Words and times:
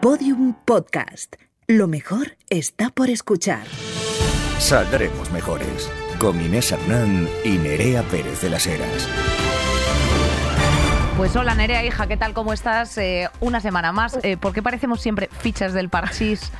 Podium 0.00 0.54
Podcast. 0.64 1.36
Lo 1.66 1.88
mejor 1.88 2.36
está 2.50 2.90
por 2.90 3.08
escuchar. 3.08 3.66
Saldremos 4.58 5.32
mejores. 5.32 5.90
Con 6.18 6.40
Inés 6.40 6.70
Hernán 6.70 7.28
y 7.44 7.56
Nerea 7.56 8.02
Pérez 8.02 8.42
de 8.42 8.50
las 8.50 8.66
Heras. 8.66 9.08
Pues 11.16 11.34
hola 11.34 11.54
Nerea, 11.54 11.84
hija, 11.84 12.06
¿qué 12.06 12.18
tal? 12.18 12.34
¿Cómo 12.34 12.52
estás? 12.52 12.96
Eh, 12.98 13.30
una 13.40 13.60
semana 13.60 13.90
más. 13.90 14.18
Eh, 14.22 14.36
¿Por 14.36 14.52
qué 14.52 14.62
parecemos 14.62 15.00
siempre 15.00 15.30
fichas 15.40 15.72
del 15.72 15.88
parchís? 15.88 16.52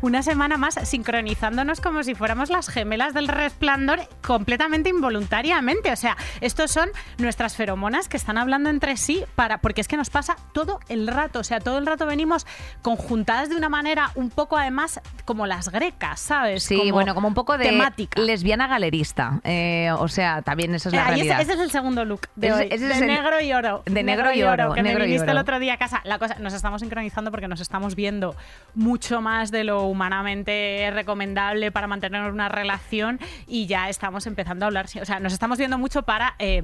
Una 0.00 0.22
semana 0.22 0.56
más 0.56 0.74
sincronizándonos 0.74 1.80
como 1.80 2.02
si 2.02 2.14
fuéramos 2.14 2.50
las 2.50 2.68
gemelas 2.68 3.14
del 3.14 3.28
resplandor 3.28 4.00
completamente 4.26 4.90
involuntariamente. 4.90 5.92
O 5.92 5.96
sea, 5.96 6.16
estos 6.40 6.70
son 6.70 6.90
nuestras 7.18 7.56
feromonas 7.56 8.08
que 8.08 8.16
están 8.16 8.38
hablando 8.38 8.70
entre 8.70 8.96
sí 8.96 9.24
para 9.34 9.58
porque 9.58 9.80
es 9.80 9.88
que 9.88 9.96
nos 9.96 10.10
pasa 10.10 10.36
todo 10.52 10.80
el 10.88 11.06
rato. 11.06 11.40
O 11.40 11.44
sea, 11.44 11.60
todo 11.60 11.78
el 11.78 11.86
rato 11.86 12.06
venimos 12.06 12.46
conjuntadas 12.82 13.48
de 13.48 13.56
una 13.56 13.68
manera 13.68 14.10
un 14.14 14.30
poco 14.30 14.56
además 14.56 15.00
como 15.24 15.46
las 15.46 15.70
grecas, 15.70 16.20
¿sabes? 16.20 16.62
Sí, 16.62 16.90
bueno, 16.90 17.14
como 17.14 17.28
un 17.28 17.34
poco 17.34 17.58
de 17.58 17.64
temática. 17.64 18.20
lesbiana 18.20 18.66
galerista. 18.66 19.40
Eh, 19.44 19.90
o 19.98 20.08
sea, 20.08 20.42
también 20.42 20.74
esa 20.74 20.88
es 20.88 20.94
la 20.94 21.02
eh, 21.02 21.04
realidad. 21.06 21.40
Ese, 21.40 21.52
es 21.52 21.60
el 21.60 21.70
segundo 21.70 22.04
look 22.04 22.28
de, 22.36 22.52
hoy, 22.52 22.68
de 22.68 23.00
negro 23.06 23.40
y 23.40 23.52
oro. 23.52 23.82
De 23.86 24.02
negro, 24.02 24.32
y 24.32 24.42
oro. 24.42 24.72
Que 24.72 24.82
negro 24.82 25.00
me 25.00 25.06
viniste 25.06 25.30
el 25.30 25.38
otro 25.38 25.58
día 25.58 25.74
a 25.74 25.76
casa. 25.76 26.00
La 26.04 26.18
cosa, 26.18 26.36
nos 26.38 26.52
estamos 26.52 26.80
sincronizando 26.80 27.30
porque 27.30 27.48
nos 27.48 27.60
estamos 27.60 27.94
viendo 27.94 28.36
mucho 28.74 29.20
más 29.20 29.50
de 29.50 29.64
lo 29.64 29.85
humanamente 29.86 30.90
recomendable 30.92 31.72
para 31.72 31.86
mantener 31.86 32.30
una 32.30 32.48
relación 32.48 33.18
y 33.46 33.66
ya 33.66 33.88
estamos 33.88 34.26
empezando 34.26 34.64
a 34.64 34.68
hablar. 34.68 34.86
O 35.00 35.04
sea, 35.04 35.20
nos 35.20 35.32
estamos 35.32 35.58
viendo 35.58 35.78
mucho 35.78 36.02
para 36.02 36.34
eh, 36.38 36.62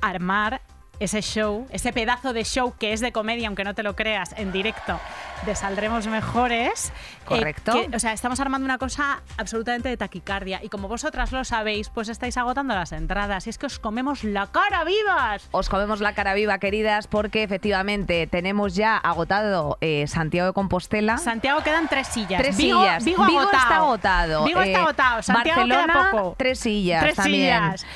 armar 0.00 0.60
ese 1.00 1.20
show, 1.22 1.66
ese 1.70 1.92
pedazo 1.92 2.32
de 2.32 2.44
show 2.44 2.74
que 2.78 2.92
es 2.92 3.00
de 3.00 3.12
comedia, 3.12 3.48
aunque 3.48 3.64
no 3.64 3.74
te 3.74 3.82
lo 3.82 3.94
creas, 3.96 4.34
en 4.36 4.52
directo, 4.52 4.98
de 5.44 5.54
Saldremos 5.54 6.06
Mejores. 6.06 6.90
eh, 6.90 6.92
Correcto. 7.26 7.72
que- 7.72 7.96
o 7.96 7.98
sea, 7.98 8.12
estamos 8.12 8.38
armando 8.40 8.64
una 8.64 8.78
cosa 8.78 9.20
absolutamente 9.36 9.88
de 9.88 9.96
taquicardia. 9.96 10.60
Y 10.62 10.68
como 10.68 10.86
vosotras 10.88 11.32
lo 11.32 11.44
sabéis, 11.44 11.88
pues 11.90 12.08
estáis 12.08 12.36
agotando 12.36 12.74
las 12.74 12.92
entradas. 12.92 13.46
Y 13.46 13.50
es 13.50 13.58
que 13.58 13.66
os 13.66 13.78
comemos 13.78 14.22
la 14.24 14.46
cara 14.46 14.84
vivas. 14.84 15.48
Os 15.50 15.68
comemos 15.68 16.00
la 16.00 16.14
cara 16.14 16.34
viva, 16.34 16.58
queridas, 16.58 17.06
porque 17.08 17.42
efectivamente 17.42 18.26
tenemos 18.28 18.74
ya 18.76 18.96
agotado 18.96 19.76
eh, 19.80 20.06
Santiago 20.06 20.46
de 20.48 20.52
Compostela. 20.54 21.18
Santiago 21.18 21.60
quedan 21.62 21.88
tres 21.88 22.06
sillas. 22.06 22.40
Tres 22.40 22.56
Vigo, 22.56 22.78
sillas. 22.80 23.04
Vigo, 23.04 23.24
agotado. 23.24 23.52
está 23.52 23.76
agotado. 23.76 24.44
Vigo 24.44 24.60
está 24.60 24.78
Eh, 24.78 24.82
agotado. 24.82 25.22
Santiago 25.22 25.60
Barcelona, 25.62 25.92
queda 25.92 26.10
poco. 26.12 26.34
tres 26.38 26.58
sillas 26.60 27.02
Tres 27.02 27.16
también. 27.16 27.76
sillas. 27.76 27.86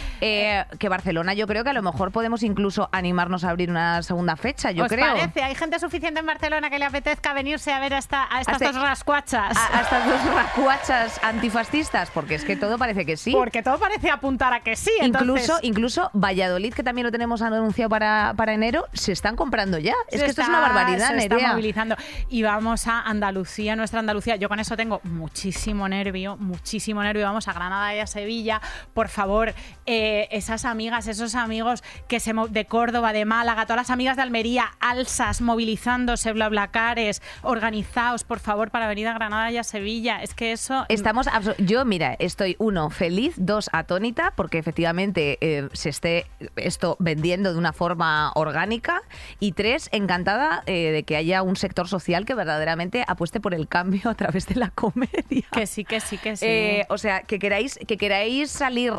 Que 0.78 0.88
Barcelona 0.88 1.34
yo 1.34 1.46
creo 1.46 1.64
que 1.64 1.70
a 1.70 1.74
lo 1.74 1.82
mejor 1.82 2.10
podemos 2.12 2.42
incluso 2.42 2.88
animarnos 2.92 3.44
a 3.44 3.50
abrir 3.50 3.70
una 3.70 4.02
segunda 4.02 4.36
fecha, 4.36 4.70
yo 4.70 4.84
¿Os 4.84 4.88
creo. 4.88 5.06
parece? 5.14 5.42
¿Hay 5.42 5.54
gente 5.54 5.78
suficiente 5.78 6.20
en 6.20 6.26
Barcelona 6.26 6.70
que 6.70 6.78
le 6.78 6.84
apetezca 6.84 7.32
venirse 7.32 7.72
a 7.72 7.80
ver 7.80 7.94
a, 7.94 7.98
esta- 7.98 8.26
a 8.30 8.40
estas 8.40 8.54
Hasta- 8.62 8.72
dos 8.72 8.82
rascuachas? 8.82 9.56
A, 9.56 9.78
a 9.78 9.80
estas 9.82 10.06
dos 10.06 10.34
racuachas 10.34 11.20
antifascistas, 11.22 12.10
porque 12.10 12.34
es 12.34 12.44
que 12.44 12.56
todo 12.56 12.78
parece 12.78 13.04
que 13.06 13.16
sí. 13.16 13.32
Porque 13.32 13.62
todo 13.62 13.78
parece 13.78 14.10
apuntar 14.10 14.52
a 14.52 14.60
que 14.60 14.76
sí. 14.76 14.90
Incluso, 15.02 15.40
entonces- 15.42 15.58
incluso 15.62 16.10
Valladolid, 16.14 16.74
que 16.74 16.82
también 16.82 17.06
lo 17.06 17.12
tenemos 17.12 17.42
anunciado 17.42 17.88
para, 17.90 18.34
para 18.36 18.52
enero, 18.54 18.86
se 18.92 19.12
están 19.12 19.36
comprando 19.36 19.78
ya. 19.78 19.94
Es 20.08 20.20
que 20.22 20.26
esto 20.28 20.42
es 20.42 20.48
una 20.48 20.60
barbaridad, 20.60 21.08
se 21.08 21.16
está 21.18 21.38
movilizando. 21.38 21.96
Y 22.28 22.42
vamos 22.42 22.86
a 22.86 23.00
Andalucía, 23.00 23.76
nuestra 23.76 24.00
Andalucía. 24.00 24.36
Yo 24.36 24.48
con 24.48 24.60
eso 24.60 24.76
tengo 24.76 25.00
muchísimo 25.04 25.88
nervio, 25.88 26.36
muchísimo 26.36 27.02
nervio. 27.02 27.24
Vamos 27.26 27.48
a 27.48 27.52
Granada 27.52 27.94
y 27.94 28.00
a 28.00 28.06
Sevilla. 28.06 28.60
Por 28.94 29.08
favor, 29.08 29.54
eh, 29.86 30.28
esas 30.30 30.64
amigas, 30.64 31.06
esos 31.06 31.34
amigos 31.34 31.82
que 32.08 32.20
se 32.20 32.32
de 32.50 32.64
Córdoba, 32.80 33.12
de 33.12 33.26
Málaga, 33.26 33.66
todas 33.66 33.76
las 33.76 33.90
amigas 33.90 34.16
de 34.16 34.22
Almería, 34.22 34.64
alzas, 34.80 35.42
movilizándose, 35.42 36.32
blablacares, 36.32 37.20
organizaos, 37.42 38.24
por 38.24 38.38
favor, 38.38 38.70
para 38.70 38.88
venir 38.88 39.06
a 39.06 39.12
Granada 39.12 39.50
y 39.50 39.58
a 39.58 39.64
Sevilla. 39.64 40.22
Es 40.22 40.32
que 40.32 40.52
eso... 40.52 40.86
Estamos 40.88 41.26
yo, 41.58 41.84
mira, 41.84 42.16
estoy 42.18 42.56
uno 42.58 42.88
feliz, 42.88 43.34
dos 43.36 43.68
atónita, 43.74 44.32
porque 44.34 44.56
efectivamente 44.56 45.36
eh, 45.42 45.68
se 45.74 45.90
esté 45.90 46.24
esto 46.56 46.96
vendiendo 47.00 47.52
de 47.52 47.58
una 47.58 47.74
forma 47.74 48.32
orgánica, 48.34 49.02
y 49.40 49.52
tres 49.52 49.90
encantada 49.92 50.62
eh, 50.64 50.90
de 50.90 51.02
que 51.02 51.16
haya 51.16 51.42
un 51.42 51.56
sector 51.56 51.86
social 51.86 52.24
que 52.24 52.34
verdaderamente 52.34 53.04
apueste 53.06 53.40
por 53.40 53.52
el 53.52 53.68
cambio 53.68 54.08
a 54.08 54.14
través 54.14 54.46
de 54.46 54.54
la 54.54 54.70
comedia. 54.74 55.44
Que 55.52 55.66
sí, 55.66 55.84
que 55.84 56.00
sí, 56.00 56.16
que 56.16 56.34
sí. 56.34 56.46
Eh, 56.46 56.86
o 56.88 56.96
sea, 56.96 57.24
que 57.24 57.38
queráis, 57.38 57.78
que 57.86 57.98
queráis 57.98 58.50
salir 58.50 58.94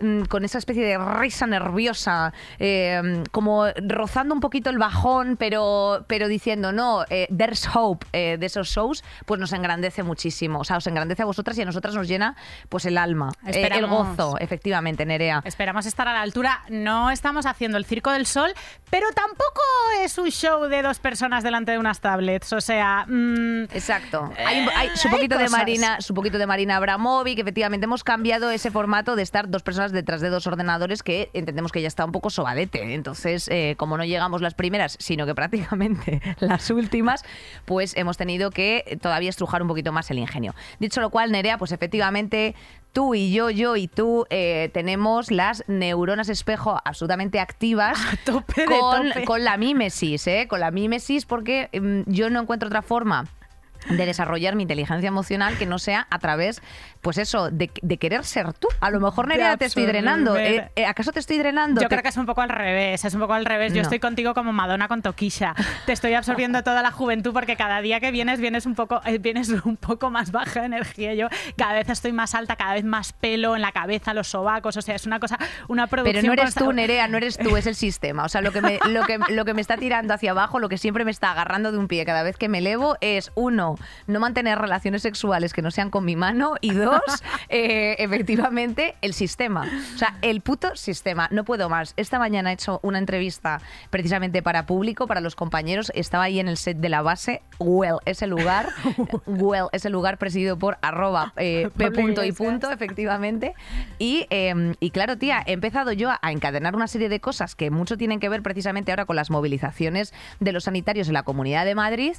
mm, 0.00 0.22
con 0.22 0.46
esa 0.46 0.56
especie 0.56 0.86
de 0.86 0.96
risa 0.96 1.46
nerviosa, 1.46 2.32
eh, 2.58 2.93
como 3.30 3.66
rozando 3.88 4.34
un 4.34 4.40
poquito 4.40 4.70
el 4.70 4.78
bajón, 4.78 5.36
pero, 5.36 6.04
pero 6.06 6.28
diciendo, 6.28 6.72
no, 6.72 7.04
eh, 7.10 7.28
there's 7.36 7.68
hope 7.74 8.06
eh, 8.12 8.36
de 8.38 8.46
esos 8.46 8.68
shows, 8.68 9.04
pues 9.26 9.40
nos 9.40 9.52
engrandece 9.52 10.02
muchísimo. 10.02 10.60
O 10.60 10.64
sea, 10.64 10.76
os 10.76 10.86
engrandece 10.86 11.22
a 11.22 11.26
vosotras 11.26 11.56
y 11.58 11.62
a 11.62 11.64
nosotras 11.64 11.94
nos 11.94 12.08
llena 12.08 12.36
pues 12.68 12.84
el 12.86 12.98
alma, 12.98 13.32
eh, 13.46 13.68
el 13.72 13.86
gozo, 13.86 14.38
efectivamente, 14.38 15.06
Nerea. 15.06 15.42
Esperamos 15.44 15.86
estar 15.86 16.08
a 16.08 16.12
la 16.12 16.22
altura. 16.22 16.62
No 16.68 17.10
estamos 17.10 17.46
haciendo 17.46 17.78
el 17.78 17.84
Circo 17.84 18.10
del 18.10 18.26
Sol, 18.26 18.52
pero 18.90 19.06
tampoco 19.14 19.60
es 20.02 20.18
un 20.18 20.30
show 20.30 20.64
de 20.64 20.82
dos 20.82 20.98
personas 20.98 21.42
delante 21.42 21.72
de 21.72 21.78
unas 21.78 22.00
tablets. 22.00 22.52
O 22.52 22.60
sea, 22.60 23.06
mm, 23.06 23.64
Exacto. 23.64 24.30
Hay, 24.38 24.66
hay 24.74 24.96
su 24.96 25.08
hay 25.08 25.14
poquito 25.14 25.38
de. 25.38 25.48
Marina, 25.48 26.00
su 26.00 26.14
poquito 26.14 26.38
de 26.38 26.46
Marina 26.46 26.76
Abramovic, 26.76 27.38
efectivamente 27.38 27.84
hemos 27.84 28.04
cambiado 28.04 28.50
ese 28.50 28.70
formato 28.70 29.16
de 29.16 29.22
estar 29.22 29.48
dos 29.48 29.62
personas 29.62 29.92
detrás 29.92 30.20
de 30.20 30.30
dos 30.30 30.46
ordenadores 30.46 31.02
que 31.02 31.30
entendemos 31.32 31.72
que 31.72 31.82
ya 31.82 31.88
está 31.88 32.04
un 32.04 32.12
poco 32.12 32.30
sobadete. 32.30 32.83
Entonces, 32.90 33.48
eh, 33.48 33.74
como 33.76 33.96
no 33.96 34.04
llegamos 34.04 34.42
las 34.42 34.54
primeras, 34.54 34.96
sino 35.00 35.26
que 35.26 35.34
prácticamente 35.34 36.20
las 36.40 36.70
últimas, 36.70 37.24
pues 37.64 37.96
hemos 37.96 38.16
tenido 38.16 38.50
que 38.50 38.98
todavía 39.00 39.30
estrujar 39.30 39.62
un 39.62 39.68
poquito 39.68 39.92
más 39.92 40.10
el 40.10 40.18
ingenio. 40.18 40.54
Dicho 40.78 41.00
lo 41.00 41.10
cual, 41.10 41.32
Nerea, 41.32 41.58
pues 41.58 41.72
efectivamente 41.72 42.54
tú 42.92 43.14
y 43.14 43.32
yo, 43.32 43.50
yo 43.50 43.76
y 43.76 43.88
tú 43.88 44.24
eh, 44.30 44.70
tenemos 44.72 45.30
las 45.30 45.64
neuronas 45.66 46.28
espejo 46.28 46.80
absolutamente 46.84 47.40
activas 47.40 47.98
A 48.12 48.16
tope 48.24 48.62
de 48.62 48.66
con, 48.66 49.08
tope. 49.08 49.24
con 49.24 49.44
la 49.44 49.56
mímesis, 49.56 50.26
¿eh? 50.26 50.46
Con 50.48 50.60
la 50.60 50.70
mímesis 50.70 51.26
porque 51.26 51.68
mm, 51.72 52.10
yo 52.10 52.30
no 52.30 52.40
encuentro 52.40 52.68
otra 52.68 52.82
forma 52.82 53.26
de 53.88 54.06
desarrollar 54.06 54.56
mi 54.56 54.62
inteligencia 54.62 55.08
emocional 55.08 55.58
que 55.58 55.66
no 55.66 55.78
sea 55.78 56.06
a 56.10 56.18
través, 56.18 56.62
pues 57.04 57.18
eso, 57.18 57.50
de, 57.50 57.70
de 57.82 57.96
querer 57.98 58.24
ser 58.24 58.52
tú. 58.54 58.66
A 58.80 58.90
lo 58.90 58.98
mejor, 58.98 59.28
Nerea, 59.28 59.56
te 59.56 59.66
estoy 59.66 59.86
drenando. 59.86 60.36
Eh, 60.36 60.68
eh, 60.74 60.86
¿Acaso 60.86 61.12
te 61.12 61.20
estoy 61.20 61.38
drenando? 61.38 61.80
yo 61.80 61.88
Te- 61.88 61.94
creo 61.94 62.02
que 62.02 62.08
es 62.08 62.16
un 62.16 62.26
poco 62.26 62.40
al 62.40 62.48
revés. 62.48 63.04
Es 63.04 63.14
un 63.14 63.20
poco 63.20 63.34
al 63.34 63.44
revés. 63.44 63.72
Yo 63.72 63.76
No. 63.76 63.82
estoy 63.82 64.00
contigo 64.00 64.34
como 64.34 64.52
Madonna 64.52 64.88
con 64.88 65.02
Toquisha. 65.02 65.54
Te 65.86 65.92
estoy 65.92 66.14
absorbiendo 66.14 66.62
toda 66.64 66.82
la 66.82 66.90
juventud 66.90 67.32
porque 67.32 67.54
cada 67.56 67.80
día 67.82 68.00
que 68.00 68.10
vienes 68.10 68.40
vienes 68.40 68.66
un 68.66 68.74
poco 68.74 69.00
eh, 69.04 69.18
vienes 69.18 69.50
un 69.50 69.76
poco 69.76 70.10
más 70.10 70.32
baja 70.32 70.60
de 70.60 70.66
energía. 70.66 71.14
Yo 71.14 71.28
cada 71.56 71.74
vez 71.74 71.88
estoy 71.90 72.12
más 72.12 72.34
alta, 72.34 72.56
cada 72.56 72.72
vez 72.74 72.84
más 72.84 73.12
pelo 73.12 73.54
en 73.54 73.62
la 73.62 73.70
cabeza, 73.72 74.14
los 74.14 74.28
sobacos. 74.28 74.76
O 74.76 74.82
sea, 74.82 74.94
es 74.96 75.06
una 75.06 75.20
cosa, 75.20 75.38
una 75.68 75.86
producción. 75.86 76.22
Pero 76.22 76.26
no 76.26 76.32
eres 76.32 76.54
consta- 76.54 76.60
tú, 76.64 76.72
Nerea, 76.72 77.06
no 77.06 77.18
eres 77.18 77.36
tú, 77.38 77.56
es 77.56 77.66
el 77.66 77.74
sistema. 77.74 78.24
O 78.24 78.28
sea, 78.30 78.40
lo 78.40 78.50
que, 78.50 78.62
me, 78.62 78.78
lo, 78.88 79.04
que, 79.04 79.18
lo 79.28 79.44
que 79.44 79.52
me 79.52 79.60
está 79.60 79.76
tirando 79.76 80.14
hacia 80.14 80.30
abajo, 80.30 80.58
lo 80.58 80.70
que 80.70 80.78
siempre 80.78 81.04
me 81.04 81.10
está 81.10 81.30
agarrando 81.32 81.70
de 81.70 81.78
un 81.78 81.86
pie 81.88 82.04
cada 82.06 82.22
vez 82.22 82.36
que 82.38 82.48
me 82.48 82.58
elevo 82.58 82.96
es, 83.02 83.30
uno, 83.34 83.76
no 84.06 84.20
mantener 84.20 84.58
relaciones 84.58 85.02
sexuales 85.02 85.52
que 85.52 85.60
no 85.60 85.70
sean 85.70 85.90
con 85.90 86.04
mi 86.04 86.16
mano 86.16 86.54
y 86.62 86.72
dos, 86.72 86.93
eh, 87.48 87.96
efectivamente, 87.98 88.94
el 89.00 89.14
sistema. 89.14 89.66
O 89.94 89.98
sea, 89.98 90.16
el 90.22 90.40
puto 90.40 90.76
sistema. 90.76 91.28
No 91.30 91.44
puedo 91.44 91.68
más. 91.68 91.94
Esta 91.96 92.18
mañana 92.18 92.50
he 92.50 92.54
hecho 92.54 92.80
una 92.82 92.98
entrevista 92.98 93.60
precisamente 93.90 94.42
para 94.42 94.66
público, 94.66 95.06
para 95.06 95.20
los 95.20 95.36
compañeros. 95.36 95.92
Estaba 95.94 96.24
ahí 96.24 96.40
en 96.40 96.48
el 96.48 96.56
set 96.56 96.78
de 96.78 96.88
la 96.88 97.02
base. 97.02 97.42
Well, 97.58 97.98
ese 98.04 98.26
lugar. 98.26 98.68
Well, 99.26 99.68
ese 99.72 99.90
lugar 99.90 100.18
presidido 100.18 100.58
por 100.58 100.78
arroba 100.82 101.32
eh, 101.36 101.68
p 101.76 101.90
punto 101.90 102.24
y 102.24 102.32
punto, 102.32 102.70
efectivamente. 102.70 103.54
Y, 103.98 104.26
eh, 104.30 104.74
y 104.80 104.90
claro, 104.90 105.16
tía, 105.16 105.42
he 105.46 105.52
empezado 105.52 105.92
yo 105.92 106.10
a 106.10 106.32
encadenar 106.32 106.76
una 106.76 106.88
serie 106.88 107.08
de 107.08 107.20
cosas 107.20 107.54
que 107.54 107.70
mucho 107.70 107.96
tienen 107.96 108.20
que 108.20 108.28
ver 108.28 108.42
precisamente 108.42 108.92
ahora 108.92 109.06
con 109.06 109.16
las 109.16 109.30
movilizaciones 109.30 110.12
de 110.40 110.52
los 110.52 110.64
sanitarios 110.64 111.08
en 111.08 111.14
la 111.14 111.22
Comunidad 111.22 111.64
de 111.64 111.74
Madrid. 111.74 112.14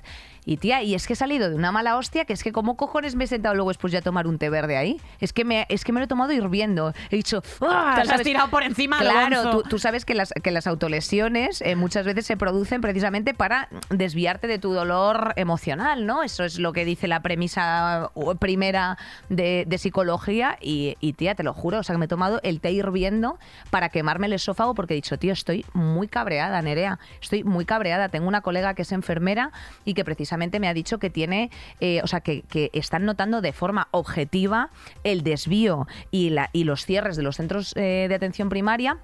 Y 0.46 0.58
tía, 0.58 0.84
y 0.84 0.96
es 0.96 1.08
que 1.08 1.14
he 1.14 1.16
salido 1.16 1.50
de 1.50 1.56
una 1.56 1.72
mala 1.72 1.98
hostia, 1.98 2.26
que 2.26 2.34
es 2.34 2.44
que 2.44 2.52
como 2.52 2.78
cojones 2.78 3.16
me 3.16 3.26
he 3.26 3.28
sentado 3.28 3.56
luego 3.56 3.70
después 3.70 3.92
ya 3.94 4.00
a 4.00 4.02
tomar 4.02 4.28
un 4.28 4.38
té 4.38 4.50
verde 4.50 4.65
ahí. 4.78 5.02
Es 5.20 5.34
que 5.34 5.46
me, 5.46 5.66
es 5.70 5.84
que 5.84 5.92
me 5.92 6.00
lo 6.00 6.06
he 6.06 6.08
tomado 6.08 6.34
hirviendo. 6.34 6.94
He 7.10 7.18
dicho, 7.18 7.44
¡ah! 7.62 7.94
Te 7.96 8.02
has 8.02 8.08
¿sabes? 8.08 8.26
tirado 8.26 8.50
por 8.50 8.64
encima, 8.64 9.00
Claro, 9.00 9.52
tú, 9.52 9.64
tú 9.70 9.80
sabes 9.80 10.06
que 10.06 10.16
las, 10.16 10.34
que 10.44 10.52
las 10.52 10.68
autolesiones 10.68 11.62
eh, 11.62 11.76
muchas 11.76 12.06
veces 12.06 12.26
se 12.26 12.38
producen 12.38 12.82
precisamente 12.82 13.34
para 13.34 13.70
desviarte 13.90 14.48
de 14.48 14.60
tu 14.60 14.74
dolor 14.74 15.34
emocional, 15.36 16.06
¿no? 16.06 16.24
Eso 16.24 16.44
es 16.44 16.60
lo 16.60 16.74
que 16.74 16.86
dice 16.86 17.08
la 17.08 17.22
premisa 17.22 18.12
primera 18.40 18.98
de, 19.30 19.66
de 19.68 19.78
psicología 19.78 20.58
y, 20.62 20.96
y, 21.00 21.14
tía, 21.14 21.36
te 21.36 21.44
lo 21.44 21.54
juro, 21.54 21.80
o 21.80 21.84
sea, 21.84 21.94
que 21.94 22.00
me 22.00 22.06
he 22.06 22.10
tomado 22.10 22.40
el 22.44 22.60
té 22.60 22.72
hirviendo 22.72 23.38
para 23.70 23.90
quemarme 23.90 24.28
el 24.28 24.34
esófago 24.34 24.74
porque 24.74 24.94
he 24.94 24.96
dicho, 24.96 25.18
tío, 25.18 25.34
estoy 25.34 25.66
muy 25.74 26.08
cabreada, 26.08 26.62
Nerea, 26.62 27.00
estoy 27.22 27.44
muy 27.44 27.66
cabreada. 27.66 28.10
Tengo 28.10 28.28
una 28.28 28.42
colega 28.42 28.74
que 28.74 28.84
es 28.84 28.92
enfermera 28.92 29.52
y 29.84 29.94
que 29.94 30.04
precisamente 30.04 30.60
me 30.60 30.68
ha 30.68 30.74
dicho 30.74 30.98
que 31.00 31.10
tiene, 31.10 31.52
eh, 31.80 32.02
o 32.04 32.08
sea, 32.08 32.22
que, 32.22 32.42
que 32.44 32.70
están 32.74 33.06
notando 33.06 33.42
de 33.42 33.54
forma 33.54 33.88
objetiva 33.92 34.55
el 35.04 35.24
desvío 35.24 35.88
y, 36.12 36.36
los 36.64 36.86
cierres 36.86 37.16
de 37.16 37.24
los 37.24 37.38
centros 37.38 37.74
eh, 37.76 38.08
de 38.10 38.16
atención 38.16 38.50
primaria 38.50 39.00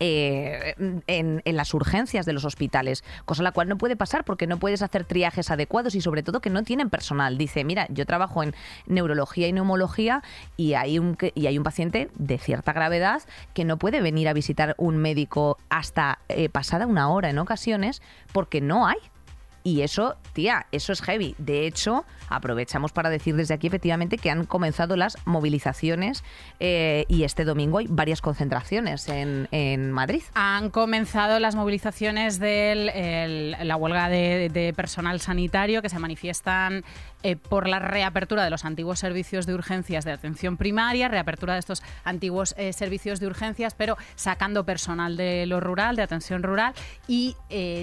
eh, 0.00 0.74
en, 1.08 1.42
las 1.44 1.74
urgencias 1.74 2.24
de 2.24 2.32
los 2.32 2.44
hospitales, 2.44 3.02
cosa 3.24 3.42
la 3.42 3.50
cual 3.50 3.68
no 3.68 3.78
puede 3.78 3.96
pasar 3.96 4.24
porque 4.24 4.46
no 4.46 4.58
puedes 4.58 4.80
hacer 4.82 5.04
triajes 5.04 5.50
adecuados 5.50 5.96
y 5.96 6.00
sobre 6.00 6.22
todo 6.22 6.40
que 6.40 6.50
no 6.50 6.62
tienen 6.62 6.88
personal. 6.88 7.36
Dice, 7.36 7.64
mira, 7.64 7.88
yo 7.90 8.06
trabajo 8.06 8.44
en 8.44 8.54
neurología 8.86 9.48
y 9.48 9.52
neumología 9.52 10.22
y 10.56 10.74
hay 10.74 11.00
un, 11.00 11.16
y 11.34 11.46
hay 11.48 11.58
un 11.58 11.64
paciente 11.64 12.10
de 12.14 12.38
cierta 12.38 12.72
gravedad 12.72 13.22
que 13.54 13.64
no 13.64 13.76
puede 13.76 14.00
venir 14.00 14.28
a 14.28 14.34
visitar 14.34 14.76
un 14.78 14.98
médico 14.98 15.58
hasta 15.68 16.20
eh, 16.28 16.48
pasada 16.48 16.86
una 16.86 17.08
hora 17.08 17.30
en 17.30 17.38
ocasiones 17.38 18.00
porque 18.32 18.60
no 18.60 18.86
hay. 18.86 18.98
Y 19.64 19.82
eso, 19.82 20.16
tía, 20.32 20.66
eso 20.70 20.92
es 20.92 21.02
heavy. 21.02 21.34
De 21.38 21.66
hecho, 21.66 22.04
aprovechamos 22.28 22.92
para 22.92 23.10
decir 23.10 23.36
desde 23.36 23.54
aquí 23.54 23.66
efectivamente 23.66 24.18
que 24.18 24.30
han 24.30 24.46
comenzado 24.46 24.96
las 24.96 25.16
movilizaciones 25.24 26.24
eh, 26.60 27.04
y 27.08 27.24
este 27.24 27.44
domingo 27.44 27.78
hay 27.78 27.86
varias 27.88 28.20
concentraciones 28.20 29.08
en, 29.08 29.48
Madrid. 29.92 30.22
Han 30.34 30.70
comenzado 30.70 31.38
las 31.38 31.54
movilizaciones 31.54 32.38
de 32.38 33.54
la 33.62 33.76
huelga 33.76 34.08
de, 34.08 34.72
personal 34.76 35.20
sanitario 35.20 35.82
que 35.82 35.88
se 35.88 35.98
manifiestan 35.98 36.84
eh, 37.22 37.36
por 37.36 37.68
la 37.68 37.78
reapertura 37.78 38.44
de 38.44 38.50
los 38.50 38.64
antiguos 38.64 38.98
servicios 38.98 39.46
de 39.46 39.54
urgencias 39.54 40.04
de 40.04 40.12
atención 40.12 40.56
primaria, 40.56 41.08
reapertura 41.08 41.54
de 41.54 41.60
estos 41.60 41.82
antiguos 42.04 42.54
eh, 42.58 42.72
servicios 42.72 43.18
de 43.18 43.26
urgencias, 43.26 43.74
pero 43.74 43.96
sacando 44.14 44.64
personal 44.64 45.16
de 45.16 45.46
lo 45.46 45.60
rural, 45.60 45.96
de 45.96 46.02
atención 46.02 46.42
rural 46.42 46.74
y 47.06 47.36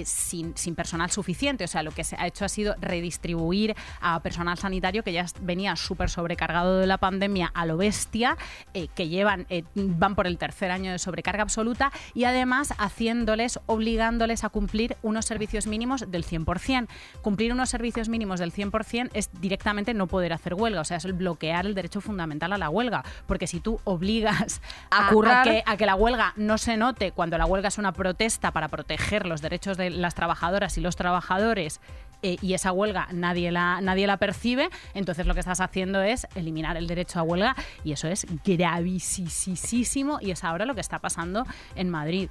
sin, 0.04 0.56
sin 0.56 0.74
personal 0.74 1.10
suficiente. 1.10 1.64
O 1.64 1.68
sea, 1.68 1.82
lo 1.82 1.90
que 1.90 2.04
se 2.04 2.16
ha 2.16 2.26
hecho 2.26 2.44
ha 2.44 2.48
sido 2.48 2.76
redistribuir 2.80 3.74
a 4.00 4.20
personal 4.20 4.35
sanitario 4.56 5.02
que 5.02 5.12
ya 5.12 5.26
venía 5.40 5.76
súper 5.76 6.10
sobrecargado 6.10 6.78
de 6.78 6.86
la 6.86 6.98
pandemia 6.98 7.50
a 7.54 7.66
lo 7.66 7.76
bestia, 7.76 8.36
eh, 8.74 8.88
que 8.94 9.08
llevan, 9.08 9.46
eh, 9.50 9.64
van 9.74 10.14
por 10.14 10.26
el 10.26 10.38
tercer 10.38 10.70
año 10.70 10.92
de 10.92 10.98
sobrecarga 10.98 11.42
absoluta 11.42 11.92
y 12.14 12.24
además 12.24 12.74
haciéndoles, 12.78 13.60
obligándoles 13.66 14.44
a 14.44 14.48
cumplir 14.48 14.96
unos 15.02 15.26
servicios 15.26 15.66
mínimos 15.66 16.10
del 16.10 16.24
100%. 16.24 16.88
Cumplir 17.22 17.52
unos 17.52 17.70
servicios 17.70 18.08
mínimos 18.08 18.40
del 18.40 18.52
100% 18.52 19.10
es 19.12 19.30
directamente 19.40 19.94
no 19.94 20.06
poder 20.06 20.32
hacer 20.32 20.54
huelga, 20.54 20.80
o 20.80 20.84
sea, 20.84 20.96
es 20.96 21.04
el 21.04 21.12
bloquear 21.12 21.66
el 21.66 21.74
derecho 21.74 22.00
fundamental 22.00 22.52
a 22.52 22.58
la 22.58 22.70
huelga, 22.70 23.04
porque 23.26 23.46
si 23.46 23.60
tú 23.60 23.80
obligas 23.84 24.60
A 24.90 25.08
currar. 25.10 25.44
que, 25.44 25.62
a 25.66 25.76
que 25.76 25.86
la 25.86 25.94
huelga 25.94 26.32
no 26.36 26.58
se 26.58 26.76
note 26.76 27.12
cuando 27.12 27.38
la 27.38 27.46
huelga 27.46 27.68
es 27.68 27.78
una 27.78 27.92
protesta 27.92 28.52
para 28.52 28.68
proteger 28.68 29.26
los 29.26 29.42
derechos 29.42 29.76
de 29.76 29.90
las 29.90 30.14
trabajadoras 30.14 30.76
y 30.78 30.80
los 30.80 30.96
trabajadores 30.96 31.80
eh, 32.22 32.36
y 32.40 32.54
esa 32.54 32.72
huelga 32.72 33.08
nadie 33.12 33.52
la, 33.52 33.80
nadie 33.80 34.06
la 34.06 34.16
percibe, 34.16 34.68
entonces 34.94 35.26
lo 35.26 35.34
que 35.34 35.40
estás 35.40 35.60
haciendo 35.60 36.02
es 36.02 36.26
eliminar 36.34 36.76
el 36.76 36.86
derecho 36.86 37.20
a 37.20 37.22
huelga 37.22 37.56
y 37.84 37.92
eso 37.92 38.08
es 38.08 38.26
gravísimo 38.44 40.18
y 40.20 40.30
es 40.30 40.44
ahora 40.44 40.64
lo 40.64 40.74
que 40.74 40.80
está 40.80 40.98
pasando 40.98 41.44
en 41.74 41.90
Madrid. 41.90 42.28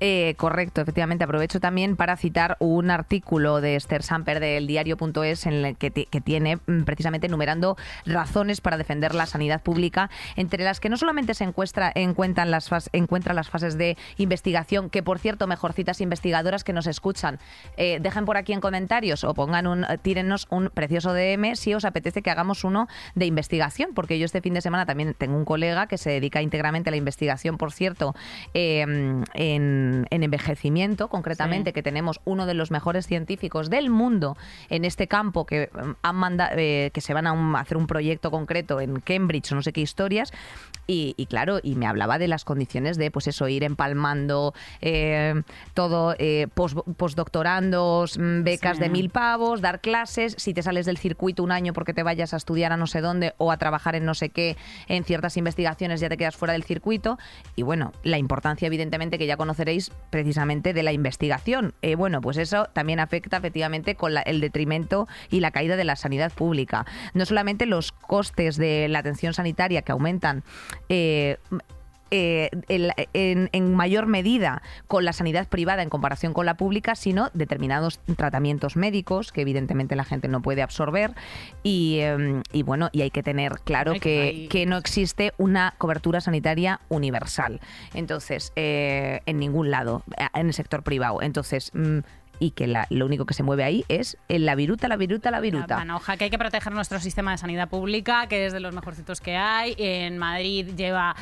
Eh, 0.00 0.34
correcto, 0.36 0.80
efectivamente. 0.80 1.24
Aprovecho 1.24 1.58
también 1.58 1.96
para 1.96 2.16
citar 2.16 2.56
un 2.60 2.90
artículo 2.90 3.60
de 3.60 3.74
Esther 3.76 4.02
Samper 4.02 4.38
del 4.38 4.66
diario.es 4.66 5.46
en 5.46 5.52
el 5.64 5.76
que, 5.76 5.90
que 5.90 6.20
tiene 6.20 6.56
mm, 6.66 6.82
precisamente 6.84 7.26
enumerando 7.26 7.76
razones 8.06 8.60
para 8.60 8.76
defender 8.76 9.14
la 9.14 9.26
sanidad 9.26 9.60
pública, 9.62 10.08
entre 10.36 10.62
las 10.62 10.78
que 10.78 10.88
no 10.88 10.96
solamente 10.96 11.34
se 11.34 11.44
encuestra, 11.44 11.90
encuentran, 11.94 12.50
las 12.52 12.70
fas- 12.70 12.90
encuentran 12.92 13.34
las 13.34 13.50
fases 13.50 13.76
de 13.76 13.96
investigación, 14.18 14.88
que 14.88 15.02
por 15.02 15.18
cierto, 15.18 15.46
mejorcitas 15.48 16.00
investigadoras 16.00 16.62
que 16.62 16.72
nos 16.72 16.86
escuchan, 16.86 17.38
eh, 17.76 17.98
dejen 18.00 18.24
por 18.24 18.36
aquí 18.36 18.52
en 18.52 18.60
comentarios 18.60 19.24
o 19.24 19.34
pongan 19.34 19.66
un, 19.66 19.84
eh, 19.84 19.98
tírennos 20.00 20.46
un 20.50 20.70
precioso 20.70 21.12
DM 21.12 21.56
si 21.56 21.74
os 21.74 21.84
apetece 21.84 22.22
que 22.22 22.30
hagamos 22.30 22.62
uno 22.62 22.86
de 23.16 23.26
investigación, 23.26 23.90
porque 23.94 24.18
yo 24.18 24.26
este 24.26 24.40
fin 24.42 24.54
de 24.54 24.60
semana 24.60 24.86
también 24.86 25.14
tengo 25.18 25.36
un 25.36 25.44
colega 25.44 25.86
que 25.88 25.98
se 25.98 26.10
dedica 26.10 26.40
íntegramente 26.40 26.90
a 26.90 26.92
la 26.92 26.96
investigación, 26.98 27.58
por 27.58 27.72
cierto, 27.72 28.14
eh, 28.54 28.82
en, 29.34 29.87
en 30.10 30.22
envejecimiento, 30.22 31.08
concretamente, 31.08 31.70
Sí. 31.70 31.74
que 31.74 31.82
tenemos 31.82 32.20
uno 32.24 32.46
de 32.46 32.54
los 32.54 32.70
mejores 32.70 33.06
científicos 33.06 33.70
del 33.70 33.90
mundo 33.90 34.36
en 34.68 34.84
este 34.84 35.06
campo 35.08 35.44
que 35.46 35.70
mm, 35.72 35.90
han 36.02 36.16
manda- 36.16 36.50
eh, 36.56 36.90
que 36.92 37.00
se 37.00 37.14
van 37.14 37.26
a 37.26 37.32
un- 37.32 37.56
hacer 37.56 37.76
un 37.76 37.86
proyecto 37.86 38.30
concreto 38.30 38.80
en 38.80 39.00
Cambridge 39.00 39.52
no 39.52 39.62
sé 39.62 39.72
qué 39.72 39.80
historias. 39.80 40.32
Y, 40.86 41.14
y 41.18 41.26
claro, 41.26 41.60
y 41.62 41.74
me 41.74 41.86
hablaba 41.86 42.18
de 42.18 42.28
las 42.28 42.44
condiciones 42.44 42.96
de, 42.96 43.10
pues 43.10 43.26
eso, 43.26 43.46
ir 43.48 43.62
empalmando 43.62 44.54
eh, 44.80 45.42
todo, 45.74 46.14
eh, 46.18 46.46
postdoctorandos, 47.18 48.18
mm, 48.18 48.42
becas 48.44 48.76
Sí. 48.76 48.82
de 48.82 48.88
mil 48.88 49.10
pavos, 49.10 49.60
dar 49.60 49.80
clases, 49.80 50.34
si 50.38 50.54
te 50.54 50.62
sales 50.62 50.86
del 50.86 50.98
circuito 50.98 51.42
un 51.42 51.52
año 51.52 51.72
porque 51.72 51.92
te 51.94 52.02
vayas 52.02 52.32
a 52.34 52.36
estudiar 52.36 52.72
a 52.72 52.76
no 52.76 52.86
sé 52.86 53.00
dónde 53.00 53.34
o 53.38 53.50
a 53.52 53.56
trabajar 53.56 53.94
en 53.96 54.04
no 54.04 54.14
sé 54.14 54.28
qué, 54.30 54.56
en 54.88 55.04
ciertas 55.04 55.36
investigaciones 55.36 56.00
ya 56.00 56.08
te 56.08 56.16
quedas 56.16 56.36
fuera 56.36 56.52
del 56.52 56.62
circuito. 56.64 57.18
Y 57.56 57.62
bueno, 57.62 57.92
la 58.02 58.18
importancia 58.18 58.66
evidentemente 58.66 59.18
que 59.18 59.26
ya 59.26 59.36
conoceréis 59.36 59.77
precisamente 60.10 60.72
de 60.72 60.82
la 60.82 60.92
investigación. 60.92 61.74
Eh, 61.82 61.94
bueno, 61.94 62.20
pues 62.20 62.36
eso 62.36 62.66
también 62.72 63.00
afecta 63.00 63.36
efectivamente 63.36 63.94
con 63.94 64.12
el 64.24 64.40
detrimento 64.40 65.06
y 65.30 65.40
la 65.40 65.50
caída 65.50 65.76
de 65.76 65.84
la 65.84 65.96
sanidad 65.96 66.32
pública. 66.32 66.86
No 67.14 67.24
solamente 67.26 67.66
los 67.66 67.92
costes 67.92 68.56
de 68.56 68.88
la 68.88 69.00
atención 69.00 69.34
sanitaria 69.34 69.82
que 69.82 69.92
aumentan. 69.92 70.42
eh, 70.88 71.38
eh, 72.10 72.50
en, 72.68 73.50
en 73.52 73.74
mayor 73.74 74.06
medida 74.06 74.62
con 74.86 75.04
la 75.04 75.12
sanidad 75.12 75.48
privada 75.48 75.82
en 75.82 75.88
comparación 75.90 76.32
con 76.32 76.46
la 76.46 76.56
pública, 76.56 76.94
sino 76.94 77.30
determinados 77.34 78.00
tratamientos 78.16 78.76
médicos 78.76 79.32
que 79.32 79.42
evidentemente 79.42 79.96
la 79.96 80.04
gente 80.04 80.28
no 80.28 80.42
puede 80.42 80.62
absorber 80.62 81.12
y, 81.62 81.98
eh, 82.00 82.42
y 82.52 82.62
bueno, 82.62 82.88
y 82.92 83.02
hay 83.02 83.10
que 83.10 83.22
tener 83.22 83.60
claro 83.64 83.94
que- 84.00 84.46
que, 84.50 84.66
no 84.66 84.76
existe 84.76 85.32
una 85.38 85.74
cobertura 85.78 86.20
sanitaria 86.20 86.80
universal. 86.88 87.60
Entonces, 87.94 88.52
eh, 88.56 89.20
en 89.26 89.38
ningún 89.38 89.70
lado, 89.70 90.02
en 90.34 90.46
el 90.48 90.54
sector 90.54 90.82
privado. 90.82 91.22
Entonces, 91.22 91.70
mm, 91.74 91.98
y 92.40 92.52
que 92.52 92.68
la- 92.68 92.86
lo 92.90 93.04
único 93.06 93.26
que 93.26 93.34
se 93.34 93.42
mueve 93.42 93.64
ahí 93.64 93.84
es 93.88 94.16
la 94.28 94.54
viruta, 94.54 94.86
la 94.86 94.96
viruta, 94.96 95.30
la 95.32 95.38
La 95.38 95.40
viruta. 95.40 95.76
panoja, 95.76 96.16
que 96.16 96.24
hay 96.24 96.30
que 96.30 96.38
proteger 96.38 96.72
nuestro 96.72 97.00
sistema 97.00 97.32
de 97.32 97.38
sanidad 97.38 97.68
pública, 97.68 98.28
que 98.28 98.46
es 98.46 98.52
de 98.52 98.60
los 98.60 98.72
mejorcitos 98.74 99.20
que 99.20 99.36
hay. 99.36 99.74
En 99.78 100.18
Madrid 100.18 100.68
lleva 100.76 100.98
va- 100.98 101.16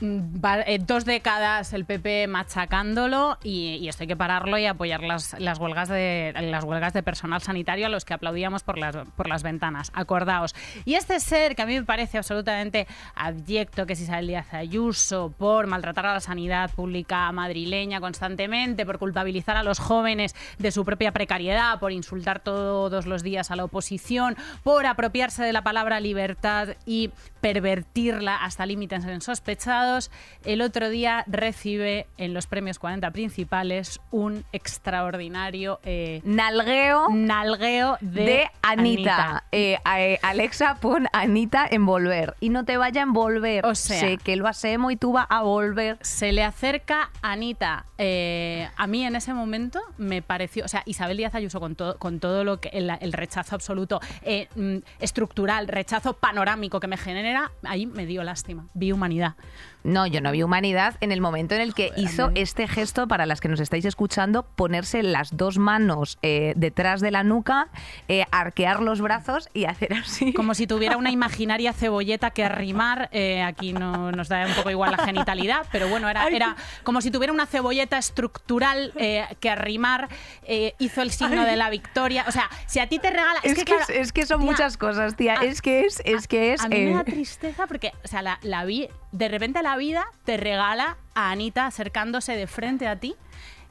dos 0.00 1.04
décadas 1.04 1.72
el 1.72 1.84
PP 1.84 2.26
machacándolo 2.28 3.38
y, 3.42 3.76
y 3.76 3.88
esto 3.88 4.04
hay 4.04 4.08
que 4.08 4.16
pararlo 4.16 4.58
y 4.58 4.66
apoyar 4.66 5.02
las, 5.02 5.38
las 5.38 5.58
huelgas 5.58 5.88
de 5.88 6.32
las 6.40 6.64
huelgas 6.64 6.92
de 6.92 7.02
personal 7.02 7.40
sanitario 7.42 7.86
a 7.86 7.88
los 7.88 8.04
que 8.04 8.14
aplaudíamos 8.14 8.62
por 8.62 8.78
las 8.78 8.96
por 9.16 9.28
las 9.28 9.42
ventanas. 9.42 9.90
Acordaos. 9.94 10.54
Y 10.84 10.94
este 10.94 11.20
ser 11.20 11.56
que 11.56 11.62
a 11.62 11.66
mí 11.66 11.74
me 11.74 11.84
parece 11.84 12.18
absolutamente 12.18 12.86
abyecto, 13.14 13.86
que 13.86 13.94
es 13.94 14.00
Isabel 14.00 14.28
Díaz 14.28 14.52
Ayuso, 14.52 15.32
por 15.36 15.66
maltratar 15.66 16.06
a 16.06 16.14
la 16.14 16.20
sanidad 16.20 16.70
pública 16.70 17.30
madrileña 17.32 18.00
constantemente, 18.00 18.86
por 18.86 18.98
culpabilizar 18.98 19.56
a 19.56 19.62
los 19.62 19.78
jóvenes 19.78 20.34
de 20.58 20.70
su 20.70 20.84
propia 20.84 21.12
precariedad, 21.12 21.78
por 21.78 21.92
insultar 21.92 22.40
todos 22.40 23.06
los 23.06 23.22
días 23.22 23.50
a 23.50 23.56
la 23.56 23.64
oposición, 23.64 24.36
por 24.62 24.86
apropiarse 24.86 25.42
de 25.42 25.52
la 25.52 25.62
palabra 25.62 26.00
libertad 26.00 26.68
y 26.86 27.10
pervertirla 27.40 28.36
hasta 28.44 28.66
límites 28.66 29.04
insospechados, 29.04 30.10
el 30.44 30.60
otro 30.62 30.88
día 30.90 31.24
recibe 31.26 32.06
en 32.16 32.34
los 32.34 32.46
premios 32.46 32.78
40 32.78 33.10
principales 33.10 34.00
un 34.10 34.44
extraordinario 34.52 35.80
eh, 35.84 36.20
Nalgueo 36.24 37.08
nalgueo 37.10 37.98
de, 38.00 38.24
de, 38.24 38.50
Anita. 38.62 39.16
Anita. 39.16 39.44
Eh, 39.52 39.78
eh, 39.96 40.18
Alexa, 40.22 40.76
pon 40.80 41.06
Anita 41.12 41.66
en 41.70 41.86
volver. 41.86 42.34
Y 42.40 42.48
no 42.48 42.64
te 42.64 42.76
vaya 42.76 43.02
a 43.02 43.04
envolver. 43.04 43.64
O 43.66 43.74
sea- 43.74 44.00
sé 44.00 44.18
que 44.18 44.36
lo 44.36 44.46
hacemos 44.48 44.92
y 44.92 44.96
tú 44.96 45.12
vas 45.12 45.26
a 45.30 45.42
volver. 45.42 45.98
Se 46.00 46.32
le 46.32 46.42
acerca 46.44 47.10
Anita. 47.22 47.84
eh, 47.98 48.68
a 48.76 48.86
mí 48.86 49.04
en 49.04 49.16
ese 49.16 49.34
momento 49.34 49.80
me 49.96 50.22
pareció, 50.22 50.64
o 50.64 50.68
sea, 50.68 50.82
Isabel 50.86 51.16
Díaz 51.16 51.34
Ayuso 51.34 51.58
con 51.60 51.74
todo, 51.74 51.98
con 51.98 52.20
todo 52.20 52.44
lo 52.44 52.60
que 52.60 52.68
el, 52.68 52.90
el 53.00 53.12
rechazo 53.12 53.54
absoluto, 53.56 54.00
mm, 54.54 54.76
estructural, 55.00 55.66
rechazo 55.68 56.12
panorámico 56.14 56.78
que 56.80 56.86
me 56.86 56.96
genera, 56.96 57.27
ahí 57.64 57.86
me 57.86 58.06
dio 58.06 58.22
lástima. 58.22 58.66
Vi 58.74 58.92
humanidad. 58.92 59.34
No, 59.84 60.06
yo 60.08 60.20
no 60.20 60.32
vi 60.32 60.42
humanidad 60.42 60.96
en 61.00 61.12
el 61.12 61.20
momento 61.20 61.54
en 61.54 61.60
el 61.60 61.72
que 61.72 61.88
Joder, 61.90 62.04
hizo 62.04 62.30
este 62.34 62.66
gesto, 62.66 63.06
para 63.06 63.26
las 63.26 63.40
que 63.40 63.48
nos 63.48 63.60
estáis 63.60 63.84
escuchando, 63.84 64.42
ponerse 64.42 65.02
las 65.04 65.36
dos 65.36 65.56
manos 65.56 66.18
eh, 66.20 66.52
detrás 66.56 67.00
de 67.00 67.12
la 67.12 67.22
nuca, 67.22 67.68
eh, 68.08 68.24
arquear 68.32 68.82
los 68.82 69.00
brazos 69.00 69.48
y 69.54 69.64
hacer 69.66 69.92
así. 69.94 70.32
Como 70.32 70.54
si 70.54 70.66
tuviera 70.66 70.96
una 70.96 71.10
imaginaria 71.12 71.72
cebolleta 71.72 72.30
que 72.30 72.44
arrimar. 72.44 73.08
eh, 73.12 73.40
aquí 73.40 73.72
no 73.72 74.10
nos 74.10 74.28
da 74.28 74.46
un 74.46 74.54
poco 74.54 74.70
igual 74.70 74.90
la 74.90 75.04
genitalidad, 75.04 75.64
pero 75.70 75.88
bueno, 75.88 76.08
era, 76.08 76.26
era 76.28 76.56
como 76.82 77.00
si 77.00 77.10
tuviera 77.12 77.32
una 77.32 77.46
cebolleta 77.46 77.98
estructural 77.98 78.92
que 79.40 79.48
arrimar. 79.50 80.08
hizo 80.78 81.02
el 81.02 81.12
signo 81.12 81.44
de 81.44 81.56
la 81.56 81.70
victoria. 81.70 82.24
O 82.26 82.32
sea, 82.32 82.50
si 82.66 82.80
a 82.80 82.88
ti 82.88 82.98
te 82.98 83.10
regala. 83.10 83.40
Es, 83.44 83.54
que, 83.54 83.64
claro, 83.64 83.82
es, 83.82 83.90
es 83.90 84.12
que 84.12 84.26
son 84.26 84.40
tía, 84.40 84.50
muchas 84.50 84.76
cosas, 84.76 85.14
tía. 85.16 85.40
a- 85.40 85.44
es 85.44 85.62
que 85.62 85.82
es, 85.82 86.02
es 86.04 86.26
que 86.26 86.52
es. 86.54 86.64
A 86.64 86.68
mí 86.68 86.80
me 86.80 86.94
da 86.94 87.04
tristeza 87.18 87.66
porque, 87.66 87.92
o 88.04 88.08
sea, 88.08 88.22
la, 88.22 88.38
la 88.42 88.64
vi, 88.64 88.88
de 89.10 89.28
repente 89.28 89.60
la 89.60 89.76
vida 89.76 90.06
te 90.24 90.36
regala 90.36 90.98
a 91.14 91.32
Anita 91.32 91.66
acercándose 91.66 92.36
de 92.36 92.46
frente 92.46 92.86
a 92.86 93.00
ti 93.00 93.16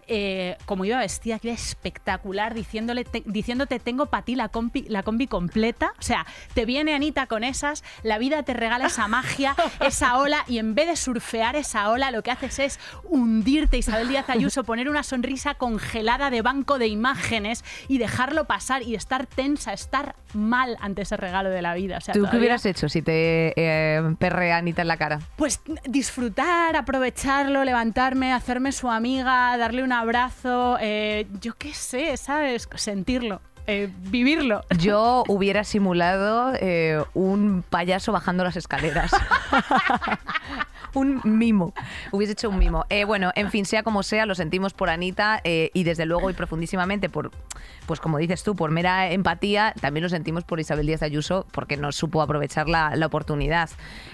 eh, 0.07 0.57
como 0.65 0.85
iba 0.85 0.97
vestida, 0.99 1.39
que 1.39 1.51
espectacular, 1.51 2.53
diciéndole, 2.53 3.03
te- 3.05 3.23
diciéndote, 3.25 3.79
tengo 3.79 4.05
para 4.07 4.23
ti 4.23 4.35
la 4.35 4.49
combi, 4.49 4.83
la 4.89 5.03
combi 5.03 5.27
completa. 5.27 5.93
O 5.99 6.01
sea, 6.01 6.25
te 6.53 6.65
viene 6.65 6.93
Anita 6.93 7.27
con 7.27 7.43
esas, 7.43 7.83
la 8.03 8.17
vida 8.17 8.43
te 8.43 8.53
regala 8.53 8.87
esa 8.87 9.07
magia, 9.07 9.55
esa 9.85 10.17
ola, 10.17 10.43
y 10.47 10.59
en 10.59 10.75
vez 10.75 10.87
de 10.87 10.95
surfear 10.95 11.55
esa 11.55 11.89
ola, 11.89 12.11
lo 12.11 12.23
que 12.23 12.31
haces 12.31 12.59
es 12.59 12.79
hundirte, 13.03 13.77
Isabel 13.77 14.07
Díaz 14.07 14.29
Ayuso, 14.29 14.63
poner 14.63 14.89
una 14.89 15.03
sonrisa 15.03 15.55
congelada 15.55 16.29
de 16.29 16.41
banco 16.41 16.77
de 16.79 16.87
imágenes 16.87 17.63
y 17.87 17.97
dejarlo 17.97 18.45
pasar 18.45 18.83
y 18.83 18.95
estar 18.95 19.25
tensa, 19.25 19.73
estar 19.73 20.15
mal 20.33 20.77
ante 20.81 21.01
ese 21.03 21.17
regalo 21.17 21.49
de 21.49 21.61
la 21.61 21.73
vida. 21.73 21.97
O 21.97 22.01
sea, 22.01 22.13
¿Tú 22.13 22.27
qué 22.29 22.37
hubieras 22.37 22.65
hecho 22.65 22.89
si 22.89 23.01
te 23.01 23.53
eh, 23.55 24.15
perrea 24.19 24.57
Anita 24.57 24.81
en 24.81 24.87
la 24.87 24.97
cara? 24.97 25.19
Pues 25.35 25.61
disfrutar, 25.85 26.75
aprovecharlo, 26.75 27.63
levantarme, 27.63 28.33
hacerme 28.33 28.71
su 28.71 28.89
amiga, 28.89 29.57
darle 29.57 29.83
un 29.83 29.91
abrazo, 29.97 30.77
eh, 30.79 31.27
yo 31.41 31.53
qué 31.57 31.73
sé, 31.73 32.15
¿sabes? 32.17 32.69
Sentirlo, 32.75 33.41
eh, 33.65 33.91
vivirlo. 33.97 34.63
Yo 34.79 35.23
hubiera 35.27 35.63
simulado 35.63 36.53
eh, 36.59 37.03
un 37.13 37.63
payaso 37.69 38.11
bajando 38.11 38.43
las 38.43 38.55
escaleras. 38.55 39.11
un 40.93 41.21
mimo. 41.23 41.73
Hubiese 42.11 42.33
hecho 42.33 42.49
un 42.49 42.57
mimo. 42.57 42.85
Eh, 42.89 43.05
bueno, 43.05 43.31
en 43.35 43.49
fin, 43.51 43.65
sea 43.65 43.83
como 43.83 44.03
sea, 44.03 44.25
lo 44.25 44.35
sentimos 44.35 44.73
por 44.73 44.89
Anita 44.89 45.41
eh, 45.43 45.71
y 45.73 45.83
desde 45.83 46.05
luego 46.05 46.29
y 46.29 46.33
profundísimamente 46.33 47.09
por, 47.09 47.31
pues 47.85 47.99
como 47.99 48.17
dices 48.17 48.43
tú, 48.43 48.55
por 48.55 48.71
mera 48.71 49.09
empatía, 49.11 49.73
también 49.79 50.03
lo 50.03 50.09
sentimos 50.09 50.43
por 50.43 50.59
Isabel 50.59 50.85
Díaz 50.87 51.03
Ayuso 51.03 51.45
porque 51.51 51.77
no 51.77 51.91
supo 51.91 52.21
aprovechar 52.21 52.69
la, 52.69 52.95
la 52.95 53.05
oportunidad. 53.05 53.69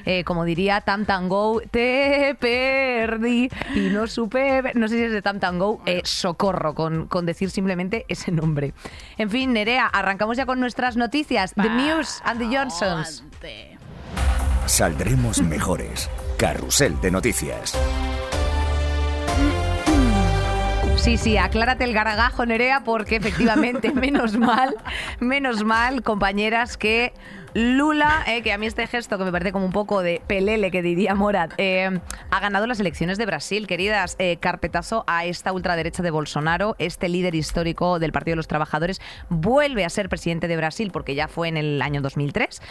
Eh, 0.06 0.24
como 0.24 0.46
diría 0.46 0.82
Tam 0.82 1.06
Tam 1.06 1.30
Go, 1.30 1.62
te 1.72 2.36
perdí 2.40 3.50
y 3.76 3.90
no 3.90 4.08
supe, 4.08 4.72
no 4.76 4.88
sé 4.88 4.98
si 4.98 5.04
es 5.04 5.12
de 5.12 5.22
Tam 5.22 5.40
Tam 5.40 5.60
Go, 5.60 5.82
eh, 5.86 6.02
socorro 6.04 6.74
con, 6.76 7.08
con 7.08 7.26
decir 7.26 7.50
simplemente 7.50 8.06
ese 8.08 8.32
nombre. 8.32 8.74
En 9.18 9.30
fin, 9.30 9.54
Nerea, 9.54 9.88
arrancamos 9.88 10.38
ya 10.38 10.46
con 10.46 10.60
nuestras 10.60 10.98
noticias. 10.98 11.54
The 11.56 11.70
Muse 11.70 12.22
and 12.24 12.40
the 12.40 12.58
Johnsons. 12.58 13.24
Saldremos 14.66 15.42
mejores. 15.42 16.10
Carrusel 16.38 17.00
de 17.02 17.12
noticias. 17.12 17.78
Sí, 20.98 21.18
sí, 21.18 21.38
aclárate 21.38 21.84
el 21.84 21.94
garagajo, 21.94 22.46
Nerea, 22.46 22.84
porque 22.86 23.18
efectivamente, 23.18 23.92
menos 23.94 24.38
mal, 24.38 24.76
menos 25.20 25.64
mal, 25.64 26.02
compañeras, 26.02 26.78
que 26.78 27.14
Lula, 27.54 28.24
eh, 28.28 28.42
que 28.42 28.52
a 28.52 28.58
mí 28.58 28.66
este 28.66 28.88
gesto 28.88 29.18
que 29.18 29.24
me 29.24 29.32
parece 29.32 29.52
como 29.52 29.66
un 29.66 29.72
poco 29.72 30.02
de 30.02 30.22
pelele, 30.26 30.72
que 30.72 30.82
diría 30.82 31.16
Morat, 31.16 31.54
eh, 31.58 32.00
ha 32.32 32.40
ganado 32.40 32.68
las 32.68 32.80
elecciones 32.80 33.18
de 33.18 33.26
Brasil, 33.26 33.68
queridas. 33.68 34.16
Eh, 34.20 34.38
carpetazo 34.38 35.04
a 35.08 35.26
esta 35.26 35.52
ultraderecha 35.52 36.02
de 36.04 36.12
Bolsonaro, 36.12 36.76
este 36.80 37.10
líder 37.10 37.36
histórico 37.36 38.00
del 38.00 38.12
Partido 38.12 38.34
de 38.34 38.38
los 38.38 38.48
Trabajadores, 38.48 39.02
vuelve 39.30 39.86
a 39.86 39.90
ser 39.90 40.10
presidente 40.10 40.48
de 40.48 40.58
Brasil 40.58 40.90
porque 40.92 41.16
ya 41.16 41.28
fue 41.28 41.48
en 41.48 41.58
el 41.58 41.82
año 41.82 42.02
2003. 42.02 42.62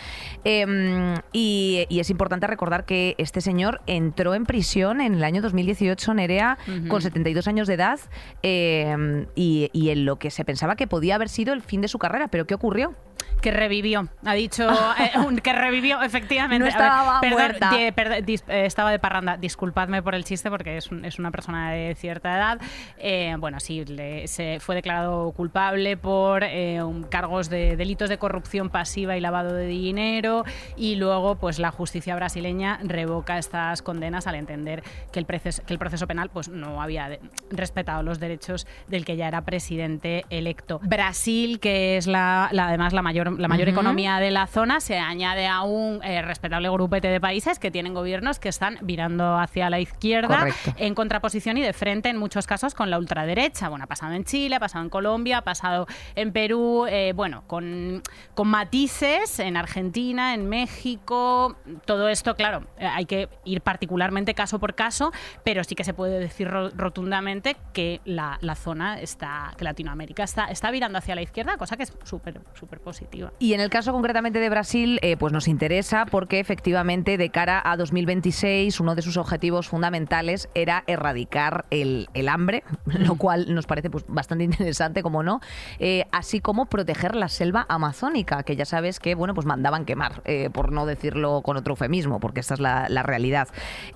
Eh, 0.44 1.14
y, 1.32 1.86
y 1.88 2.00
es 2.00 2.10
importante 2.10 2.46
recordar 2.46 2.84
que 2.84 3.14
este 3.18 3.40
señor 3.40 3.80
entró 3.86 4.34
en 4.34 4.46
prisión 4.46 5.00
en 5.00 5.14
el 5.14 5.24
año 5.24 5.42
2018, 5.42 6.14
Nerea, 6.14 6.58
con 6.88 7.02
72 7.02 7.46
años 7.46 7.68
de 7.68 7.74
edad, 7.74 8.00
y, 8.42 9.70
y 9.72 9.90
en 9.90 10.04
lo 10.04 10.16
que 10.16 10.30
se 10.30 10.44
pensaba 10.44 10.76
que 10.76 10.86
podía 10.86 11.14
haber 11.14 11.28
sido 11.28 11.52
el 11.52 11.62
fin 11.62 11.80
de 11.80 11.88
su 11.88 11.98
carrera. 11.98 12.28
¿Pero 12.28 12.46
qué 12.46 12.54
ocurrió? 12.54 12.94
Que 13.40 13.50
revivió, 13.50 14.08
ha 14.24 14.34
dicho 14.34 14.68
eh, 14.98 15.40
que 15.42 15.52
revivió, 15.52 16.02
efectivamente. 16.02 16.58
No 16.58 16.64
ver, 16.64 16.72
estaba 16.72 17.20
perdón, 17.20 17.38
muerta. 17.38 17.70
di- 17.70 17.76
perd- 17.90 18.24
dis- 18.24 18.44
eh, 18.48 18.66
estaba 18.66 18.90
de 18.90 18.98
parranda. 18.98 19.36
Disculpadme 19.36 20.02
por 20.02 20.14
el 20.14 20.24
chiste 20.24 20.50
porque 20.50 20.76
es, 20.76 20.90
un- 20.90 21.04
es 21.04 21.18
una 21.18 21.30
persona 21.30 21.70
de 21.70 21.94
cierta 21.94 22.36
edad. 22.36 22.60
Eh, 22.98 23.34
bueno, 23.38 23.60
sí, 23.60 23.84
le- 23.84 24.26
se 24.28 24.58
fue 24.60 24.74
declarado 24.74 25.32
culpable 25.32 25.96
por 25.96 26.44
eh, 26.44 26.82
un- 26.82 27.02
cargos 27.04 27.48
de 27.50 27.76
delitos 27.76 28.08
de 28.08 28.18
corrupción 28.18 28.70
pasiva 28.70 29.16
y 29.16 29.20
lavado 29.20 29.54
de 29.54 29.66
dinero 29.66 30.44
y 30.76 30.96
luego 30.96 31.36
pues 31.36 31.58
la 31.58 31.70
justicia 31.70 32.14
brasileña 32.16 32.78
revoca 32.82 33.38
estas 33.38 33.82
condenas 33.82 34.26
al 34.26 34.34
entender 34.36 34.82
que 35.12 35.18
el 35.18 35.26
proceso, 35.26 35.62
que 35.66 35.72
el 35.72 35.78
proceso 35.78 36.06
penal 36.06 36.30
pues 36.30 36.48
no 36.48 36.80
había 36.82 37.08
de- 37.08 37.20
respetado 37.50 38.02
los 38.02 38.18
derechos 38.20 38.66
del 38.88 39.04
que 39.04 39.16
ya 39.16 39.28
era 39.28 39.42
presidente 39.42 40.24
electo. 40.30 40.80
Brasil, 40.82 41.60
que 41.60 41.96
es 41.96 42.06
la, 42.06 42.48
la- 42.52 42.68
además 42.68 42.92
la 42.92 43.02
mayor, 43.02 43.38
la 43.38 43.48
mayor 43.48 43.68
Ujú. 43.68 43.74
economía 43.80 44.18
de 44.18 44.30
la 44.30 44.46
zona, 44.46 44.61
se 44.80 44.98
añade 44.98 45.46
a 45.46 45.62
un 45.62 46.00
eh, 46.04 46.22
respetable 46.22 46.68
grupete 46.70 47.08
de 47.08 47.20
países 47.20 47.58
que 47.58 47.70
tienen 47.70 47.94
gobiernos 47.94 48.38
que 48.38 48.48
están 48.48 48.78
virando 48.82 49.36
hacia 49.38 49.68
la 49.70 49.80
izquierda 49.80 50.38
Correcto. 50.38 50.74
en 50.76 50.94
contraposición 50.94 51.56
y 51.58 51.62
de 51.62 51.72
frente 51.72 52.08
en 52.08 52.16
muchos 52.16 52.46
casos 52.46 52.74
con 52.74 52.90
la 52.90 52.98
ultraderecha. 52.98 53.68
Bueno, 53.68 53.84
ha 53.84 53.88
pasado 53.88 54.12
en 54.12 54.24
Chile, 54.24 54.56
ha 54.56 54.60
pasado 54.60 54.84
en 54.84 54.90
Colombia, 54.90 55.38
ha 55.38 55.42
pasado 55.42 55.86
en 56.14 56.32
Perú, 56.32 56.86
eh, 56.88 57.12
bueno, 57.14 57.44
con, 57.46 58.02
con 58.34 58.48
matices 58.48 59.38
en 59.40 59.56
Argentina, 59.56 60.34
en 60.34 60.48
México. 60.48 61.56
Todo 61.84 62.08
esto, 62.08 62.34
claro, 62.36 62.66
eh, 62.78 62.86
hay 62.86 63.04
que 63.06 63.28
ir 63.44 63.60
particularmente 63.60 64.34
caso 64.34 64.58
por 64.58 64.74
caso, 64.74 65.12
pero 65.44 65.64
sí 65.64 65.74
que 65.74 65.84
se 65.84 65.94
puede 65.94 66.18
decir 66.18 66.48
ro- 66.48 66.70
rotundamente 66.70 67.56
que 67.72 68.00
la, 68.04 68.38
la 68.40 68.54
zona 68.54 69.00
está, 69.00 69.52
que 69.56 69.64
Latinoamérica 69.64 70.24
está, 70.24 70.44
está 70.46 70.70
virando 70.70 70.98
hacia 70.98 71.14
la 71.14 71.22
izquierda, 71.22 71.56
cosa 71.56 71.76
que 71.76 71.84
es 71.84 71.92
súper, 72.04 72.40
súper 72.54 72.80
positiva. 72.80 73.32
Y 73.38 73.54
en 73.54 73.60
el 73.60 73.70
caso 73.70 73.92
concretamente 73.92 74.38
de 74.38 74.48
Brasil, 74.52 74.98
eh, 75.00 75.16
pues 75.16 75.32
nos 75.32 75.48
interesa 75.48 76.04
porque 76.04 76.38
efectivamente 76.38 77.16
de 77.16 77.30
cara 77.30 77.62
a 77.64 77.74
2026 77.78 78.80
uno 78.80 78.94
de 78.94 79.00
sus 79.00 79.16
objetivos 79.16 79.66
fundamentales 79.66 80.50
era 80.54 80.84
erradicar 80.86 81.64
el, 81.70 82.06
hambre, 82.28 82.62
lo 82.84 83.14
cual 83.14 83.54
nos 83.54 83.66
parece 83.66 83.88
pues, 83.88 84.04
bastante 84.08 84.44
interesante, 84.44 85.02
como 85.02 85.22
no, 85.22 85.40
eh, 85.78 86.04
así 86.12 86.40
como 86.40 86.66
proteger 86.66 87.16
la 87.16 87.28
selva 87.28 87.64
amazónica, 87.70 88.42
que 88.42 88.54
ya 88.54 88.66
sabes 88.66 89.00
que 89.00 89.14
bueno 89.14 89.32
pues 89.32 89.46
mandaban 89.46 89.86
quemar, 89.86 90.20
eh, 90.26 90.50
por 90.52 90.70
no 90.70 90.84
decirlo 90.84 91.40
con 91.40 91.56
otro 91.56 91.72
eufemismo, 91.72 92.20
porque 92.20 92.40
esta 92.40 92.52
es 92.52 92.60
la, 92.60 92.90
la 92.90 93.02
realidad. 93.02 93.48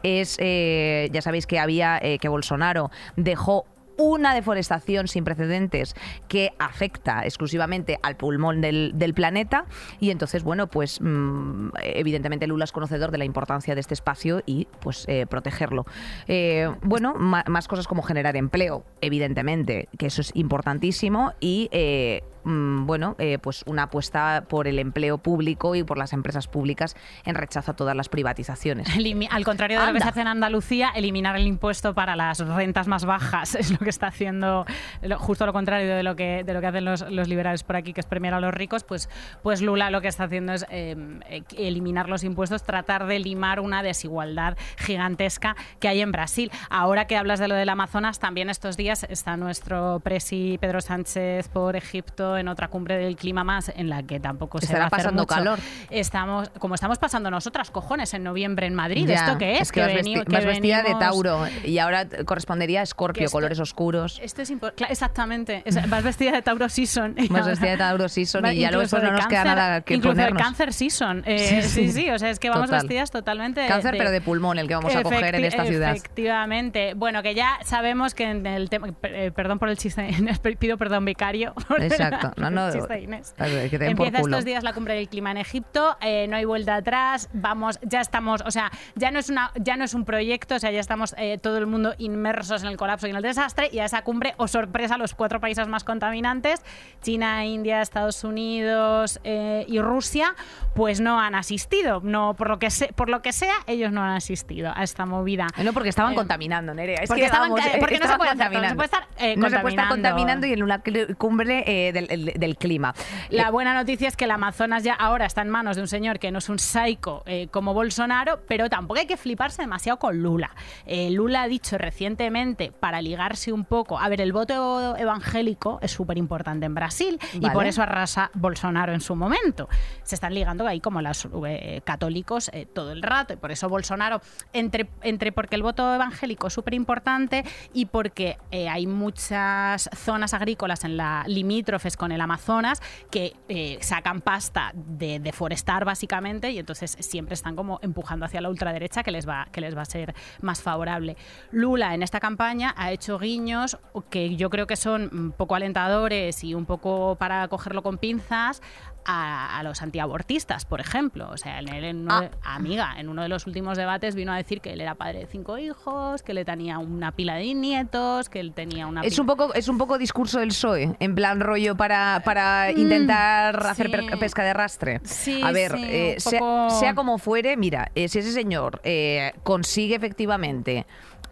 Es 0.03 0.39
ya 0.39 1.23
sabéis 1.23 1.47
que 1.47 1.59
había 1.59 2.01
que 2.01 2.29
Bolsonaro 2.29 2.91
dejó 3.17 3.67
una 3.97 4.35
deforestación 4.35 5.09
sin 5.09 5.25
precedentes 5.25 5.95
que 6.29 6.53
afecta 6.59 7.25
exclusivamente 7.25 7.99
al 8.03 8.17
pulmón 8.17 8.61
del, 8.61 8.95
planeta. 9.15 9.67
Y 10.01 10.11
entonces 10.11 10.43
bueno 10.43 10.67
pues 10.67 11.01
mm, 11.01 11.71
evidentemente 11.83 12.47
Lula 12.47 12.65
es 12.65 12.73
conocedor 12.73 13.11
de 13.11 13.19
la 13.19 13.25
importancia 13.25 13.75
de 13.75 13.81
este 13.81 13.95
espacio 13.95 14.43
y 14.45 14.67
pues 14.81 15.05
eh, 15.09 15.27
protegerlo. 15.27 15.87
Eh, 16.27 16.69
bueno 16.83 17.15
más 17.15 17.69
cosas 17.69 17.87
como 17.87 18.03
generar 18.03 18.37
empleo 18.37 18.85
evidentemente 19.01 19.89
que 19.99 20.07
eso 20.07 20.21
es 20.21 20.33
importantísimo 20.35 21.33
y 21.41 21.69
eh, 21.73 22.23
mm, 22.47 22.87
bueno, 22.87 23.15
eh, 23.19 23.39
pues 23.39 23.63
una 23.67 23.83
apuesta 23.85 24.45
por 24.49 24.67
el 24.67 24.79
empleo 24.79 25.19
público 25.19 25.75
y 25.75 25.83
por 25.85 25.99
las 25.99 26.13
empresas 26.13 26.49
públicas 26.49 26.97
en 27.25 27.35
rechazo 27.35 27.73
a 27.73 27.77
todas 27.77 27.95
las 27.95 28.09
privatizaciones. 28.09 28.89
Elimi- 28.97 29.29
Al 29.31 29.45
contrario 29.45 29.81
de 29.81 29.87
lo 29.87 29.93
que 29.93 30.01
se 30.01 30.09
hace 30.09 30.21
en 30.23 30.29
Andalucía, 30.29 30.91
eliminar 30.95 31.37
el 31.37 31.47
impuesto 31.47 31.95
para 31.95 32.17
las 32.17 32.39
rentas 32.39 32.87
más 32.89 33.05
bajas 33.05 33.55
es 33.57 33.71
lo 33.71 33.79
que 33.79 33.91
está 33.91 34.07
haciendo 34.07 34.65
lo- 35.03 35.19
justo 35.19 35.45
lo 35.47 35.53
contrario 35.53 35.95
de 35.95 36.03
lo 36.03 36.17
que 36.17 36.43
de 36.45 36.55
lo 36.55 36.61
que 36.61 36.67
hacen 36.69 36.85
los, 36.85 37.03
los 37.11 37.29
liberales 37.29 37.63
por 37.65 37.77
aquí, 37.77 37.93
que 37.93 38.01
es 38.01 38.07
premiar 38.07 38.35
a 38.35 38.41
los 38.41 38.55
ricos. 38.55 38.85
Pues, 38.85 39.09
pues 39.43 39.61
Lula 39.61 39.91
lo 39.91 40.01
que 40.01 40.09
está 40.09 40.25
haciendo 40.25 40.53
es 40.53 40.65
eh, 40.71 40.97
eh, 41.29 41.43
eliminar 41.59 42.09
los 42.09 42.25
impuestos, 42.25 42.63
tratar 42.63 43.07
de 43.07 43.19
limar 43.19 43.61
una 43.61 43.83
desigualdad 43.83 44.57
gigantesca 44.79 45.57
que 45.81 45.89
hay 45.89 46.01
en 46.01 46.13
Brasil. 46.13 46.51
Ahora 46.71 47.07
que 47.07 47.17
hablas 47.17 47.41
de 47.41 47.49
lo 47.49 47.55
del 47.55 47.69
Amazonas, 47.69 48.19
también 48.19 48.49
estos 48.51 48.77
días 48.77 49.05
está 49.09 49.37
nuestro 49.37 50.01
presi 50.01 50.59
Pedro 50.61 50.81
Sánchez 50.81 51.49
por 51.49 51.77
Egipto 51.77 52.36
en 52.39 52.49
otra 52.49 52.69
cumbre 52.69 52.97
del 52.97 53.17
clima 53.17 53.45
más, 53.45 53.71
en 53.75 53.89
la 53.89 54.03
que 54.03 54.21
tampoco 54.21 54.59
se 54.59 54.67
Estará 54.67 54.81
va 54.81 54.85
a 54.85 54.89
hacer 54.89 54.99
pasando 54.99 55.23
mucho. 55.23 55.35
calor. 55.35 55.59
Estamos, 55.91 56.49
como 56.59 56.75
estamos 56.75 56.99
pasando 56.99 57.31
nosotras, 57.31 57.71
cojones, 57.71 58.13
en 58.15 58.23
noviembre 58.25 58.67
en 58.67 58.75
Madrid. 58.75 59.07
Ya, 59.07 59.15
¿Esto 59.27 59.39
qué 59.39 59.59
es? 59.59 59.73
que, 59.73 59.81
vas, 59.81 59.91
veni- 59.91 60.15
vesti- 60.17 60.25
que 60.27 60.33
vas 60.37 60.45
vestida 60.45 60.83
de 60.83 60.95
Tauro 60.95 61.47
y 61.65 61.79
ahora 61.79 62.07
correspondería 62.25 62.81
a 62.81 62.83
que 62.83 62.85
Escorpio, 62.85 63.25
esto- 63.27 63.37
colores 63.37 63.59
oscuros. 63.61 64.21
Esto 64.23 64.43
es 64.43 64.53
exactamente. 64.89 65.63
Es- 65.65 65.89
vas 65.89 66.03
vestida 66.03 66.33
de 66.33 66.43
Tauro 66.43 66.69
Season. 66.69 67.15
Vas 67.31 67.47
vestida 67.47 67.71
de 67.71 67.77
Tauro 67.77 68.09
Season 68.09 68.45
y 68.53 68.61
ya 68.61 68.71
luego 68.71 68.85
Incluso 68.85 69.05
no 69.05 69.13
nos 69.13 69.27
queda 69.27 69.45
nada 69.45 69.81
que 69.83 69.95
incluso 69.95 70.15
ponernos. 70.15 70.39
de 70.39 70.45
Cáncer 70.45 70.73
Season. 70.73 71.23
Eh, 71.27 71.39
Sí, 71.39 71.63
sí, 71.63 71.69
sí. 71.87 71.93
sí, 71.93 72.11
O 72.11 72.19
sea, 72.19 72.31
es 72.31 72.39
que 72.39 72.49
vamos 72.51 72.67
Total. 72.67 72.83
vestidas 72.83 73.11
totalmente 73.11 73.61
de- 73.61 73.69
Cáncer, 73.69 73.93
de- 73.93 73.99
pero 73.99 74.11
de 74.11 74.21
pulmón, 74.21 74.59
el 74.59 74.69
que 74.69 74.75
vamos 74.75 74.95
a 74.95 75.03
coger 75.03 75.35
en 75.35 75.45
esta 75.45 75.65
ciudad. 75.65 75.97
Efectivamente. 75.97 76.95
Bueno, 76.95 77.23
que 77.23 77.35
ya 77.35 77.59
sabemos 77.65 78.15
que 78.15 78.25
en 78.31 78.47
el 78.47 78.69
tema. 78.71 78.89
eh, 79.03 79.31
Perdón 79.35 79.59
por 79.59 79.69
el 79.69 79.77
chiste, 79.77 80.09
pido 80.59 80.77
perdón, 80.79 81.05
vicario. 81.05 81.53
Exacto. 81.79 82.26
Esto. 82.29 82.41
No, 82.47 82.51
no, 82.51 82.73
Chiste, 82.73 83.01
Inés. 83.01 83.35
a 83.39 83.45
ver, 83.47 83.71
que 83.71 83.79
te 83.79 83.85
den 83.85 83.97
por 83.97 84.07
Empieza 84.07 84.23
culo. 84.23 84.37
estos 84.37 84.45
días 84.45 84.63
la 84.65 84.73
cumbre 84.73 84.95
del 84.95 85.09
clima 85.09 85.31
en 85.31 85.37
Egipto, 85.39 85.97
eh, 86.01 86.27
no 86.29 86.37
hay 86.37 86.45
vuelta 86.45 86.77
atrás, 86.77 87.29
vamos, 87.33 87.79
ya 87.83 88.01
estamos, 88.01 88.43
o 88.47 88.51
sea, 88.51 88.71
ya 88.95 89.11
no 89.11 89.19
es 89.19 89.29
una, 89.31 89.51
ya 89.57 89.77
no 89.77 89.85
es 89.85 89.95
un 89.95 90.05
proyecto, 90.05 90.55
o 90.57 90.59
sea, 90.59 90.71
ya 90.71 90.81
estamos 90.81 91.15
eh, 91.19 91.39
todo 91.39 91.59
el 91.59 91.67
mundo 91.67 91.95
inmersos 91.99 92.63
en 92.63 92.69
el 92.69 92.77
colapso 92.77 93.07
y 93.07 93.11
en 93.11 93.17
el 93.17 93.23
desastre, 93.23 93.69
y 93.73 93.79
a 93.81 93.85
esa 93.85 94.03
cumbre, 94.03 94.35
o 94.37 94.49
sorpresa, 94.49 94.97
los 94.99 95.15
cuatro 95.15 95.41
países 95.41 95.67
más 95.69 95.85
contaminantes, 95.85 96.61
China, 97.03 97.45
India, 97.45 97.81
Estados 97.83 98.23
Unidos 98.25 99.21
eh, 99.25 99.65
y 99.69 99.81
Rusia, 99.81 100.35
pues 100.75 101.01
no 101.01 101.21
han 101.21 101.35
asistido, 101.35 102.01
no 102.03 102.35
por 102.35 102.49
lo 102.49 102.59
que 102.59 102.71
se- 102.71 102.93
por 102.93 103.09
lo 103.09 103.23
que 103.23 103.33
sea, 103.33 103.55
ellos 103.67 103.93
no 103.93 104.03
han 104.03 104.11
asistido 104.17 104.73
a 104.75 104.83
esta 104.83 105.07
movida. 105.07 105.47
No, 105.65 105.73
porque 105.73 105.89
estaban 105.89 106.15
contaminando, 106.15 106.75
Nerea. 106.75 107.01
Es 107.03 107.09
porque 107.09 107.23
que, 107.23 107.27
estaban 107.27 107.51
vamos, 107.51 107.65
no 107.65 107.71
se 107.73 107.79
puede 107.79 107.97
hacer 107.97 108.51
todo, 108.51 108.61
no 108.63 108.69
se 108.69 108.75
puede 108.75 108.85
estar, 108.87 109.07
no 109.39 109.51
se 109.51 109.59
puede 109.61 109.69
estar 109.75 109.89
contaminando. 109.89 110.47
y 110.47 110.53
en 110.53 110.63
una 110.63 110.83
cumbre 111.19 111.65
eh, 111.67 112.06
del, 112.07 112.29
el- 112.29 112.41
del 112.41 112.57
clima. 112.57 112.95
La 113.31 113.49
Eh, 113.49 113.51
buena 113.51 113.75
noticia 113.75 114.09
es 114.09 114.17
que 114.17 114.25
el 114.25 114.31
Amazonas 114.31 114.83
ya 114.83 114.95
ahora 114.95 115.27
está 115.27 115.43
en 115.43 115.49
manos 115.51 115.77
de 115.77 115.83
un 115.83 115.89
señor 115.89 116.19
que 116.19 116.31
no 116.31 116.39
es 116.39 116.49
un 116.49 116.59
psycho 116.59 117.23
eh, 117.27 117.49
como 117.51 117.75
Bolsonaro, 117.75 118.41
pero 118.49 118.69
tampoco 118.69 119.01
hay 119.01 119.07
que 119.07 119.17
fliparse 119.17 119.63
demasiado 119.63 119.99
con 119.99 120.23
Lula. 120.23 120.51
Eh, 120.87 121.11
Lula 121.11 121.43
ha 121.43 121.49
dicho 121.49 121.79
recientemente, 121.79 122.73
para 122.73 123.01
ligarse 123.03 123.53
un 123.53 123.65
poco, 123.65 123.99
a 123.99 124.09
ver, 124.09 124.21
el 124.21 124.33
voto 124.33 124.97
evangélico 124.97 125.79
es 125.83 125.91
súper 125.93 126.19
importante 126.19 126.67
en 126.67 126.75
Brasil 126.75 127.19
y 127.35 127.49
por 127.51 127.67
eso 127.67 127.83
arrasa 127.83 128.31
Bolsonaro 128.35 128.93
en 128.93 129.01
su 129.01 129.15
momento. 129.17 129.69
Se 130.03 130.15
están 130.15 130.35
ligando 130.35 130.67
ahí 130.67 130.81
como 130.81 131.01
los 131.03 131.29
eh, 131.47 131.81
católicos 131.85 132.51
todo 132.75 132.93
el 132.93 133.03
rato 133.03 133.35
y 133.35 133.37
por 133.37 133.51
eso 133.53 133.69
Bolsonaro, 133.69 134.21
entre, 134.53 134.89
entre 135.03 135.33
porque 135.33 135.57
el 135.57 135.63
voto 135.63 135.95
evangélico 135.95 136.47
es 136.49 136.53
súper 136.53 136.75
importante 136.75 137.45
y 137.73 137.87
porque 137.87 138.39
hay 138.53 138.87
muchas 138.87 139.89
zonas 139.95 140.35
agrícolas 140.35 140.85
en 140.85 140.97
la 140.97 141.25
limítrofes 141.27 141.96
con 141.97 142.13
el 142.13 142.21
Amazonas 142.21 142.81
que 143.11 143.35
eh, 143.49 143.79
sacan 143.81 144.21
pasta 144.21 144.73
de 144.75 145.19
deforestar 145.19 145.85
básicamente 145.85 146.51
y 146.51 146.59
entonces 146.59 146.97
siempre 147.01 147.35
están 147.35 147.57
como 147.57 147.79
empujando 147.83 148.27
hacia 148.27 148.41
la 148.41 148.49
ultraderecha 148.49 149.03
que 149.03 149.11
les 149.11 149.29
va 149.29 149.49
que 149.53 149.61
les 149.61 149.77
va 149.77 149.83
a 149.83 149.87
ser 149.87 150.15
más 150.41 150.63
favorable. 150.63 151.17
Lula 151.51 151.95
en 151.95 152.03
esta 152.03 152.21
campaña 152.21 152.75
ha 152.77 152.93
hecho 152.93 153.19
guiños 153.19 153.79
que 154.11 154.37
yo 154.37 154.51
creo 154.51 154.67
que 154.67 154.77
son 154.77 155.11
un 155.13 155.33
poco 155.33 155.55
alentadores 155.55 156.45
y 156.45 156.55
un 156.55 156.67
poco 156.67 157.17
para 157.17 157.49
cogerlo 157.49 157.83
con 157.83 157.99
pinzas 157.99 158.63
a, 159.07 159.59
a 159.59 159.63
los 159.63 159.81
antiabortistas, 159.83 160.65
por 160.65 160.81
ejemplo. 160.81 161.29
O 161.31 161.37
sea, 161.37 161.61
en 161.61 161.69
él, 161.69 161.85
en 161.85 162.07
de- 162.07 162.31
amiga, 162.43 162.95
en 162.99 163.09
uno 163.09 163.23
de 163.23 163.29
los 163.29 163.47
últimos 163.47 163.79
debates 163.79 164.15
vino 164.15 164.33
a 164.33 164.37
decir 164.37 164.61
que 164.61 164.73
él 164.73 164.81
era 164.81 164.95
padre 164.97 165.21
de 165.21 165.27
cinco 165.27 165.59
hijos, 165.59 166.23
que 166.23 166.35
le 166.35 166.45
tenía 166.45 166.79
una 166.79 167.13
pila 167.13 167.35
de 167.37 167.55
nietos, 167.55 168.29
que 168.29 168.41
él 168.41 168.53
tenía 168.53 168.87
una 168.87 169.03
Es 169.03 169.15
pila- 169.15 169.21
un 169.23 169.27
poco 169.27 169.55
es 169.55 169.69
un 169.69 169.79
poco 169.79 169.97
discurso 169.99 170.41
del 170.41 170.49
PSOE, 170.49 170.97
en 170.99 171.15
plan 171.15 171.41
rollo 171.41 171.77
para, 171.77 172.21
para 172.25 172.71
intentar 172.73 173.65
hacer 173.67 173.91
sí. 173.91 174.17
pesca 174.19 174.43
de 174.43 174.53
rastre. 174.53 175.01
Sí, 175.05 175.41
A 175.43 175.53
ver, 175.53 175.73
sí, 175.73 175.85
eh, 175.87 176.17
sea, 176.19 176.41
poco- 176.41 176.71
sea 176.81 176.95
como 176.95 177.19
fuere, 177.19 177.57
mira, 177.57 177.91
eh, 177.95 178.09
si 178.09 178.19
ese 178.19 178.33
señor 178.33 178.81
eh, 178.85 179.33
consigue 179.43 179.95
efectivamente 179.95 180.87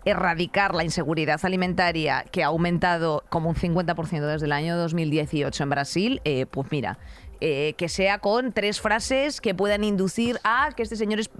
erradicar 0.05 0.75
la 0.75 0.85
inseguridad 0.85 1.41
alimentaria 1.45 2.25
que 2.31 2.43
ha 2.45 2.49
aumentado 2.49 3.25
como 3.31 3.49
un 3.49 3.55
50% 3.57 4.21
desde 4.27 4.45
el 4.47 4.53
año 4.53 4.77
2018 4.77 5.63
en 5.63 5.71
Brasil, 5.71 6.21
eh, 6.25 6.45
pues 6.47 6.71
mira, 6.71 6.99
que 7.77 7.89
sea 7.89 8.19
con 8.19 8.53
tres 8.53 8.81
frases 8.81 9.41
que 9.41 9.55
puedan 9.55 9.85
inducir 9.85 10.39
a 10.45 10.71
que 10.77 10.83
este 10.83 10.97
señor 10.97 11.21
es 11.21 11.31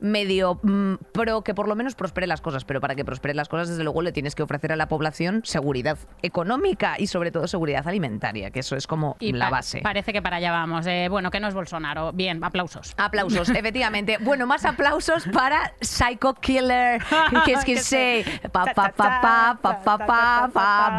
medio 0.00 0.58
mm, 0.62 0.94
pro, 1.12 1.42
que 1.42 1.54
por 1.54 1.68
lo 1.68 1.76
menos 1.76 1.94
prospere 1.94 2.26
las 2.26 2.40
cosas. 2.40 2.64
Pero 2.64 2.80
para 2.80 2.94
que 2.94 3.04
prospere 3.04 3.34
las 3.34 3.48
cosas, 3.48 3.68
desde 3.68 3.84
luego, 3.84 4.02
le 4.02 4.12
tienes 4.12 4.34
que 4.34 4.42
ofrecer 4.42 4.72
a 4.72 4.76
la 4.76 4.88
población 4.88 5.42
seguridad 5.44 5.98
económica 6.22 6.96
y 6.98 7.06
sobre 7.06 7.30
todo 7.30 7.46
seguridad 7.46 7.86
alimentaria, 7.86 8.50
que 8.50 8.60
eso 8.60 8.76
es 8.76 8.86
como 8.86 9.16
la 9.20 9.50
base. 9.50 9.80
Parece 9.82 10.12
que 10.12 10.22
para 10.22 10.36
allá 10.36 10.52
vamos. 10.52 10.86
Bueno, 11.10 11.30
que 11.30 11.40
no 11.40 11.48
es 11.48 11.54
Bolsonaro. 11.54 12.12
Bien, 12.12 12.42
aplausos. 12.42 12.94
Aplausos, 12.96 13.48
efectivamente. 13.50 14.18
Bueno, 14.20 14.46
más 14.46 14.64
aplausos 14.64 15.24
para 15.32 15.72
Psycho 15.80 16.34
Killer. 16.34 17.02
Que 17.44 17.52
es 17.52 17.64
que 17.64 17.78
sé. 17.78 18.24
Pa, 18.52 18.64
pa, 18.66 18.92
pa, 18.92 19.58
pa, 19.62 19.82
pa, 19.84 20.50
pa. 20.52 20.98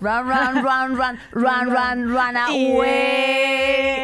Run, 0.00 0.28
run, 0.28 0.62
run, 0.62 0.96
run, 0.96 1.18
run, 1.32 1.70
run, 1.70 2.12
run 2.12 2.36
away. 2.36 3.51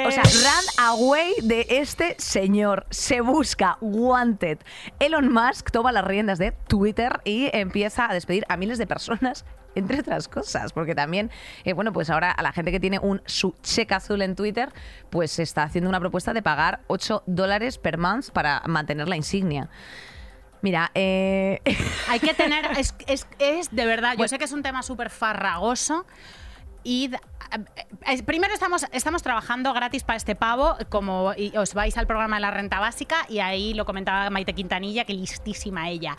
O 0.07 0.11
sea, 0.11 0.23
run 0.23 0.85
away 0.87 1.35
de 1.43 1.67
este 1.71 2.17
señor. 2.19 2.87
Se 2.91 3.21
busca 3.21 3.79
wanted. 3.81 4.59
Elon 4.99 5.33
Musk 5.33 5.71
toma 5.71 5.93
las 5.93 6.05
riendas 6.05 6.39
de 6.39 6.53
Twitter 6.53 7.21
y 7.25 7.51
empieza 7.53 8.09
a 8.11 8.15
despedir 8.15 8.45
a 8.49 8.57
miles 8.57 8.79
de 8.79 8.87
personas 8.87 9.45
entre 9.75 10.01
otras 10.01 10.27
cosas, 10.29 10.73
porque 10.73 10.95
también, 10.95 11.31
eh, 11.65 11.73
bueno, 11.73 11.93
pues 11.93 12.11
ahora 12.11 12.33
a 12.33 12.43
la 12.43 12.53
gente 12.53 12.73
que 12.73 12.81
tiene 12.81 12.99
un 12.99 13.23
su 13.27 13.55
cheque 13.63 13.95
azul 13.95 14.23
en 14.23 14.35
Twitter, 14.35 14.73
pues 15.11 15.31
se 15.31 15.43
está 15.45 15.63
haciendo 15.63 15.89
una 15.89 16.01
propuesta 16.01 16.33
de 16.33 16.43
pagar 16.43 16.81
8 16.89 17.23
dólares 17.27 17.79
per 17.79 17.97
month 17.99 18.31
para 18.31 18.63
mantener 18.67 19.09
la 19.09 19.17
insignia. 19.17 19.69
Mira, 20.63 20.91
eh, 20.95 21.61
Hay 22.09 22.19
que 22.19 22.35
tener. 22.35 22.65
Es, 22.79 22.95
es, 23.07 23.29
es 23.39 23.71
de 23.71 23.87
verdad. 23.87 24.13
Yo 24.13 24.17
Bueno. 24.19 24.29
sé 24.29 24.39
que 24.39 24.45
es 24.47 24.53
un 24.53 24.63
tema 24.65 24.83
súper 24.83 25.11
farragoso. 25.11 26.05
Y 26.91 27.11
primero 28.25 28.55
estamos, 28.55 28.87
estamos 28.93 29.23
trabajando 29.23 29.75
gratis 29.75 30.05
para 30.05 30.17
este 30.17 30.35
pavo, 30.35 30.75
como 30.89 31.35
os 31.57 31.75
vais 31.75 31.99
al 31.99 32.07
programa 32.07 32.37
de 32.37 32.41
la 32.41 32.51
renta 32.51 32.81
básica 32.81 33.27
y 33.29 33.41
ahí 33.41 33.75
lo 33.75 33.85
comentaba 33.85 34.31
Maite 34.31 34.55
Quintanilla, 34.55 35.05
que 35.05 35.13
listísima 35.13 35.91
ella. 35.91 36.17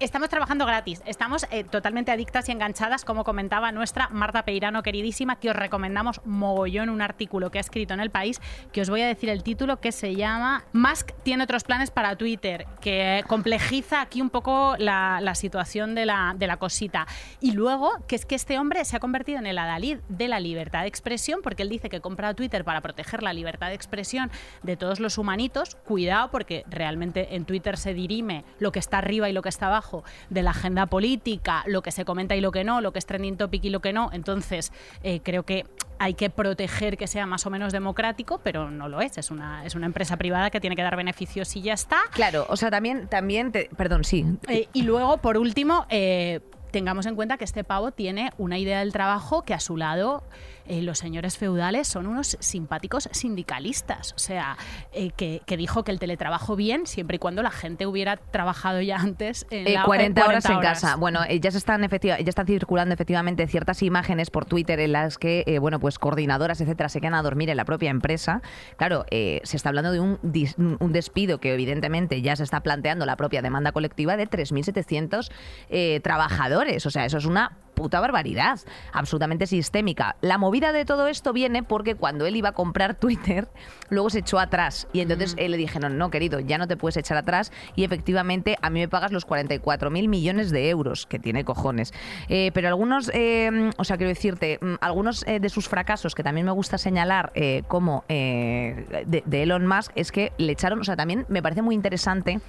Estamos 0.00 0.28
trabajando 0.28 0.66
gratis, 0.66 1.02
estamos 1.06 1.46
eh, 1.52 1.62
totalmente 1.62 2.10
adictas 2.10 2.48
y 2.48 2.52
enganchadas, 2.52 3.04
como 3.04 3.22
comentaba 3.22 3.70
nuestra 3.70 4.08
Marta 4.08 4.44
Peirano 4.44 4.82
queridísima, 4.82 5.36
que 5.36 5.50
os 5.50 5.56
recomendamos 5.56 6.20
mogollón 6.24 6.90
un 6.90 7.00
artículo 7.00 7.52
que 7.52 7.58
ha 7.58 7.60
escrito 7.60 7.94
en 7.94 8.00
El 8.00 8.10
País, 8.10 8.40
que 8.72 8.80
os 8.80 8.90
voy 8.90 9.02
a 9.02 9.06
decir 9.06 9.28
el 9.30 9.44
título, 9.44 9.80
que 9.80 9.92
se 9.92 10.16
llama 10.16 10.64
Musk 10.72 11.12
tiene 11.22 11.44
otros 11.44 11.62
planes 11.62 11.92
para 11.92 12.16
Twitter, 12.16 12.66
que 12.80 13.22
complejiza 13.28 14.00
aquí 14.00 14.20
un 14.20 14.30
poco 14.30 14.74
la, 14.78 15.20
la 15.22 15.36
situación 15.36 15.94
de 15.94 16.06
la, 16.06 16.34
de 16.36 16.48
la 16.48 16.56
cosita. 16.56 17.06
Y 17.40 17.52
luego, 17.52 17.92
que 18.08 18.16
es 18.16 18.26
que 18.26 18.34
este 18.34 18.58
hombre 18.58 18.84
se 18.84 18.96
ha 18.96 19.00
convertido 19.00 19.38
en 19.38 19.46
el 19.46 19.58
adalid 19.58 19.98
de 20.08 20.26
la 20.26 20.40
libertad 20.40 20.82
de 20.82 20.88
expresión, 20.88 21.38
porque 21.40 21.62
él 21.62 21.68
dice 21.68 21.88
que 21.88 22.00
compra 22.00 22.34
Twitter 22.34 22.64
para 22.64 22.80
proteger 22.80 23.22
la 23.22 23.32
libertad 23.32 23.68
de 23.68 23.74
expresión 23.74 24.32
de 24.64 24.76
todos 24.76 24.98
los 24.98 25.18
humanitos. 25.18 25.76
Cuidado, 25.84 26.32
porque 26.32 26.64
realmente 26.68 27.36
en 27.36 27.44
Twitter 27.44 27.76
se 27.78 27.94
dirime 27.94 28.44
lo 28.58 28.72
que 28.72 28.80
está 28.80 28.98
arriba 28.98 29.30
y 29.30 29.32
lo 29.32 29.42
que 29.42 29.48
está 29.50 29.68
abajo 29.68 29.83
de 30.30 30.42
la 30.42 30.50
agenda 30.50 30.86
política, 30.86 31.62
lo 31.66 31.82
que 31.82 31.92
se 31.92 32.04
comenta 32.04 32.34
y 32.36 32.40
lo 32.40 32.50
que 32.52 32.64
no, 32.64 32.80
lo 32.80 32.92
que 32.92 32.98
es 32.98 33.06
trending 33.06 33.36
topic 33.36 33.64
y 33.64 33.70
lo 33.70 33.80
que 33.80 33.92
no. 33.92 34.10
Entonces, 34.12 34.72
eh, 35.02 35.20
creo 35.22 35.42
que 35.44 35.66
hay 35.98 36.14
que 36.14 36.30
proteger 36.30 36.96
que 36.96 37.06
sea 37.06 37.26
más 37.26 37.46
o 37.46 37.50
menos 37.50 37.72
democrático, 37.72 38.40
pero 38.42 38.70
no 38.70 38.88
lo 38.88 39.00
es. 39.00 39.16
Es 39.18 39.30
una, 39.30 39.64
es 39.64 39.74
una 39.74 39.86
empresa 39.86 40.16
privada 40.16 40.50
que 40.50 40.60
tiene 40.60 40.76
que 40.76 40.82
dar 40.82 40.96
beneficios 40.96 41.54
y 41.56 41.62
ya 41.62 41.74
está. 41.74 41.98
claro, 42.12 42.46
o 42.48 42.56
sea, 42.56 42.70
también, 42.70 43.06
también, 43.08 43.52
te- 43.52 43.68
perdón, 43.76 44.04
sí. 44.04 44.24
Eh, 44.48 44.68
y 44.72 44.82
luego, 44.82 45.18
por 45.18 45.38
último, 45.38 45.86
eh, 45.90 46.40
tengamos 46.70 47.06
en 47.06 47.14
cuenta 47.14 47.36
que 47.36 47.44
este 47.44 47.62
pavo 47.62 47.92
tiene 47.92 48.32
una 48.36 48.58
idea 48.58 48.80
del 48.80 48.92
trabajo 48.92 49.42
que 49.42 49.54
a 49.54 49.60
su 49.60 49.76
lado 49.76 50.24
eh, 50.66 50.82
los 50.82 50.98
señores 50.98 51.36
feudales 51.38 51.86
son 51.88 52.06
unos 52.06 52.36
simpáticos 52.40 53.08
sindicalistas. 53.12 54.12
O 54.14 54.18
sea, 54.18 54.56
eh, 54.92 55.10
que, 55.16 55.42
que 55.46 55.56
dijo 55.56 55.84
que 55.84 55.92
el 55.92 55.98
teletrabajo 55.98 56.56
bien 56.56 56.86
siempre 56.86 57.16
y 57.16 57.18
cuando 57.18 57.42
la 57.42 57.50
gente 57.50 57.86
hubiera 57.86 58.16
trabajado 58.16 58.80
ya 58.80 58.96
antes 58.96 59.46
en 59.50 59.66
Eh, 59.68 59.74
la- 59.74 59.84
40, 59.84 60.20
en 60.22 60.26
horas 60.28 60.44
en 60.46 60.60
casa. 60.60 60.96
Bueno, 60.96 61.20
ya 61.40 61.50
se 61.50 61.58
están 61.58 61.84
efectiva, 61.84 62.18
ya 62.18 62.28
están 62.28 62.46
circulando 62.46 62.94
efectivamente 62.94 63.46
ciertas 63.46 63.82
imágenes 63.82 64.30
por 64.30 64.44
Twitter 64.46 64.80
en 64.80 64.92
las 64.92 65.18
que, 65.18 65.58
bueno, 65.60 65.78
pues 65.80 65.98
coordinadoras, 65.98 66.60
etcétera, 66.60 66.88
se 66.88 67.00
quedan 67.00 67.14
a 67.14 67.22
dormir 67.22 67.50
en 67.50 67.56
la 67.56 67.64
propia 67.64 67.90
empresa. 67.90 68.42
Claro, 68.76 69.04
se 69.10 69.40
está 69.56 69.68
hablando 69.68 69.92
de 69.92 70.00
un, 70.00 70.18
dis- 70.22 70.54
un 70.56 70.92
despido 70.92 71.38
que 71.38 71.52
evidentemente 71.54 72.22
ya 72.22 72.36
se 72.36 72.42
está 72.42 72.60
planteando 72.60 73.06
la 73.06 73.16
propia 73.16 73.42
demanda 73.42 73.72
colectiva 73.72 74.16
de 74.16 74.28
3.700 74.28 75.30
eh, 75.68 76.00
trabajadores. 76.02 76.86
O 76.86 76.90
sea, 76.90 77.04
eso 77.04 77.18
es 77.18 77.26
una 77.26 77.58
puta 77.74 78.00
barbaridad, 78.00 78.60
absolutamente 78.92 79.46
sistémica. 79.46 80.16
La 80.20 80.38
movida 80.38 80.72
de 80.72 80.84
todo 80.84 81.06
esto 81.08 81.32
viene 81.32 81.62
porque 81.62 81.94
cuando 81.94 82.26
él 82.26 82.36
iba 82.36 82.50
a 82.50 82.52
comprar 82.52 82.94
Twitter, 82.94 83.48
luego 83.90 84.10
se 84.10 84.20
echó 84.20 84.38
atrás 84.38 84.88
y 84.92 85.00
entonces 85.00 85.34
eh, 85.36 85.48
le 85.48 85.56
dijeron, 85.56 85.98
no, 85.98 86.10
querido, 86.10 86.40
ya 86.40 86.58
no 86.58 86.66
te 86.66 86.76
puedes 86.76 86.96
echar 86.96 87.16
atrás 87.16 87.52
y 87.76 87.84
efectivamente 87.84 88.56
a 88.62 88.70
mí 88.70 88.80
me 88.80 88.88
pagas 88.88 89.12
los 89.12 89.24
44 89.24 89.90
mil 89.90 90.08
millones 90.08 90.50
de 90.50 90.68
euros, 90.70 91.06
que 91.06 91.18
tiene 91.18 91.44
cojones. 91.44 91.92
Eh, 92.28 92.50
pero 92.54 92.68
algunos, 92.68 93.10
eh, 93.14 93.70
o 93.76 93.84
sea, 93.84 93.96
quiero 93.96 94.08
decirte, 94.08 94.58
mm, 94.60 94.74
algunos 94.80 95.26
eh, 95.26 95.40
de 95.40 95.48
sus 95.48 95.68
fracasos 95.68 96.14
que 96.14 96.22
también 96.22 96.46
me 96.46 96.52
gusta 96.52 96.78
señalar 96.78 97.32
eh, 97.34 97.62
como 97.68 98.04
de, 98.08 99.22
de 99.24 99.42
Elon 99.42 99.66
Musk 99.66 99.92
es 99.94 100.12
que 100.12 100.32
le 100.38 100.52
echaron, 100.52 100.80
o 100.80 100.84
sea, 100.84 100.96
también 100.96 101.26
me 101.28 101.42
parece 101.42 101.62
muy 101.62 101.74
interesante 101.74 102.40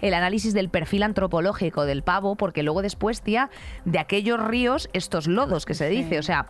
el 0.00 0.14
análisis 0.14 0.54
del 0.54 0.68
perfil 0.68 1.02
antropológico 1.02 1.84
del 1.86 2.02
pavo, 2.02 2.36
porque 2.36 2.62
luego 2.62 2.82
después, 2.82 3.22
tía, 3.22 3.50
de 3.84 3.98
aquellos 3.98 4.42
ríos, 4.42 4.73
estos 4.92 5.26
lodos 5.26 5.64
que 5.66 5.74
se 5.74 5.88
Sí. 5.88 5.96
dice, 6.02 6.18
o 6.18 6.22
sea, 6.22 6.46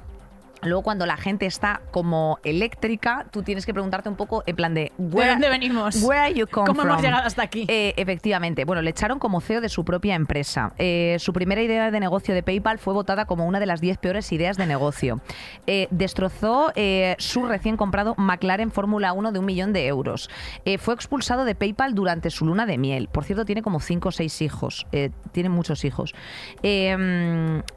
Luego, 0.63 0.83
cuando 0.83 1.05
la 1.05 1.19
gente 1.19 1.45
está 1.45 1.83
como 1.91 2.39
eléctrica, 2.43 3.27
tú 3.31 3.43
tienes 3.43 3.67
que 3.67 3.75
preguntarte 3.75 4.09
un 4.09 4.17
poco, 4.17 4.43
en 4.47 4.57
plan 4.57 4.73
de... 4.73 4.93
¿De 4.97 5.27
dónde 5.29 5.51
venimos? 5.51 6.03
Where 6.03 6.21
are 6.23 6.33
you 6.35 6.47
come 6.47 6.67
¿Cómo 6.69 6.81
hemos 6.85 7.03
llegado 7.03 7.27
hasta 7.27 7.43
aquí? 7.43 7.67
Eh, 7.69 7.93
efectivamente. 7.99 8.65
Bueno, 8.65 8.81
le 8.81 8.89
echaron 8.89 9.19
como 9.19 9.43
CEO 9.43 9.61
de 9.61 9.69
su 9.69 9.85
propia 9.85 10.15
empresa. 10.15 10.73
Eh, 10.79 11.17
su 11.19 11.35
primera 11.35 11.61
idea 11.61 11.91
de 11.91 12.01
negocio 12.01 12.35
de 12.35 12.43
PayPal 12.43 12.79
fue 12.79 12.95
votada 12.95 13.27
como 13.27 13.45
una 13.47 13.61
de 13.61 13.67
las 13.67 13.83
10 13.83 13.99
peores 13.99 14.33
ideas 14.33 14.57
de 14.57 14.65
negocio. 14.65 15.21
Eh, 15.67 15.87
destrozó 15.91 16.73
su 17.19 17.45
recién 17.45 17.77
comprado 17.77 18.15
McLaren 18.17 18.71
Fórmula 18.71 19.13
1 19.13 19.33
de 19.33 19.39
un 19.41 19.45
millón 19.45 19.75
de 19.75 19.87
euros. 19.87 20.31
Fue 20.79 20.95
expulsado 20.95 21.45
de 21.45 21.55
PayPal 21.55 21.95
durante 21.95 22.31
su 22.31 22.47
luna 22.47 22.65
de 22.65 22.79
miel. 22.79 23.09
Por 23.09 23.25
cierto, 23.25 23.45
tiene 23.45 23.61
como 23.61 23.81
5 23.81 24.09
o 24.09 24.13
6 24.13 24.41
hijos. 24.41 24.87
Tiene 25.33 25.51
muchos 25.51 25.85
hijos. 25.85 26.15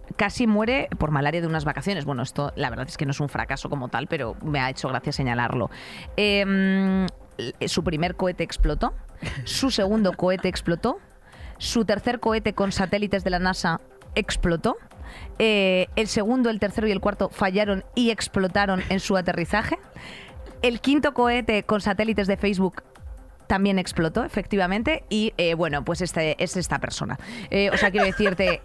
Eh, 0.08 0.14
casi 0.16 0.48
muere 0.48 0.90
por 0.98 1.12
malaria 1.12 1.42
de 1.42 1.48
unas 1.48 1.66
vacaciones. 1.66 2.06
Bueno, 2.06 2.24
esto 2.24 2.54
la 2.56 2.70
verdad 2.70 2.88
es 2.88 2.98
que 2.98 3.06
no 3.06 3.12
es 3.12 3.20
un 3.20 3.30
fracaso 3.30 3.70
como 3.70 3.90
tal, 3.90 4.08
pero 4.08 4.36
me 4.42 4.60
ha 4.60 4.70
hecho 4.70 4.88
gracia 4.90 5.12
señalarlo. 5.12 5.70
Eh, 6.16 7.08
su 7.68 7.84
primer 7.84 8.16
cohete 8.16 8.44
explotó. 8.44 8.94
Su 9.44 9.72
segundo 9.72 10.14
cohete 10.14 10.48
explotó. 10.48 11.00
Su 11.58 11.86
tercer 11.86 12.20
cohete 12.20 12.54
con 12.54 12.72
satélites 12.72 13.24
de 13.24 13.30
la 13.32 13.40
NASA 13.40 13.82
explotó. 14.16 14.78
Eh, 15.40 15.88
el 15.96 16.08
segundo, 16.08 16.50
el 16.50 16.60
tercero 16.60 16.88
y 16.88 16.92
el 16.92 17.00
cuarto 17.00 17.30
fallaron 17.30 17.84
y 17.96 18.12
explotaron 18.12 18.84
en 18.90 19.00
su 19.00 19.18
aterrizaje. 19.18 19.78
El 20.62 20.82
quinto 20.82 21.14
cohete 21.14 21.64
con 21.64 21.82
satélites 21.82 22.28
de 22.28 22.38
Facebook 22.38 22.84
también 23.48 23.80
explotó, 23.80 24.24
efectivamente. 24.24 25.04
Y 25.10 25.34
eh, 25.38 25.54
bueno, 25.54 25.86
pues 25.86 26.02
este 26.02 26.42
es 26.44 26.58
esta 26.58 26.80
persona. 26.80 27.18
Eh, 27.50 27.70
o 27.72 27.78
sea, 27.78 27.92
quiero 27.92 28.06
decirte. 28.06 28.62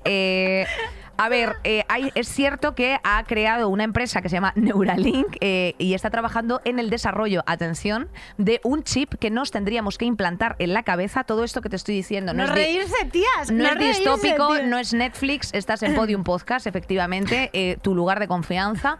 A 1.16 1.29
ver, 1.29 1.57
eh, 1.64 1.85
hay- 1.88 2.11
es 2.14 2.29
cierto 2.29 2.75
que 2.75 2.98
ha 3.05 3.22
creado 3.25 3.68
una 3.68 3.85
empresa 3.85 4.22
que 4.22 4.29
se 4.29 4.35
llama 4.37 4.53
Neuralink 4.57 5.37
eh, 5.40 5.75
y 5.79 5.94
está 5.94 6.11
trabajando 6.11 6.61
en 6.64 6.79
el 6.79 6.90
desarrollo, 6.90 7.42
atención, 7.46 8.09
de 8.38 8.61
un 8.64 8.83
chip 8.83 9.14
que 9.14 9.31
nos 9.31 9.51
tendríamos 9.51 9.98
que 9.98 10.05
implantar 10.05 10.57
en 10.59 10.72
la 10.75 10.83
cabeza. 10.83 11.25
Todo 11.25 11.44
esto 11.44 11.61
que 11.61 11.68
te 11.68 11.77
estoy 11.77 11.94
diciendo 11.94 12.33
no, 12.33 12.38
No 12.46 12.48
es 12.51 12.55
reírse, 12.55 13.05
tías. 13.11 13.51
no, 13.51 13.64
es 13.64 13.75
reírse, 13.75 14.01
distópico, 14.01 14.55
tías. 14.55 14.66
no 14.66 14.79
es 14.79 14.92
Netflix, 14.94 15.51
estás 15.53 15.83
en 15.83 15.94
Podium 15.94 16.25
Podcast, 16.25 16.66
efectivamente, 16.66 17.51
eh, 17.53 17.77
tu 17.83 17.94
lugar 17.94 18.18
de 18.20 18.29
confianza, 18.29 18.98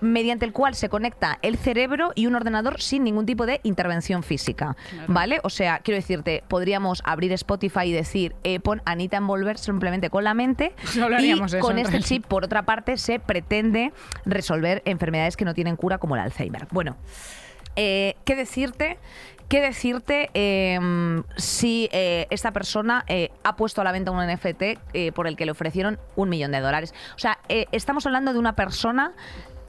mediante 0.00 0.44
el 0.44 0.52
cual 0.52 0.74
se 0.74 0.88
conecta 0.88 1.38
el 1.42 1.56
cerebro 1.56 2.12
y 2.14 2.26
un 2.26 2.34
ordenador 2.34 2.80
sin 2.80 3.04
ningún 3.04 3.26
tipo 3.26 3.46
de 3.46 3.60
intervención 3.62 4.22
física. 4.22 4.76
¿Vale? 5.08 5.40
O 5.42 5.50
sea, 5.50 5.78
quiero 5.80 5.96
decirte, 5.96 6.42
podríamos 6.48 7.02
abrir 7.04 7.32
Spotify 7.32 7.84
y 7.84 7.92
decir, 7.92 8.34
pon 8.62 8.82
Anita 8.84 9.16
Envolver 9.16 9.58
simplemente 9.58 10.10
con 10.10 10.24
la 10.24 10.34
mente. 10.34 10.74
Solo 10.84 11.20
y 11.20 11.35
eso, 11.44 11.58
con 11.60 11.78
este 11.78 12.00
chip, 12.00 12.26
por 12.26 12.44
otra 12.44 12.62
parte, 12.62 12.96
se 12.96 13.18
pretende 13.18 13.92
resolver 14.24 14.82
enfermedades 14.84 15.36
que 15.36 15.44
no 15.44 15.54
tienen 15.54 15.76
cura 15.76 15.98
como 15.98 16.16
el 16.16 16.22
Alzheimer. 16.22 16.66
Bueno, 16.70 16.96
eh, 17.76 18.16
¿qué 18.24 18.34
decirte? 18.36 18.98
¿Qué 19.48 19.60
decirte 19.60 20.30
eh, 20.34 21.22
si 21.36 21.88
eh, 21.92 22.26
esta 22.30 22.50
persona 22.50 23.04
eh, 23.06 23.30
ha 23.44 23.54
puesto 23.54 23.80
a 23.80 23.84
la 23.84 23.92
venta 23.92 24.10
un 24.10 24.18
NFT 24.26 24.62
eh, 24.92 25.12
por 25.12 25.28
el 25.28 25.36
que 25.36 25.44
le 25.46 25.52
ofrecieron 25.52 26.00
un 26.16 26.28
millón 26.28 26.50
de 26.50 26.60
dólares? 26.60 26.92
O 27.14 27.18
sea, 27.18 27.38
eh, 27.48 27.66
estamos 27.70 28.04
hablando 28.06 28.32
de 28.32 28.40
una 28.40 28.56
persona... 28.56 29.12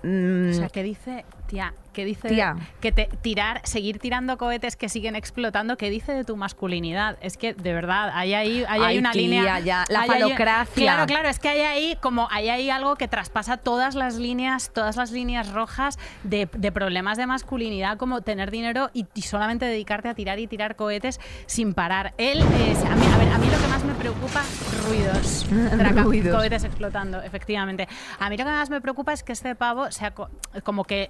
mm, 0.02 0.50
O 0.50 0.54
sea, 0.54 0.70
que 0.70 0.82
dice, 0.82 1.26
tía, 1.46 1.76
que 1.98 2.06
dice 2.06 2.30
Tía. 2.30 2.56
que 2.80 2.92
te, 2.92 3.06
tirar, 3.24 3.60
seguir 3.64 3.98
tirando 3.98 4.38
cohetes 4.38 4.76
que 4.76 4.88
siguen 4.88 5.16
explotando, 5.16 5.78
¿qué 5.78 5.90
dice 5.90 6.12
de 6.12 6.24
tu 6.24 6.38
masculinidad? 6.38 7.18
Es 7.22 7.38
que 7.38 7.56
de 7.56 7.74
verdad, 7.74 8.12
hay 8.14 8.36
ahí, 8.36 8.64
hay 8.70 8.82
ahí 8.84 8.98
una 9.00 9.12
tía, 9.14 9.22
línea. 9.24 9.60
ya, 9.62 9.84
la 9.90 10.02
hay 10.02 10.08
falocracia. 10.10 10.76
claro, 10.84 11.08
claro, 11.08 11.28
es 11.28 11.40
que 11.40 11.50
hay 11.50 11.62
ahí 11.62 11.98
como 12.00 12.28
hay 12.30 12.50
ahí 12.50 12.70
algo 12.70 12.98
que 12.98 13.08
traspasa 13.08 13.58
todas 13.58 13.96
las 13.96 14.18
líneas, 14.18 14.70
todas 14.72 14.96
las 14.96 15.10
líneas 15.12 15.52
rojas 15.54 15.98
de, 16.22 16.48
de 16.56 16.72
problemas 16.72 17.18
de 17.18 17.26
masculinidad, 17.26 17.98
como 17.98 18.22
tener 18.22 18.52
dinero 18.52 18.92
y, 18.94 19.08
y 19.16 19.24
solamente 19.24 19.66
dedicarte 19.66 20.08
a 20.10 20.14
tirar 20.14 20.38
y 20.38 20.46
tirar 20.46 20.76
cohetes 20.76 21.20
sin 21.48 21.74
parar. 21.74 22.14
Él, 22.20 22.38
es- 22.70 22.86
a, 22.86 22.96
mí, 22.96 23.06
a 23.12 23.18
ver, 23.18 23.30
a 23.34 23.38
mí 23.40 23.48
lo 23.48 23.58
que 23.60 23.68
más 23.70 23.84
me 23.84 23.94
preocupa, 23.96 24.44
ruidos. 24.88 25.48
Traca- 25.80 26.04
Ruidos. 26.04 26.36
cohetes 26.36 26.64
explotando, 26.64 27.24
efectivamente. 27.24 27.88
A 28.20 28.30
mí 28.30 28.38
lo 28.38 28.46
que 28.46 28.52
más 28.52 28.70
me 28.70 28.82
preocupa 28.82 29.14
es 29.14 29.24
que 29.24 29.34
este 29.34 29.56
pavo 29.56 29.90
sea 29.92 30.12
co- 30.12 30.30
como 30.64 30.84
que 30.84 31.10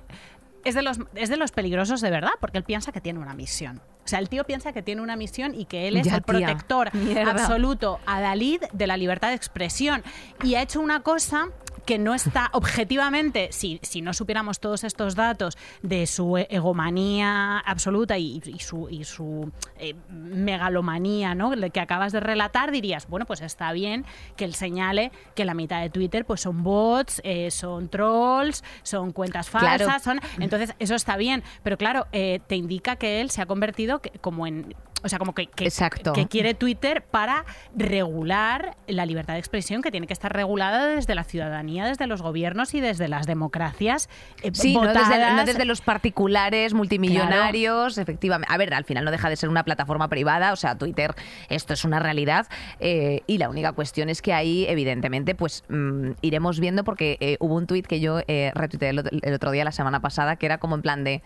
es 0.67 0.75
de 0.75 0.81
los 0.81 0.99
es 1.15 1.29
de 1.29 1.37
los 1.37 1.51
peligrosos 1.51 2.01
de 2.01 2.09
verdad, 2.09 2.31
porque 2.39 2.57
él 2.57 2.63
piensa 2.63 2.91
que 2.91 3.01
tiene 3.01 3.19
una 3.19 3.33
misión. 3.33 3.81
O 4.05 4.09
sea, 4.09 4.19
el 4.19 4.29
tío 4.29 4.45
piensa 4.45 4.71
que 4.71 4.81
tiene 4.81 5.01
una 5.01 5.17
misión 5.17 5.53
y 5.53 5.65
que 5.65 5.87
él 5.87 5.97
es 5.97 6.07
Ya, 6.07 6.15
el 6.15 6.21
protector 6.21 6.91
absoluto, 7.27 7.99
adalid 8.05 8.61
de 8.71 8.87
la 8.87 8.95
libertad 8.95 9.29
de 9.29 9.35
expresión. 9.35 10.01
Y 10.43 10.55
ha 10.55 10.61
hecho 10.61 10.79
una 10.79 11.01
cosa 11.01 11.49
que 11.87 11.97
no 11.97 12.13
está 12.13 12.49
objetivamente, 12.53 13.47
si, 13.51 13.79
si 13.81 14.01
no 14.01 14.13
supiéramos 14.13 14.59
todos 14.59 14.83
estos 14.83 15.15
datos 15.15 15.57
de 15.81 16.05
su 16.05 16.37
egomanía 16.37 17.57
absoluta 17.59 18.17
y, 18.17 18.41
y 18.45 18.59
su, 18.59 18.87
y 18.89 19.03
su 19.05 19.51
eh, 19.79 19.95
megalomanía 20.09 21.33
¿no? 21.33 21.51
Que 21.71 21.79
acabas 21.79 22.11
de 22.11 22.19
relatar, 22.19 22.71
dirías, 22.71 23.07
bueno, 23.07 23.25
pues 23.25 23.41
está 23.41 23.71
bien 23.71 24.05
que 24.35 24.45
él 24.45 24.53
señale 24.53 25.11
que 25.33 25.45
la 25.45 25.53
mitad 25.53 25.81
de 25.81 25.89
Twitter 25.89 26.25
pues 26.25 26.41
son 26.41 26.61
bots, 26.61 27.21
eh, 27.23 27.49
son 27.51 27.89
trolls, 27.89 28.63
son 28.83 29.11
cuentas 29.11 29.49
Claro. 29.49 29.85
falsas, 29.85 30.03
son... 30.03 30.19
Entonces, 30.39 30.73
eso 30.79 30.93
está 30.95 31.15
bien, 31.17 31.41
pero 31.63 31.77
claro, 31.77 32.05
eh, 32.11 32.41
te 32.47 32.55
indica 32.57 32.97
que 32.97 33.21
él 33.21 33.29
se 33.31 33.41
ha 33.41 33.45
convertido 33.45 33.99
que- 33.99 34.11
como 34.19 34.45
en... 34.45 34.75
O 35.03 35.09
sea, 35.09 35.19
como 35.19 35.35
que, 35.35 35.45
que, 35.45 35.65
Exacto. 35.65 36.11
que 36.11 36.25
quiere 36.27 36.55
Twitter 36.55 37.03
para 37.03 37.45
regular 37.75 38.75
la 38.87 39.05
libertad 39.05 39.33
de 39.33 39.39
expresión 39.39 39.83
que 39.83 39.91
tiene 39.91 40.07
que 40.07 40.13
estar 40.13 40.33
regulada 40.33 40.87
desde 40.87 41.13
la 41.13 41.23
ciudadanía, 41.23 41.76
desde 41.85 42.07
los 42.07 42.21
gobiernos 42.21 42.73
y 42.73 42.79
desde 42.81 43.07
las 43.07 43.27
democracias. 43.27 44.09
eh, 44.43 44.51
Sí, 44.53 44.73
no 44.73 44.81
desde, 44.81 44.99
votadas. 44.99 45.33
no 45.35 45.45
desde 45.45 45.65
los 45.65 45.81
particulares, 45.81 46.73
multimillonarios, 46.73 47.97
efectivamente. 47.97 48.53
A 48.53 48.57
ver, 48.57 48.73
al 48.73 48.83
final 48.85 49.05
no 49.05 49.11
deja 49.11 49.29
de 49.29 49.35
ser 49.35 49.49
una 49.49 49.63
plataforma 49.63 50.07
privada, 50.07 50.53
o 50.53 50.55
sea, 50.55 50.77
Twitter, 50.77 51.13
esto 51.49 51.73
es 51.73 51.83
una 51.85 51.99
realidad. 51.99 52.47
eh, 52.79 53.21
y 53.27 53.37
la 53.37 53.49
única 53.49 53.71
cuestión 53.73 54.09
es 54.09 54.21
que 54.21 54.33
ahí, 54.33 54.65
evidentemente, 54.67 55.35
pues 55.35 55.63
mm, 55.69 56.11
iremos 56.21 56.59
viendo, 56.59 56.83
porque 56.83 57.17
eh, 57.19 57.37
hubo 57.39 57.55
un 57.55 57.67
tuit 57.67 57.85
que 57.85 57.99
yo 57.99 58.19
eh, 58.27 58.51
retuiteé 58.55 58.89
el 58.89 59.33
otro 59.33 59.51
día, 59.51 59.63
la 59.63 59.71
semana 59.71 59.99
pasada, 60.01 60.35
que 60.35 60.45
era 60.45 60.57
como 60.57 60.75
en 60.75 60.81
plan 60.81 61.03
de. 61.03 61.21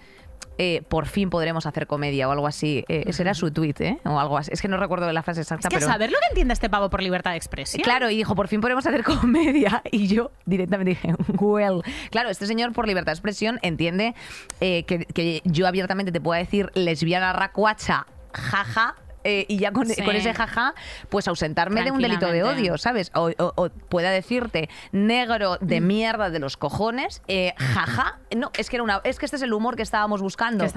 Eh, 0.58 0.84
por 0.90 1.08
fin 1.08 1.30
podremos 1.30 1.66
hacer 1.66 1.88
comedia 1.88 2.28
o 2.28 2.32
algo 2.32 2.48
así. 2.48 2.84
Eh, 2.88 3.04
ese 3.08 3.24
era 3.24 3.34
su 3.34 3.52
tuit, 3.52 3.80
¿eh? 3.82 3.98
O 4.06 4.20
algo 4.20 4.38
así. 4.38 4.52
Es 4.54 4.62
que 4.62 4.68
no 4.68 4.78
recuerdo 4.78 5.12
la 5.12 5.24
frase 5.24 5.42
exacta, 5.42 5.68
Es 5.68 5.74
que 5.74 5.80
pero. 5.80 5.92
saber 5.92 6.12
lo 6.12 6.18
que 6.20 6.28
entiende 6.30 6.54
este 6.54 6.70
pavo 6.70 6.90
por 6.90 7.02
libertad 7.02 7.32
de 7.32 7.38
expresión. 7.38 7.82
Claro, 7.84 8.10
y 8.10 8.18
dijo, 8.18 8.36
por 8.36 8.48
fin 8.48 8.62
podemos 8.62 8.86
hacer 8.86 9.04
comedia. 9.22 9.82
Y 9.92 10.08
yo 10.08 10.32
directamente 10.46 10.92
dije, 10.92 11.16
well. 11.40 11.82
Claro, 12.12 12.30
este 12.30 12.46
señor 12.48 12.74
por 12.74 12.88
libertad 12.88 13.12
de 13.12 13.16
expresión 13.16 13.60
entiende 13.62 14.14
eh, 14.60 14.84
que, 14.84 15.06
que 15.06 15.42
yo 15.46 15.68
abiertamente 15.68 16.12
te 16.12 16.22
pueda 16.22 16.40
decir 16.40 16.70
lesbiana 16.76 17.34
racuacha, 17.34 18.06
jaja. 18.34 18.96
Eh, 19.24 19.46
y 19.48 19.58
ya 19.58 19.72
con, 19.72 19.88
Sí. 19.88 20.02
con 20.04 20.16
ese 20.16 20.34
jaja, 20.34 20.74
pues 21.10 21.28
ausentarme 21.28 21.84
de 21.84 21.92
un 21.92 22.02
delito 22.02 22.28
de 22.32 22.44
odio, 22.44 22.78
¿sabes? 22.78 23.12
O, 23.14 23.30
o- 23.38 23.54
o 23.56 23.70
pueda 23.70 24.10
decirte 24.12 24.70
negro 24.92 25.58
de 25.62 25.82
mierda 25.82 26.30
de 26.30 26.40
los 26.40 26.58
cojones, 26.58 27.22
eh, 27.28 27.54
jaja. 27.58 28.20
No, 28.36 28.52
es 28.58 28.70
que 28.70 28.78
era 28.78 28.84
una, 28.84 29.02
es 29.04 29.20
que 29.20 29.26
este 29.26 29.38
es 29.38 29.42
el 29.44 29.54
humor 29.54 29.76
que 29.76 29.84
estábamos 29.84 30.22
buscando. 30.22 30.64
Que. 30.64 30.72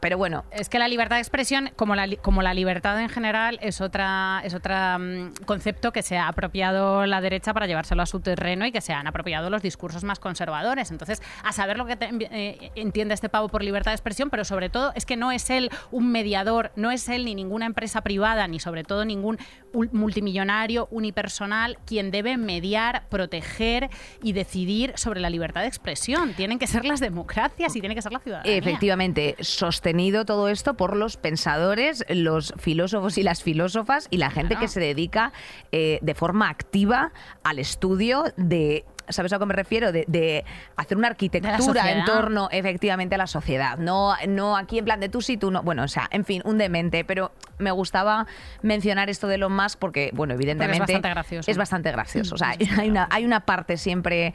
Pero 0.00 0.18
bueno, 0.18 0.44
Es 0.50 0.68
que 0.68 0.78
la 0.78 0.88
libertad 0.88 1.16
de 1.16 1.20
expresión, 1.22 1.70
como 1.76 1.94
la, 1.94 2.06
como 2.22 2.42
la 2.42 2.54
libertad 2.54 3.00
en 3.00 3.08
general, 3.08 3.58
es 3.62 3.80
otra 3.80 4.40
es 4.44 4.54
otra 4.54 4.98
mm, 4.98 5.34
concepto 5.46 5.92
que 5.92 6.02
se 6.02 6.18
ha 6.18 6.28
apropiado 6.28 7.06
la 7.06 7.20
derecha 7.20 7.52
para 7.54 7.66
llevárselo 7.66 8.02
a 8.02 8.06
su 8.06 8.20
terreno 8.20 8.66
y 8.66 8.72
que 8.72 8.80
se 8.80 8.92
han 8.92 9.06
apropiado 9.06 9.50
los 9.50 9.62
discursos 9.62 10.04
más 10.04 10.18
conservadores. 10.18 10.90
Entonces, 10.90 11.22
a 11.44 11.52
saber 11.52 11.78
lo 11.78 11.86
que 11.86 11.96
te- 11.96 12.10
eh, 12.30 12.70
entiende 12.74 13.14
este 13.14 13.28
pavo 13.28 13.48
por 13.48 13.62
libertad 13.62 13.90
de 13.92 13.94
expresión, 13.96 14.30
pero 14.30 14.44
sobre 14.44 14.68
todo 14.68 14.92
es 15.00 15.06
que 15.06 15.16
no 15.16 15.32
es 15.32 15.50
él 15.50 15.70
un 15.90 16.12
mediador, 16.12 16.70
no 16.76 16.90
es 16.90 17.08
él 17.08 17.24
ni 17.24 17.34
ninguna 17.34 17.66
empresa 17.66 18.02
privada, 18.02 18.46
ni 18.46 18.60
sobre 18.60 18.84
todo 18.84 19.04
ningún 19.04 19.38
ul- 19.72 19.90
multimillonario 19.92 20.86
unipersonal 20.90 21.78
quien 21.86 22.10
debe 22.10 22.36
mediar, 22.36 23.08
proteger 23.08 23.88
y 24.22 24.32
decidir 24.32 24.92
sobre 24.96 25.20
la 25.20 25.30
libertad 25.30 25.62
de 25.62 25.66
expresión. 25.68 26.34
Tienen 26.34 26.58
que 26.58 26.66
ser 26.66 26.84
las 26.84 27.00
democracias 27.00 27.74
y 27.74 27.80
tiene 27.80 27.94
que 27.94 28.02
ser 28.02 28.12
la 28.12 28.20
ciudadanía. 28.20 28.56
Efectivamente, 28.56 29.36
sostenido 29.40 30.24
todo 30.24 30.48
esto 30.48 30.74
por 30.74 30.96
los 30.96 31.16
pensadores, 31.16 32.04
los 32.08 32.52
filósofos 32.58 33.16
y 33.18 33.22
las 33.22 33.42
filósofas 33.42 34.06
y 34.10 34.18
la 34.18 34.30
gente 34.30 34.50
Claro. 34.50 34.60
que 34.60 34.68
se 34.68 34.80
dedica 34.80 35.32
eh, 35.72 35.98
de 36.02 36.14
forma 36.14 36.48
activa 36.50 37.12
al 37.42 37.58
estudio 37.58 38.24
de... 38.36 38.84
¿Sabes 39.12 39.32
a 39.32 39.38
qué 39.38 39.46
me 39.46 39.54
refiero? 39.54 39.92
De, 39.92 40.04
de 40.08 40.44
hacer 40.76 40.96
una 40.96 41.08
arquitectura 41.08 41.92
en 41.92 42.04
torno 42.04 42.48
efectivamente 42.50 43.14
a 43.14 43.18
la 43.18 43.26
sociedad. 43.26 43.78
No, 43.78 44.14
no 44.28 44.56
aquí 44.56 44.78
en 44.78 44.84
plan 44.84 45.00
de 45.00 45.08
tú 45.08 45.20
sí, 45.20 45.36
tú 45.36 45.50
no. 45.50 45.62
Bueno, 45.62 45.84
o 45.84 45.88
sea, 45.88 46.08
en 46.10 46.24
fin, 46.24 46.42
un 46.44 46.58
demente. 46.58 47.04
Pero 47.04 47.32
me 47.58 47.70
gustaba 47.70 48.26
mencionar 48.62 49.10
esto 49.10 49.28
de 49.28 49.36
Elon 49.36 49.54
Musk 49.54 49.78
porque, 49.78 50.10
bueno, 50.14 50.34
evidentemente. 50.34 50.80
bastante 50.80 51.08
gracioso. 51.08 51.50
Es 51.50 51.56
bastante 51.56 51.92
gracioso. 51.92 52.34
O 52.34 52.38
sea, 52.38 52.54
hay 52.78 52.88
una, 52.88 53.08
hay 53.10 53.24
una 53.24 53.40
parte 53.40 53.76
siempre 53.76 54.34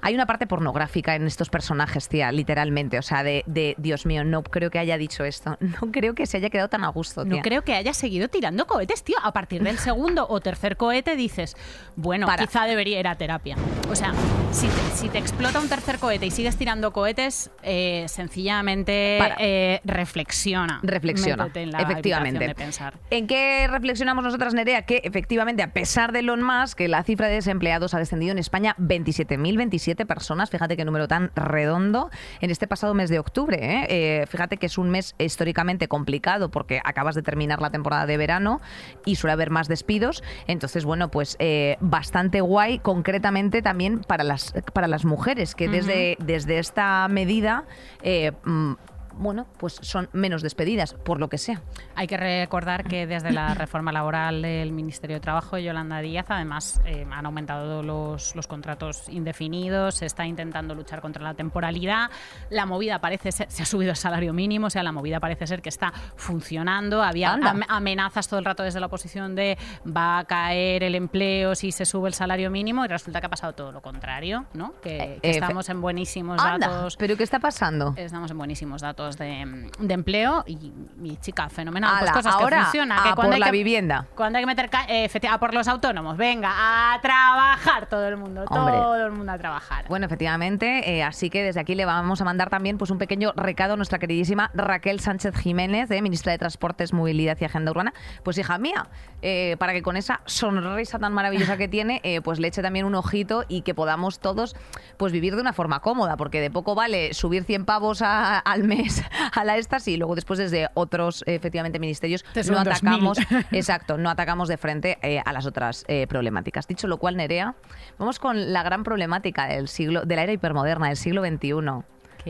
Hay 0.00 0.14
una 0.14 0.26
parte 0.26 0.46
pornográfica 0.46 1.14
en 1.14 1.26
estos 1.26 1.48
personajes, 1.50 2.08
tía, 2.08 2.30
literalmente. 2.32 2.98
O 2.98 3.02
sea, 3.02 3.22
de, 3.22 3.42
de, 3.46 3.74
Dios 3.78 4.06
mío, 4.06 4.24
no 4.24 4.42
creo 4.42 4.70
que 4.70 4.78
haya 4.78 4.98
dicho 4.98 5.24
esto. 5.24 5.56
No 5.76 5.92
creo 5.92 6.14
que 6.14 6.26
se 6.26 6.38
haya 6.38 6.48
quedado 6.48 6.68
tan 6.68 6.84
a 6.84 6.88
gusto, 6.88 7.24
tía. 7.24 7.36
No 7.36 7.42
creo 7.42 7.62
que 7.62 7.74
haya 7.74 7.92
seguido 7.92 8.28
tirando 8.28 8.66
cohetes, 8.66 9.02
tío. 9.02 9.16
A 9.22 9.32
partir 9.32 9.62
del 9.62 9.78
segundo 9.86 10.26
o 10.28 10.40
tercer 10.40 10.76
cohete 10.76 11.16
dices, 11.16 11.56
bueno, 11.96 12.26
Para. 12.26 12.46
quizá 12.46 12.64
debería 12.64 12.98
ir 13.00 13.08
a 13.08 13.14
terapia. 13.16 13.56
O 13.90 13.94
sea, 13.94 14.12
si 14.52 14.68
te, 14.68 14.96
si 14.96 15.08
te 15.08 15.18
explota 15.18 15.60
un 15.60 15.68
tercer 15.68 15.98
cohete 15.98 16.26
y 16.26 16.30
sigues 16.30 16.56
tirando 16.56 16.92
cohetes, 16.92 17.50
eh, 17.62 18.04
sencillamente 18.08 19.18
eh, 19.38 19.80
reflexiona. 19.84 20.80
Reflexiona, 20.82 21.44
Métete 21.44 21.62
en 21.62 21.72
la 21.72 21.78
efectivamente. 21.80 22.38
habitación 22.38 22.48
de 22.48 22.54
pensar. 22.54 22.94
¿En 23.10 23.26
qué 23.26 23.66
reflexionamos 23.68 24.24
nosotras, 24.24 24.54
Nerea? 24.54 24.82
Que 24.82 25.00
efectivamente, 25.04 25.62
a 25.62 25.72
pesar 25.72 26.12
de 26.12 26.20
Elon 26.20 26.42
Musk, 26.42 26.78
que 26.78 26.88
la 26.88 27.02
cifra 27.02 27.28
de 27.28 27.34
desempleados 27.34 27.94
ha 27.94 27.98
descendido 27.98 28.32
en 28.32 28.38
España 28.38 28.74
27.027 28.78 30.06
personas, 30.06 30.50
fíjate 30.50 30.76
qué 30.76 30.84
número 30.84 31.08
tan 31.08 31.32
redondo, 31.34 32.10
en 32.40 32.50
este 32.50 32.66
pasado 32.66 32.94
mes 32.94 33.10
de 33.10 33.18
octubre. 33.18 33.58
¿eh? 33.60 34.26
Fíjate 34.26 34.56
que 34.56 34.66
es 34.66 34.78
un 34.78 34.90
mes 34.90 35.14
históricamente 35.18 35.88
complicado 35.88 36.50
porque 36.50 36.80
acabas 36.84 37.14
de 37.14 37.22
terminar 37.22 37.60
la 37.60 37.70
temporada 37.70 38.06
de 38.06 38.16
verano 38.16 38.60
y 39.04 39.16
suele 39.16 39.32
haber 39.32 39.50
más 39.50 39.68
despidos. 39.68 40.22
Entonces, 40.46 40.84
bueno, 40.84 41.10
pues 41.10 41.36
bastante 41.80 42.40
guay, 42.40 42.78
concretamente 42.78 43.62
también 43.62 44.00
para 44.00 44.24
las, 44.24 44.35
para 44.72 44.88
las 44.88 45.04
mujeres, 45.04 45.54
que 45.54 45.68
desde, 45.68 46.16
desde 46.20 46.58
esta 46.58 47.06
medida... 47.08 47.64
eh, 48.02 48.32
mm, 48.44 48.74
bueno, 49.18 49.46
pues 49.58 49.78
son 49.82 50.08
menos 50.12 50.42
despedidas, 50.42 50.94
por 50.94 51.18
lo 51.20 51.28
que 51.28 51.38
sea. 51.38 51.60
Hay 51.94 52.06
que 52.06 52.16
recordar 52.16 52.84
que 52.84 53.06
desde 53.06 53.32
la 53.32 53.54
reforma 53.54 53.92
laboral 53.92 54.42
del 54.42 54.72
Ministerio 54.72 55.16
de 55.16 55.20
Trabajo, 55.20 55.58
Yolanda 55.58 56.00
Díaz, 56.00 56.26
además 56.28 56.80
eh, 56.84 57.06
han 57.10 57.26
aumentado 57.26 57.82
los, 57.82 58.34
los 58.36 58.46
contratos 58.46 59.08
indefinidos, 59.08 59.96
se 59.96 60.06
está 60.06 60.26
intentando 60.26 60.74
luchar 60.74 61.00
contra 61.00 61.22
la 61.22 61.34
temporalidad, 61.34 62.10
la 62.50 62.66
movida 62.66 62.98
parece 63.00 63.32
ser, 63.32 63.50
se 63.50 63.62
ha 63.62 63.66
subido 63.66 63.90
el 63.90 63.96
salario 63.96 64.32
mínimo, 64.32 64.66
o 64.66 64.70
sea, 64.70 64.82
la 64.82 64.92
movida 64.92 65.20
parece 65.20 65.46
ser 65.46 65.62
que 65.62 65.68
está 65.68 65.92
funcionando, 66.16 67.02
había 67.02 67.32
am- 67.34 67.62
amenazas 67.68 68.28
todo 68.28 68.38
el 68.38 68.44
rato 68.44 68.62
desde 68.62 68.80
la 68.80 68.86
oposición 68.86 69.34
de 69.34 69.56
va 69.86 70.18
a 70.18 70.24
caer 70.24 70.82
el 70.82 70.94
empleo 70.94 71.54
si 71.54 71.72
se 71.72 71.84
sube 71.84 72.08
el 72.08 72.14
salario 72.14 72.50
mínimo 72.50 72.84
y 72.84 72.88
resulta 72.88 73.20
que 73.20 73.26
ha 73.26 73.30
pasado 73.30 73.52
todo 73.54 73.72
lo 73.72 73.80
contrario, 73.80 74.46
¿no? 74.54 74.74
Que, 74.82 74.96
Eh, 74.96 75.18
que 75.22 75.28
eh, 75.28 75.32
estamos 75.32 75.68
en 75.68 75.80
buenísimos 75.80 76.40
Anda, 76.40 76.66
datos 76.68 76.96
¿pero 76.96 77.16
qué 77.16 77.22
está 77.22 77.38
pasando? 77.38 77.94
Estamos 77.96 78.30
en 78.30 78.38
buenísimos 78.38 78.82
datos 78.82 79.05
de, 79.16 79.70
de 79.78 79.94
empleo 79.94 80.42
y, 80.46 80.72
y, 81.02 81.16
chica, 81.18 81.48
fenomenal. 81.48 81.90
Pues 81.98 82.02
Ala, 82.10 82.12
cosas 82.12 82.34
ahora, 82.34 82.56
que 82.58 82.62
funcionan. 82.64 82.98
a 82.98 83.02
que 83.02 83.08
cuando 83.14 83.22
por 83.22 83.34
hay 83.34 83.40
la 83.40 83.46
que- 83.46 83.52
vivienda. 83.52 84.06
Cuando 84.16 84.38
hay 84.38 84.42
que 84.42 84.46
meter 84.46 84.70
eh, 84.88 85.08
a 85.30 85.38
por 85.38 85.54
los 85.54 85.68
autónomos, 85.68 86.16
venga, 86.16 86.50
a 86.94 87.00
trabajar 87.00 87.88
todo 87.88 88.06
el 88.08 88.16
mundo, 88.16 88.44
Hombre. 88.48 88.74
todo 88.74 89.06
el 89.06 89.12
mundo 89.12 89.32
a 89.32 89.38
trabajar. 89.38 89.84
Bueno, 89.88 90.06
efectivamente, 90.06 90.96
eh, 90.96 91.02
así 91.04 91.30
que 91.30 91.42
desde 91.42 91.60
aquí 91.60 91.74
le 91.74 91.84
vamos 91.84 92.20
a 92.20 92.24
mandar 92.24 92.50
también 92.50 92.78
pues 92.78 92.90
un 92.90 92.98
pequeño 92.98 93.32
recado 93.36 93.74
a 93.74 93.76
nuestra 93.76 93.98
queridísima 93.98 94.50
Raquel 94.54 95.00
Sánchez 95.00 95.36
Jiménez, 95.36 95.88
de 95.88 96.02
ministra 96.02 96.32
de 96.32 96.38
Transportes, 96.38 96.92
Movilidad 96.92 97.36
y 97.40 97.44
Agenda 97.44 97.70
Urbana. 97.70 97.92
Pues 98.22 98.38
hija 98.38 98.58
mía, 98.58 98.88
eh, 99.22 99.56
para 99.58 99.72
que 99.72 99.82
con 99.82 99.96
esa 99.96 100.20
sonrisa 100.26 100.98
tan 100.98 101.12
maravillosa 101.12 101.56
que 101.56 101.68
tiene, 101.68 102.00
eh, 102.04 102.20
pues 102.22 102.38
le 102.38 102.48
eche 102.48 102.62
también 102.62 102.84
un 102.86 102.94
ojito 102.94 103.44
y 103.48 103.62
que 103.62 103.74
podamos 103.74 104.18
todos 104.20 104.56
pues 104.96 105.12
vivir 105.12 105.34
de 105.34 105.40
una 105.42 105.52
forma 105.52 105.80
cómoda, 105.80 106.16
porque 106.16 106.40
de 106.40 106.50
poco 106.50 106.74
vale 106.74 107.12
subir 107.14 107.44
100 107.44 107.64
pavos 107.64 108.02
a- 108.02 108.38
al 108.38 108.64
mes 108.64 108.95
a 109.32 109.44
la 109.44 109.56
estas 109.56 109.86
y 109.88 109.96
luego 109.96 110.14
después 110.14 110.38
desde 110.38 110.68
otros 110.74 111.22
eh, 111.26 111.34
efectivamente 111.36 111.78
ministerios 111.78 112.24
Te 112.32 112.40
no 112.40 112.44
suben 112.44 112.64
2000. 112.64 112.72
atacamos, 112.72 113.18
exacto, 113.52 113.98
no 113.98 114.10
atacamos 114.10 114.48
de 114.48 114.56
frente 114.56 114.98
eh, 115.02 115.22
a 115.24 115.32
las 115.32 115.46
otras 115.46 115.84
eh, 115.88 116.06
problemáticas. 116.06 116.66
Dicho 116.66 116.86
lo 116.86 116.98
cual, 116.98 117.16
Nerea, 117.16 117.54
vamos 117.98 118.18
con 118.18 118.52
la 118.52 118.62
gran 118.62 118.84
problemática 118.84 119.46
del 119.46 119.68
siglo, 119.68 120.02
de 120.04 120.16
la 120.16 120.22
era 120.22 120.32
hipermoderna 120.32 120.88
del 120.88 120.96
siglo 120.96 121.22
XXI. 121.22 121.84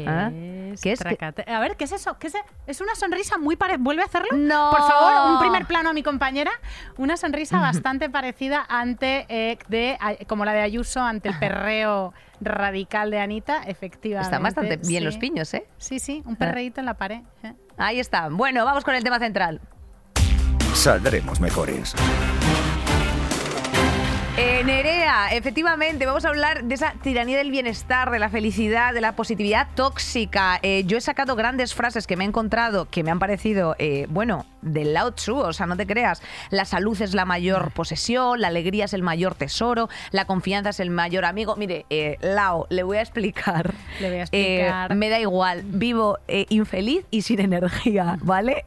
¿Qué 0.04 0.72
es? 0.74 0.80
¿Qué 0.82 0.92
es? 0.92 1.48
A 1.48 1.60
ver, 1.60 1.76
¿qué 1.76 1.84
es 1.84 1.92
eso? 1.92 2.18
¿Qué 2.18 2.26
es, 2.26 2.34
es 2.66 2.80
una 2.80 2.94
sonrisa 2.94 3.38
muy 3.38 3.56
parecida. 3.56 3.82
¿Vuelve 3.82 4.02
a 4.02 4.06
hacerlo? 4.06 4.28
No. 4.32 4.70
Por 4.70 4.80
favor, 4.80 5.32
un 5.32 5.40
primer 5.40 5.66
plano 5.66 5.90
a 5.90 5.92
mi 5.92 6.02
compañera. 6.02 6.50
Una 6.98 7.16
sonrisa 7.16 7.60
bastante 7.60 8.10
parecida 8.10 8.64
ante 8.68 9.26
eh, 9.28 9.58
de, 9.68 9.98
como 10.26 10.44
la 10.44 10.52
de 10.52 10.60
Ayuso 10.60 11.00
ante 11.00 11.28
el 11.30 11.38
perreo 11.40 12.12
radical 12.40 13.10
de 13.10 13.20
Anita, 13.20 13.62
efectivamente. 13.64 14.26
Están 14.26 14.42
bastante 14.42 14.76
bien 14.76 15.00
sí. 15.00 15.04
los 15.04 15.16
piños, 15.18 15.52
¿eh? 15.54 15.66
Sí, 15.78 15.98
sí, 15.98 16.22
un 16.26 16.36
perreíto 16.36 16.80
en 16.80 16.86
la 16.86 16.94
pared. 16.94 17.20
¿eh? 17.42 17.54
Ahí 17.76 18.00
está. 18.00 18.28
Bueno, 18.28 18.64
vamos 18.64 18.84
con 18.84 18.94
el 18.94 19.02
tema 19.02 19.18
central. 19.18 19.60
Saldremos 20.74 21.40
mejores. 21.40 21.94
Eh, 24.38 24.62
Nerea, 24.64 25.28
efectivamente, 25.32 26.04
vamos 26.04 26.26
a 26.26 26.28
hablar 26.28 26.64
de 26.64 26.74
esa 26.74 26.92
tiranía 27.02 27.38
del 27.38 27.50
bienestar, 27.50 28.10
de 28.10 28.18
la 28.18 28.28
felicidad, 28.28 28.92
de 28.92 29.00
la 29.00 29.12
positividad 29.12 29.68
tóxica. 29.74 30.58
Eh, 30.62 30.84
yo 30.84 30.98
he 30.98 31.00
sacado 31.00 31.36
grandes 31.36 31.74
frases 31.74 32.06
que 32.06 32.18
me 32.18 32.24
he 32.24 32.26
encontrado 32.26 32.84
que 32.90 33.02
me 33.02 33.10
han 33.10 33.18
parecido, 33.18 33.76
eh, 33.78 34.06
bueno, 34.10 34.44
del 34.60 34.92
Lao 34.92 35.12
Tzu, 35.12 35.38
o 35.38 35.52
sea, 35.54 35.64
no 35.64 35.74
te 35.74 35.86
creas. 35.86 36.20
La 36.50 36.66
salud 36.66 37.00
es 37.00 37.14
la 37.14 37.24
mayor 37.24 37.70
posesión, 37.70 38.42
la 38.42 38.48
alegría 38.48 38.84
es 38.84 38.92
el 38.92 39.02
mayor 39.02 39.36
tesoro, 39.36 39.88
la 40.10 40.26
confianza 40.26 40.68
es 40.68 40.80
el 40.80 40.90
mayor 40.90 41.24
amigo. 41.24 41.56
Mire, 41.56 41.86
eh, 41.88 42.18
Lao, 42.20 42.66
le 42.68 42.82
voy 42.82 42.98
a 42.98 43.00
explicar. 43.00 43.72
Le 44.00 44.10
voy 44.10 44.18
a 44.18 44.22
explicar. 44.22 44.94
me 44.94 45.08
da 45.08 45.18
igual, 45.18 45.62
vivo 45.64 46.18
infeliz 46.50 47.06
y 47.10 47.22
sin 47.22 47.40
energía, 47.40 48.18
¿vale? 48.20 48.64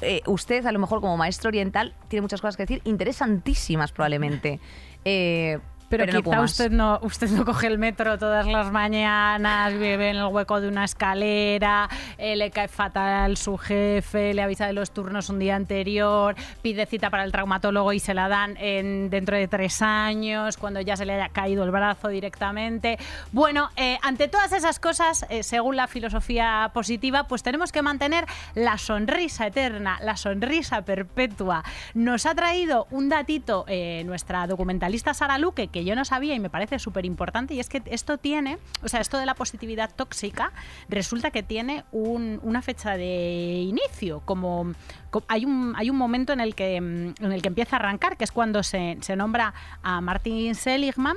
Eh, 0.00 0.22
usted, 0.26 0.64
a 0.66 0.72
lo 0.72 0.78
mejor 0.78 1.00
como 1.00 1.16
maestro 1.16 1.48
oriental, 1.48 1.94
tiene 2.08 2.22
muchas 2.22 2.40
cosas 2.40 2.56
que 2.56 2.64
decir, 2.64 2.80
interesantísimas 2.84 3.92
probablemente. 3.92 4.60
Eh, 5.04 5.58
Pero, 5.90 6.06
no 6.06 6.12
puedo 6.12 6.22
quizá 6.22 6.40
más. 6.40 6.50
usted 6.52 6.70
no, 6.70 6.98
usted 7.02 7.28
no 7.30 7.44
coge 7.44 7.66
el 7.66 7.78
metro 7.78 8.16
todas 8.16 8.46
las 8.46 8.70
mañanas, 8.70 9.72
vive 9.72 10.10
en 10.10 10.16
el 10.16 10.26
hueco 10.26 10.60
de 10.60 10.68
una 10.68 10.84
escalera, 10.84 11.88
eh, 12.16 12.36
le 12.36 12.50
cae 12.50 12.68
fatal 12.68 13.36
su 13.36 13.58
jefe, 13.58 14.32
le 14.32 14.42
avisa 14.42 14.66
de 14.66 14.72
los 14.72 14.92
turnos 14.92 15.28
un 15.28 15.40
día 15.40 15.56
anterior, 15.56 16.36
pide 16.62 16.86
cita 16.86 17.10
para 17.10 17.24
el 17.24 17.32
traumatólogo 17.32 17.92
y 17.92 18.00
se 18.00 18.14
la 18.14 18.28
dan 18.28 18.56
en, 18.58 19.10
dentro 19.10 19.36
de 19.36 19.48
tres 19.48 19.82
años, 19.82 20.56
cuando 20.56 20.80
ya 20.80 20.96
se 20.96 21.04
le 21.04 21.14
haya 21.14 21.28
caído 21.28 21.64
el 21.64 21.70
brazo 21.70 22.08
directamente. 22.08 22.98
Bueno, 23.32 23.70
eh, 23.76 23.98
ante 24.02 24.28
todas 24.28 24.52
esas 24.52 24.78
cosas, 24.78 25.26
eh, 25.28 25.42
según 25.42 25.76
la 25.76 25.88
filosofía 25.88 26.70
positiva, 26.72 27.24
pues 27.24 27.42
tenemos 27.42 27.72
que 27.72 27.82
mantener 27.82 28.26
la 28.54 28.78
sonrisa 28.78 29.48
eterna, 29.48 29.98
la 30.02 30.16
sonrisa 30.16 30.82
perpetua. 30.82 31.64
Nos 31.94 32.26
ha 32.26 32.34
traído 32.34 32.86
un 32.90 33.08
datito 33.08 33.64
eh, 33.66 34.02
nuestra 34.06 34.46
documentalista 34.46 35.14
Sara 35.14 35.38
Luque, 35.38 35.68
que 35.68 35.79
yo 35.84 35.94
no 35.94 36.04
sabía 36.04 36.34
y 36.34 36.40
me 36.40 36.50
parece 36.50 36.78
súper 36.78 37.04
importante, 37.04 37.54
y 37.54 37.60
es 37.60 37.68
que 37.68 37.82
esto 37.86 38.18
tiene, 38.18 38.58
o 38.82 38.88
sea, 38.88 39.00
esto 39.00 39.18
de 39.18 39.26
la 39.26 39.34
positividad 39.34 39.90
tóxica, 39.94 40.52
resulta 40.88 41.30
que 41.30 41.42
tiene 41.42 41.84
un- 41.92 42.40
una 42.42 42.62
fecha 42.62 42.96
de 42.96 43.62
inicio, 43.66 44.20
como 44.24 44.72
co- 45.10 45.24
hay 45.28 45.44
un, 45.44 45.74
hay 45.76 45.90
un 45.90 45.96
momento 45.96 46.32
en 46.32 46.40
el, 46.40 46.54
que, 46.54 46.80
mm, 46.80 47.24
en 47.24 47.32
el 47.32 47.42
que 47.42 47.48
empieza 47.48 47.76
a 47.76 47.78
arrancar, 47.80 48.16
que 48.16 48.24
es 48.24 48.32
cuando 48.32 48.62
se, 48.62 48.98
se 49.00 49.16
nombra 49.16 49.54
a 49.82 50.00
Martin 50.00 50.54
Seligman, 50.54 51.16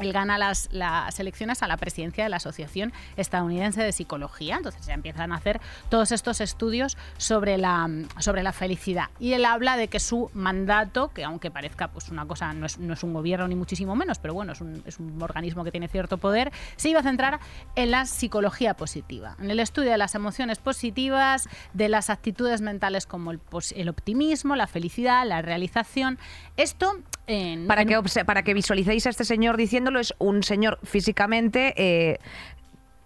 él 0.00 0.12
gana 0.12 0.38
las, 0.38 0.68
las 0.72 1.18
elecciones 1.20 1.62
a 1.62 1.68
la 1.68 1.76
presidencia 1.76 2.24
de 2.24 2.30
la 2.30 2.36
Asociación 2.36 2.92
Estadounidense 3.16 3.82
de 3.82 3.92
Psicología. 3.92 4.56
Entonces 4.56 4.86
ya 4.86 4.94
empiezan 4.94 5.32
a 5.32 5.36
hacer 5.36 5.60
todos 5.88 6.12
estos 6.12 6.40
estudios 6.40 6.96
sobre 7.18 7.58
la, 7.58 7.88
sobre 8.18 8.42
la 8.42 8.52
felicidad. 8.52 9.04
Y 9.18 9.32
él 9.34 9.44
habla 9.44 9.76
de 9.76 9.88
que 9.88 10.00
su 10.00 10.30
mandato, 10.34 11.12
que 11.12 11.24
aunque 11.24 11.50
parezca 11.50 11.88
pues 11.88 12.08
una 12.08 12.26
cosa, 12.26 12.52
no 12.52 12.66
es, 12.66 12.78
no 12.78 12.94
es 12.94 13.02
un 13.02 13.12
gobierno 13.12 13.46
ni 13.48 13.54
muchísimo 13.54 13.94
menos, 13.96 14.18
pero 14.18 14.34
bueno, 14.34 14.52
es 14.52 14.60
un, 14.60 14.82
es 14.86 14.98
un 14.98 15.20
organismo 15.22 15.64
que 15.64 15.70
tiene 15.70 15.88
cierto 15.88 16.18
poder, 16.18 16.52
se 16.76 16.88
iba 16.88 17.00
a 17.00 17.02
centrar 17.02 17.40
en 17.76 17.90
la 17.90 18.06
psicología 18.06 18.74
positiva, 18.74 19.36
en 19.40 19.50
el 19.50 19.60
estudio 19.60 19.90
de 19.90 19.98
las 19.98 20.14
emociones 20.14 20.58
positivas, 20.58 21.48
de 21.74 21.88
las 21.88 22.10
actitudes 22.10 22.60
mentales 22.60 23.06
como 23.06 23.30
el, 23.32 23.40
el 23.76 23.88
optimismo, 23.88 24.56
la 24.56 24.66
felicidad, 24.66 25.26
la 25.26 25.42
realización. 25.42 26.18
Esto 26.56 26.98
en, 27.26 27.66
Para 27.66 27.82
en- 27.82 27.88
que, 27.88 28.24
para 28.24 28.42
que 28.42 28.54
visualicéis 28.54 29.06
a 29.06 29.10
este 29.10 29.24
señor 29.24 29.56
es 29.98 30.14
un 30.18 30.42
señor 30.42 30.78
físicamente 30.84 31.74
eh, 31.76 32.18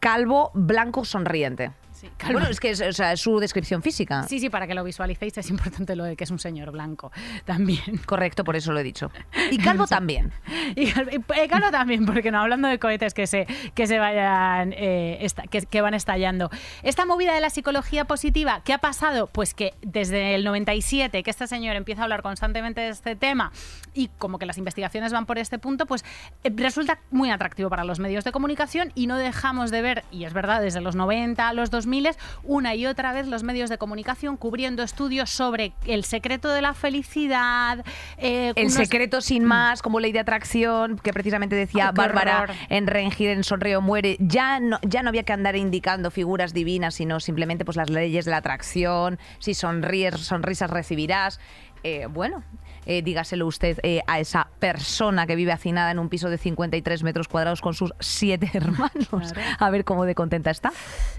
calvo, 0.01 0.51
blanco, 0.55 1.05
sonriente. 1.05 1.71
Sí, 1.95 2.11
calvo. 2.17 2.35
Bueno, 2.35 2.49
es 2.51 2.59
que 2.61 2.71
es, 2.71 2.81
o 2.81 2.93
sea, 2.93 3.13
es 3.13 3.21
su 3.21 3.39
descripción 3.39 3.81
física. 3.83 4.25
Sí, 4.25 4.41
sí, 4.41 4.51
para 4.51 4.67
que 4.67 4.75
lo 4.75 4.83
visualicéis 4.85 5.39
es 5.39 5.49
importante 5.49 5.95
lo 5.97 6.05
de 6.05 6.17
que 6.17 6.25
es 6.25 6.31
un 6.31 6.39
señor 6.41 6.73
blanco 6.73 7.13
también. 7.45 7.99
Correcto, 8.05 8.43
por 8.45 8.57
eso 8.57 8.73
lo 8.73 8.81
he 8.81 8.83
dicho. 8.83 9.11
Y 9.51 9.59
calvo 9.59 9.87
también. 9.87 10.33
Y 10.75 10.89
eh, 10.89 11.47
Galo 11.49 11.71
también, 11.71 12.05
porque 12.07 12.31
no, 12.33 12.41
hablando 12.41 12.67
de 12.67 12.79
cohetes 12.79 13.15
que 13.15 13.27
se, 13.29 13.47
que 13.75 13.87
se 13.87 13.99
vayan, 13.99 14.73
eh, 14.77 15.19
esta- 15.21 15.43
que, 15.45 15.63
que 15.63 15.81
van 15.81 15.95
estallando. 15.95 16.51
Esta 16.83 17.07
movida 17.07 17.33
de 17.35 17.41
la 17.41 17.51
psicología 17.51 18.05
positiva, 18.07 18.63
¿qué 18.65 18.73
ha 18.73 18.79
pasado? 18.79 19.29
Pues 19.29 19.55
que 19.55 19.75
desde 19.83 20.35
el 20.35 20.45
97, 20.45 21.23
que 21.23 21.31
este 21.31 21.47
señor 21.47 21.77
empieza 21.77 22.01
a 22.03 22.05
hablar 22.05 22.23
constantemente 22.23 22.81
de 22.81 22.89
este 22.89 23.15
tema 23.15 23.53
y 23.93 24.09
como 24.19 24.39
que 24.39 24.47
las 24.47 24.59
investigaciones 24.59 25.13
van 25.13 25.27
por 25.27 25.39
este 25.39 25.59
punto, 25.61 25.87
pues 25.87 26.05
eh, 26.43 26.51
resulta 26.57 26.99
muy 27.13 27.31
atractivo 27.31 27.71
para 27.71 27.85
los 27.85 28.01
medios 28.01 28.25
de 28.25 28.33
comunicación 28.33 28.91
y 28.97 29.07
no 29.07 29.17
dejamos 29.17 29.71
de 29.71 29.83
ver, 29.83 30.05
y 30.11 30.25
es 30.25 30.33
verdad, 30.33 30.61
desde 30.61 30.81
los 30.81 30.97
90 30.97 31.49
a 31.49 31.53
los 31.53 31.71
2000, 31.71 31.84
2000 31.85 32.11
una 32.43 32.75
y 32.75 32.87
otra 32.87 33.13
vez 33.13 33.27
los 33.27 33.43
medios 33.43 33.71
de 33.71 33.79
comunicación 33.79 34.37
cubriendo 34.37 34.83
estudios 34.83 35.31
sobre 35.31 35.73
el 35.87 36.05
secreto 36.05 36.49
de 36.49 36.63
la 36.63 36.75
felicidad. 36.75 37.85
Eh, 38.19 38.53
el 38.57 38.71
secreto 38.71 39.21
sin 39.21 39.45
más, 39.45 39.83
como 39.83 40.01
ley 40.01 40.13
de 40.13 40.21
atracción, 40.21 40.99
que 40.99 41.13
precisamente 41.13 41.57
decía 41.57 41.93
Bárbara 41.93 42.47
en 42.69 42.87
Rengir 42.87 43.31
en 43.31 43.45
Sonrío 43.45 43.81
Muere. 43.81 44.17
Ya 44.19 44.61
no, 44.61 44.79
ya 44.83 45.03
no 45.03 45.11
había 45.11 45.23
que 45.23 45.33
andar 45.33 45.57
indicando 45.57 46.11
figuras 46.11 46.53
divinas, 46.53 46.95
sino 46.95 47.21
simplemente 47.21 47.65
pues 47.65 47.77
las 47.77 47.91
leyes 47.91 48.25
de 48.25 48.31
la 48.31 48.39
atracción. 48.39 49.19
Si 49.39 49.55
sonríes, 49.55 50.19
sonrisas 50.21 50.71
recibirás. 50.71 51.41
Eh, 51.83 52.07
bueno, 52.09 52.43
eh, 52.87 53.03
dígaselo 53.03 53.47
usted 53.47 53.79
eh, 53.83 54.01
a 54.07 54.21
esa 54.21 54.49
persona 54.59 55.27
que 55.27 55.37
vive 55.37 55.53
hacinada 55.53 55.91
en 55.91 55.99
un 55.99 56.09
piso 56.09 56.31
de 56.31 56.39
53 56.39 57.03
metros 57.03 57.29
cuadrados 57.29 57.61
con 57.61 57.75
sus 57.75 57.93
siete 58.01 58.51
hermanos. 58.55 59.33
A 59.59 59.71
ver 59.71 59.85
cómo 59.85 60.05
de 60.05 60.15
contenta 60.15 60.51
está. 60.51 60.73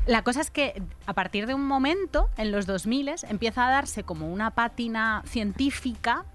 La 0.05 0.23
cosa 0.23 0.41
es 0.41 0.51
que 0.51 0.81
a 1.05 1.13
partir 1.13 1.47
de 1.47 1.53
un 1.53 1.65
momento, 1.65 2.29
en 2.37 2.51
los 2.51 2.65
2000, 2.65 3.05
empieza 3.29 3.67
a 3.67 3.71
darse 3.71 4.03
como 4.03 4.31
una 4.31 4.51
pátina 4.51 5.21
científica 5.25 6.25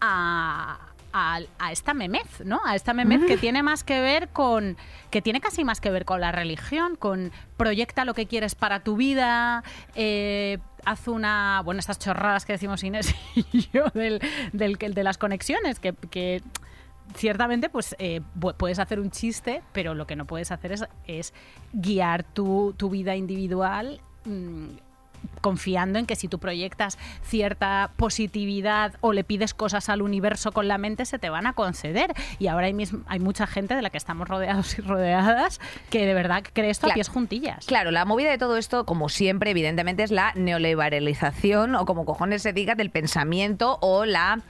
a, 0.00 0.78
a, 1.12 1.72
esta 1.72 1.94
memez, 1.94 2.44
¿no? 2.44 2.60
A 2.64 2.74
esta 2.74 2.94
memez 2.94 3.24
que 3.26 3.36
tiene 3.36 3.62
más 3.62 3.84
que 3.84 4.00
ver 4.00 4.28
con, 4.28 4.76
que 5.10 5.22
tiene 5.22 5.40
casi 5.40 5.64
más 5.64 5.80
que 5.80 5.90
ver 5.90 6.04
con 6.04 6.20
la 6.20 6.32
religión, 6.32 6.96
con 6.96 7.32
proyecta 7.56 8.04
lo 8.04 8.14
que 8.14 8.26
quieres 8.26 8.54
para 8.54 8.80
tu 8.80 8.96
vida, 8.96 9.64
eh, 9.94 10.58
haz 10.84 11.08
una, 11.08 11.62
bueno, 11.64 11.80
estas 11.80 11.98
chorradas 11.98 12.44
que 12.44 12.52
decimos 12.52 12.82
Inés 12.84 13.14
y 13.34 13.68
yo 13.72 13.84
del, 13.94 14.20
del, 14.52 14.76
de 14.76 15.04
las 15.04 15.18
conexiones, 15.18 15.80
que, 15.80 16.42
ciertamente 17.14 17.68
pues 17.68 17.96
eh, 17.98 18.20
puedes 18.56 18.78
hacer 18.78 19.00
un 19.00 19.10
chiste, 19.10 19.62
pero 19.72 19.94
lo 19.94 20.06
que 20.06 20.14
no 20.16 20.26
puedes 20.26 20.52
hacer 20.52 20.72
es, 20.72 20.84
es 21.06 21.34
guiar 21.72 22.22
tu, 22.22 22.74
tu 22.76 22.90
vida 22.90 23.16
individual. 23.16 24.00
Mm, 24.24 24.68
confiando 25.40 25.98
en 25.98 26.06
que 26.06 26.16
si 26.16 26.28
tú 26.28 26.38
proyectas 26.38 26.98
cierta 27.22 27.92
positividad 27.96 28.94
o 29.00 29.12
le 29.12 29.24
pides 29.24 29.54
cosas 29.54 29.88
al 29.88 30.02
universo 30.02 30.52
con 30.52 30.68
la 30.68 30.78
mente, 30.78 31.04
se 31.04 31.18
te 31.18 31.30
van 31.30 31.46
a 31.46 31.52
conceder. 31.52 32.12
Y 32.38 32.48
ahora 32.48 32.66
hay, 32.66 32.76
hay 33.06 33.20
mucha 33.20 33.46
gente 33.46 33.74
de 33.74 33.82
la 33.82 33.90
que 33.90 33.98
estamos 33.98 34.28
rodeados 34.28 34.78
y 34.78 34.82
rodeadas 34.82 35.60
que 35.90 36.06
de 36.06 36.14
verdad 36.14 36.42
cree 36.52 36.70
esto 36.70 36.88
a 36.90 36.94
pies 36.94 37.08
juntillas. 37.08 37.66
Claro, 37.66 37.90
la 37.90 38.04
movida 38.04 38.30
de 38.30 38.38
todo 38.38 38.56
esto, 38.56 38.84
como 38.84 39.08
siempre, 39.08 39.50
evidentemente, 39.50 40.02
es 40.02 40.10
la 40.10 40.32
neoliberalización 40.34 41.74
o 41.74 41.86
como 41.86 42.04
cojones 42.04 42.42
se 42.42 42.52
diga 42.52 42.74
del 42.74 42.90
pensamiento 42.90 43.78
o 43.80 44.04
la 44.04 44.42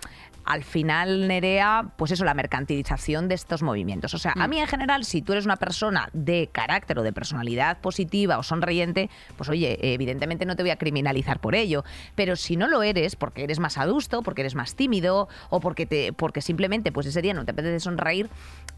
al 0.50 0.64
final, 0.64 1.28
Nerea, 1.28 1.92
pues 1.96 2.10
eso, 2.10 2.24
la 2.24 2.34
mercantilización 2.34 3.28
de 3.28 3.36
estos 3.36 3.62
movimientos. 3.62 4.14
O 4.14 4.18
sea, 4.18 4.32
a 4.36 4.48
mm. 4.48 4.50
mí 4.50 4.58
en 4.58 4.66
general, 4.66 5.04
si 5.04 5.22
tú 5.22 5.30
eres 5.30 5.44
una 5.44 5.54
persona 5.54 6.08
de 6.12 6.48
carácter 6.50 6.98
o 6.98 7.04
de 7.04 7.12
personalidad 7.12 7.78
positiva 7.78 8.36
o 8.36 8.42
sonriente, 8.42 9.10
pues 9.36 9.48
oye, 9.48 9.78
evidentemente 9.80 10.46
no 10.46 10.56
te 10.56 10.64
voy 10.64 10.70
a 10.70 10.76
criminalizar 10.76 11.38
por 11.38 11.54
ello. 11.54 11.84
Pero 12.16 12.34
si 12.34 12.56
no 12.56 12.66
lo 12.66 12.82
eres, 12.82 13.14
porque 13.14 13.44
eres 13.44 13.60
más 13.60 13.78
adusto, 13.78 14.22
porque 14.22 14.40
eres 14.40 14.56
más 14.56 14.74
tímido 14.74 15.28
o 15.50 15.60
porque, 15.60 15.86
te, 15.86 16.12
porque 16.12 16.40
simplemente 16.40 16.90
pues 16.90 17.06
ese 17.06 17.22
día 17.22 17.32
no 17.32 17.44
te 17.44 17.52
apetece 17.52 17.78
sonreír, 17.78 18.28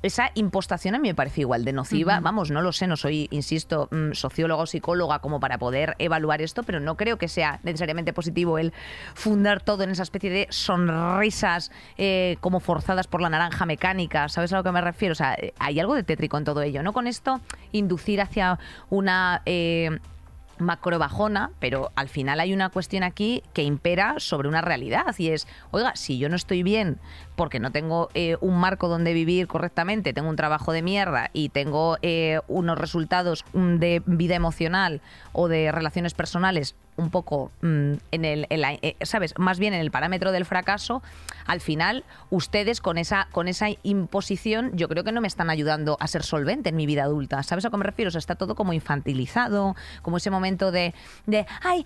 esa 0.03 0.31
impostación 0.35 0.95
a 0.95 0.99
mí 0.99 1.09
me 1.09 1.15
parece 1.15 1.41
igual 1.41 1.65
de 1.65 1.73
nociva. 1.73 2.21
Vamos, 2.21 2.51
no 2.51 2.61
lo 2.61 2.73
sé, 2.73 2.87
no 2.87 2.99
soy, 2.99 3.29
insisto, 3.31 3.89
mm, 3.91 4.13
socióloga 4.13 4.65
o 4.65 4.67
psicóloga 4.67 5.21
como 5.21 5.41
para 5.41 5.57
poder 5.57 5.95
evaluar 5.99 6.43
esto, 6.43 6.65
pero 6.65 6.81
no 6.81 6.99
creo 6.99 7.17
que 7.17 7.29
sea 7.29 7.61
necesariamente 7.63 8.13
positivo 8.13 8.59
el 8.59 8.75
fundar 9.15 9.63
todo 9.63 9.85
en 9.85 9.91
esa 9.91 10.03
especie 10.03 10.29
de 10.29 10.49
eh, 11.99 12.37
como 12.41 12.61
forzadas 12.61 13.07
por 13.07 13.21
la 13.21 13.29
naranja 13.29 13.67
mecánica, 13.67 14.29
¿sabes 14.29 14.53
a 14.53 14.57
lo 14.57 14.65
que 14.65 14.73
me 14.73 14.81
refiero? 14.81 15.13
O 15.13 15.17
sea, 15.17 15.35
eh, 15.35 15.53
hay 15.59 15.79
algo 15.79 15.95
de 15.95 16.03
tétrico 16.03 16.39
en 16.39 16.45
todo 16.45 16.63
ello, 16.63 16.83
¿no? 16.83 16.93
Con 16.93 17.07
esto 17.07 17.41
inducir 17.73 18.21
hacia 18.21 18.59
una... 18.91 19.43
Eh, 19.47 19.99
macro 20.59 20.99
bajona, 20.99 21.51
pero 21.59 21.91
al 21.97 22.09
final 22.09 22.41
hay 22.41 22.53
una 22.53 22.71
cuestión 22.71 23.03
aquí 23.03 23.43
que 23.53 23.63
impera 23.63 24.15
sobre 24.19 24.49
una 24.49 24.61
realidad 24.61 25.15
y 25.19 25.29
es, 25.29 25.47
oiga, 25.71 25.97
si 25.97 26.19
yo 26.19 26.29
no 26.29 26.37
estoy 26.37 26.63
bien 26.63 26.99
porque 27.37 27.61
no 27.61 27.73
tengo 27.73 28.09
un 28.41 28.59
marco 28.59 28.89
donde 28.89 29.13
vivir 29.13 29.47
correctamente, 29.47 30.13
tengo 30.13 30.29
un 30.29 30.37
trabajo 30.37 30.73
de 30.73 30.83
mierda 30.83 31.31
y 31.33 31.49
tengo 31.49 31.99
unos 32.49 32.79
resultados 32.79 33.45
mm, 33.53 33.77
de 33.77 34.03
vida 34.07 34.35
emocional 34.35 35.01
o 35.33 35.49
de 35.49 35.73
relaciones 35.73 36.15
personales 36.15 36.75
un 36.97 37.11
poco 37.11 37.51
mm, 37.63 37.93
en 38.11 38.25
el, 38.25 38.47
eh, 38.51 38.97
sabes 39.03 39.35
más 39.39 39.59
bien 39.59 39.73
en 39.73 39.81
el 39.81 39.91
parámetro 39.91 40.31
del 40.31 40.45
fracaso 40.45 41.03
al 41.47 41.61
final 41.61 42.05
ustedes 42.31 42.81
con 42.81 42.99
esa 42.99 43.29
con 43.33 43.49
esa 43.49 43.69
imposición 43.83 44.73
yo 44.75 44.89
creo 44.89 45.03
que 45.03 45.13
no 45.13 45.21
me 45.21 45.29
están 45.29 45.49
ayudando 45.49 45.97
a 46.01 46.07
ser 46.07 46.23
solvente 46.23 46.69
en 46.69 46.77
mi 46.77 46.87
vida 46.87 47.05
adulta. 47.05 47.43
Sabes 47.43 47.65
a 47.65 47.71
qué 47.71 47.77
me 47.77 47.85
refiero 47.85 48.09
o 48.09 48.13
sea, 48.13 48.19
está 48.19 48.35
todo 48.35 48.55
como 48.55 48.73
infantilizado 48.73 49.75
como 50.03 50.19
ese 50.19 50.31
momento 50.31 50.71
de 50.71 50.95
de 51.27 51.47
ay 51.63 51.85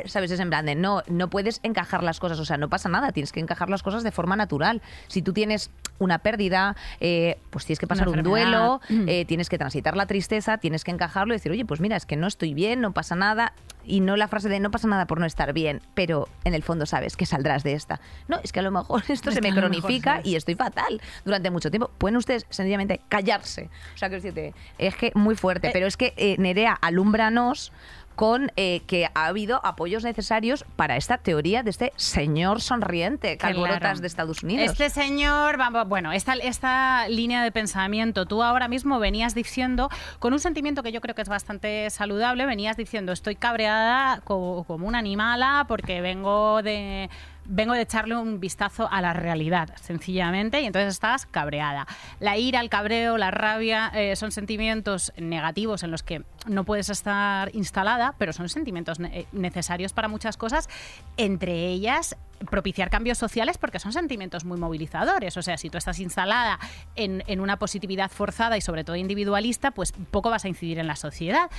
sabes 0.06 0.30
es 0.30 0.40
en 0.40 0.48
plan 0.48 0.66
no 0.80 1.02
no 1.08 1.28
puedes 1.28 1.60
encajar 1.62 2.02
las 2.02 2.18
cosas 2.18 2.38
o 2.38 2.44
sea 2.46 2.56
no 2.56 2.70
pasa 2.70 2.88
nada 2.88 3.12
tienes 3.12 3.30
que 3.30 3.40
encajar 3.40 3.68
las 3.68 3.82
cosas 3.82 4.02
de 4.02 4.10
forma 4.10 4.31
natural 4.36 4.82
si 5.08 5.22
tú 5.22 5.32
tienes 5.32 5.70
una 5.98 6.18
pérdida 6.18 6.76
eh, 7.00 7.38
pues 7.50 7.64
tienes 7.64 7.78
que 7.78 7.86
pasar 7.86 8.08
un 8.08 8.22
duelo 8.22 8.80
mm. 8.88 9.08
eh, 9.08 9.24
tienes 9.24 9.48
que 9.48 9.58
transitar 9.58 9.96
la 9.96 10.06
tristeza 10.06 10.58
tienes 10.58 10.84
que 10.84 10.90
encajarlo 10.90 11.32
y 11.32 11.36
decir 11.36 11.52
oye 11.52 11.64
pues 11.64 11.80
mira 11.80 11.96
es 11.96 12.06
que 12.06 12.16
no 12.16 12.26
estoy 12.26 12.54
bien 12.54 12.80
no 12.80 12.92
pasa 12.92 13.14
nada 13.14 13.54
y 13.84 14.00
no 14.00 14.16
la 14.16 14.28
frase 14.28 14.48
de 14.48 14.60
no 14.60 14.70
pasa 14.70 14.88
nada 14.88 15.06
por 15.06 15.20
no 15.20 15.26
estar 15.26 15.52
bien, 15.52 15.80
pero 15.94 16.28
en 16.44 16.54
el 16.54 16.62
fondo 16.62 16.86
sabes 16.86 17.16
que 17.16 17.26
saldrás 17.26 17.62
de 17.62 17.72
esta. 17.72 18.00
No, 18.28 18.38
es 18.42 18.52
que 18.52 18.60
a 18.60 18.62
lo 18.62 18.70
mejor 18.70 19.02
esto 19.08 19.30
se 19.30 19.40
me 19.40 19.52
cronifica 19.52 20.20
y 20.22 20.36
estoy 20.36 20.54
fatal 20.54 21.00
durante 21.24 21.50
mucho 21.50 21.70
tiempo. 21.70 21.90
Pueden 21.98 22.16
ustedes 22.16 22.46
sencillamente 22.50 23.00
callarse. 23.08 23.68
O 23.94 23.98
sea, 23.98 24.08
que 24.10 24.52
es 24.78 24.96
que 24.96 25.12
muy 25.14 25.34
fuerte, 25.34 25.68
eh, 25.68 25.70
pero 25.72 25.86
es 25.86 25.96
que 25.96 26.36
Nerea, 26.38 26.74
alúmbranos 26.80 27.72
con 28.14 28.52
eh, 28.56 28.82
que 28.86 29.08
ha 29.14 29.26
habido 29.26 29.64
apoyos 29.64 30.04
necesarios 30.04 30.64
para 30.76 30.96
esta 30.96 31.18
teoría 31.18 31.62
de 31.62 31.70
este 31.70 31.92
señor 31.96 32.60
sonriente, 32.60 33.36
Calborotas 33.36 34.00
de 34.00 34.06
Estados 34.06 34.42
Unidos. 34.42 34.70
Este 34.70 34.90
señor, 34.90 35.58
bueno, 35.86 36.12
esta, 36.12 36.34
esta 36.34 37.08
línea 37.08 37.42
de 37.42 37.52
pensamiento, 37.52 38.26
tú 38.26 38.42
ahora 38.42 38.68
mismo 38.68 38.98
venías 38.98 39.34
diciendo, 39.34 39.88
con 40.18 40.32
un 40.32 40.38
sentimiento 40.38 40.82
que 40.82 40.92
yo 40.92 41.00
creo 41.00 41.14
que 41.14 41.22
es 41.22 41.28
bastante 41.28 41.90
saludable, 41.90 42.46
venías 42.46 42.76
diciendo, 42.76 43.12
estoy 43.12 43.36
cabreada 43.36 44.20
como, 44.24 44.64
como 44.64 44.86
una 44.86 44.98
animala 44.98 45.64
porque 45.68 46.00
vengo 46.00 46.62
de 46.62 47.10
vengo 47.44 47.74
de 47.74 47.82
echarle 47.82 48.16
un 48.16 48.40
vistazo 48.40 48.88
a 48.90 49.00
la 49.00 49.12
realidad, 49.12 49.74
sencillamente, 49.80 50.60
y 50.60 50.66
entonces 50.66 50.94
estás 50.94 51.26
cabreada. 51.26 51.86
La 52.20 52.36
ira, 52.36 52.60
el 52.60 52.68
cabreo, 52.68 53.18
la 53.18 53.30
rabia 53.30 53.90
eh, 53.94 54.16
son 54.16 54.32
sentimientos 54.32 55.12
negativos 55.16 55.82
en 55.82 55.90
los 55.90 56.02
que 56.02 56.22
no 56.46 56.64
puedes 56.64 56.88
estar 56.88 57.54
instalada, 57.54 58.14
pero 58.18 58.32
son 58.32 58.48
sentimientos 58.48 58.98
eh, 59.00 59.26
necesarios 59.32 59.92
para 59.92 60.08
muchas 60.08 60.36
cosas, 60.36 60.68
entre 61.16 61.68
ellas 61.68 62.16
propiciar 62.50 62.90
cambios 62.90 63.18
sociales 63.18 63.58
porque 63.58 63.78
son 63.78 63.92
sentimientos 63.92 64.44
muy 64.44 64.58
movilizadores. 64.58 65.36
O 65.36 65.42
sea, 65.42 65.56
si 65.58 65.70
tú 65.70 65.78
estás 65.78 65.98
instalada 65.98 66.58
en, 66.96 67.22
en 67.26 67.40
una 67.40 67.58
positividad 67.58 68.10
forzada 68.10 68.56
y 68.56 68.60
sobre 68.60 68.84
todo 68.84 68.96
individualista, 68.96 69.70
pues 69.70 69.92
poco 70.10 70.30
vas 70.30 70.44
a 70.44 70.48
incidir 70.48 70.78
en 70.78 70.86
la 70.86 70.96
sociedad. 70.96 71.50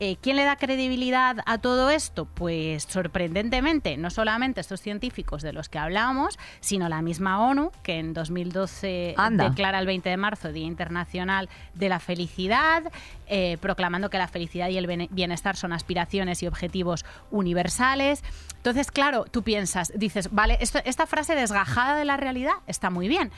Eh, 0.00 0.16
¿Quién 0.20 0.36
le 0.36 0.44
da 0.44 0.54
credibilidad 0.54 1.38
a 1.44 1.58
todo 1.58 1.90
esto? 1.90 2.26
Pues 2.26 2.84
sorprendentemente, 2.84 3.96
no 3.96 4.10
solamente 4.10 4.60
estos 4.60 4.80
científicos 4.80 5.42
de 5.42 5.52
los 5.52 5.68
que 5.68 5.78
hablamos, 5.78 6.38
sino 6.60 6.88
la 6.88 7.02
misma 7.02 7.40
ONU, 7.44 7.72
que 7.82 7.98
en 7.98 8.14
2012 8.14 9.16
declara 9.32 9.80
el 9.80 9.86
20 9.86 10.08
de 10.08 10.16
marzo 10.16 10.52
Día 10.52 10.66
Internacional 10.66 11.48
de 11.74 11.88
la 11.88 11.98
Felicidad, 11.98 12.84
eh, 13.28 13.58
proclamando 13.60 14.10
que 14.10 14.18
la 14.18 14.28
felicidad 14.28 14.68
y 14.68 14.78
el 14.78 15.08
bienestar 15.10 15.56
son 15.56 15.72
aspiraciones 15.72 16.42
y 16.42 16.46
objetivos 16.46 17.04
universales. 17.30 18.22
Entonces, 18.56 18.90
claro, 18.90 19.24
tú 19.30 19.42
piensas, 19.42 19.92
dices, 19.94 20.30
vale, 20.32 20.58
esta 20.60 21.06
frase 21.06 21.34
desgajada 21.34 21.96
de 21.96 22.04
la 22.04 22.16
realidad 22.16 22.54
está 22.66 22.90
muy 22.90 23.08
bien, 23.08 23.30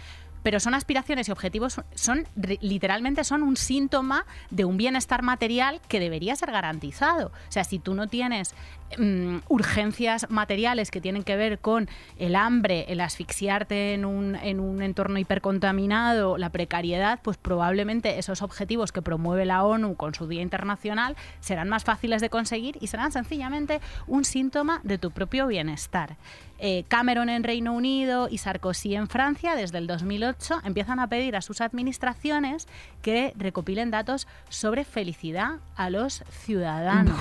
pero 0.42 0.60
son 0.60 0.74
aspiraciones 0.74 1.28
y 1.28 1.32
objetivos, 1.32 1.80
son 1.94 2.26
literalmente 2.60 3.24
son 3.24 3.42
un 3.42 3.56
síntoma 3.56 4.26
de 4.50 4.64
un 4.64 4.76
bienestar 4.76 5.22
material 5.22 5.80
que 5.88 6.00
debería 6.00 6.36
ser 6.36 6.50
garantizado. 6.50 7.28
O 7.28 7.52
sea, 7.52 7.64
si 7.64 7.78
tú 7.78 7.94
no 7.94 8.06
tienes 8.06 8.54
mm, 8.98 9.38
urgencias 9.48 10.30
materiales 10.30 10.90
que 10.90 11.00
tienen 11.00 11.22
que 11.22 11.36
ver 11.36 11.58
con 11.58 11.88
el 12.18 12.36
hambre, 12.36 12.86
el 12.88 13.00
asfixiarte 13.00 13.94
en 13.94 14.04
un, 14.04 14.36
en 14.36 14.60
un 14.60 14.82
entorno 14.82 15.18
hipercontaminado, 15.18 16.38
la 16.38 16.50
precariedad, 16.50 17.20
pues 17.22 17.36
probablemente 17.36 18.18
esos 18.18 18.42
objetivos 18.42 18.92
que 18.92 19.02
promueve 19.02 19.44
la 19.44 19.64
ONU 19.64 19.96
con 19.96 20.14
su 20.14 20.26
Día 20.26 20.42
Internacional 20.42 21.16
serán 21.40 21.68
más 21.68 21.84
fáciles 21.84 22.20
de 22.20 22.30
conseguir 22.30 22.78
y 22.80 22.86
serán 22.86 23.12
sencillamente 23.12 23.80
un 24.06 24.24
síntoma 24.24 24.80
de 24.84 24.98
tu 24.98 25.10
propio 25.10 25.46
bienestar. 25.46 26.16
Eh, 26.62 26.84
Cameron 26.88 27.30
en 27.30 27.42
Reino 27.42 27.72
Unido 27.72 28.28
y 28.30 28.36
Sarkozy 28.36 28.94
en 28.94 29.08
Francia, 29.08 29.54
desde 29.56 29.78
el 29.78 29.86
2008, 29.86 30.60
empiezan 30.64 31.00
a 31.00 31.08
pedir 31.08 31.34
a 31.34 31.40
sus 31.40 31.62
administraciones 31.62 32.68
que 33.00 33.32
recopilen 33.36 33.90
datos 33.90 34.28
sobre 34.50 34.84
felicidad 34.84 35.60
a 35.74 35.88
los 35.88 36.22
ciudadanos. 36.30 37.16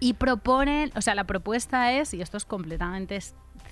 Y 0.00 0.12
proponen, 0.14 0.92
o 0.94 1.00
sea, 1.00 1.16
la 1.16 1.24
propuesta 1.24 1.92
es, 1.92 2.14
y 2.14 2.22
esto 2.22 2.36
es 2.36 2.44
completamente 2.44 3.18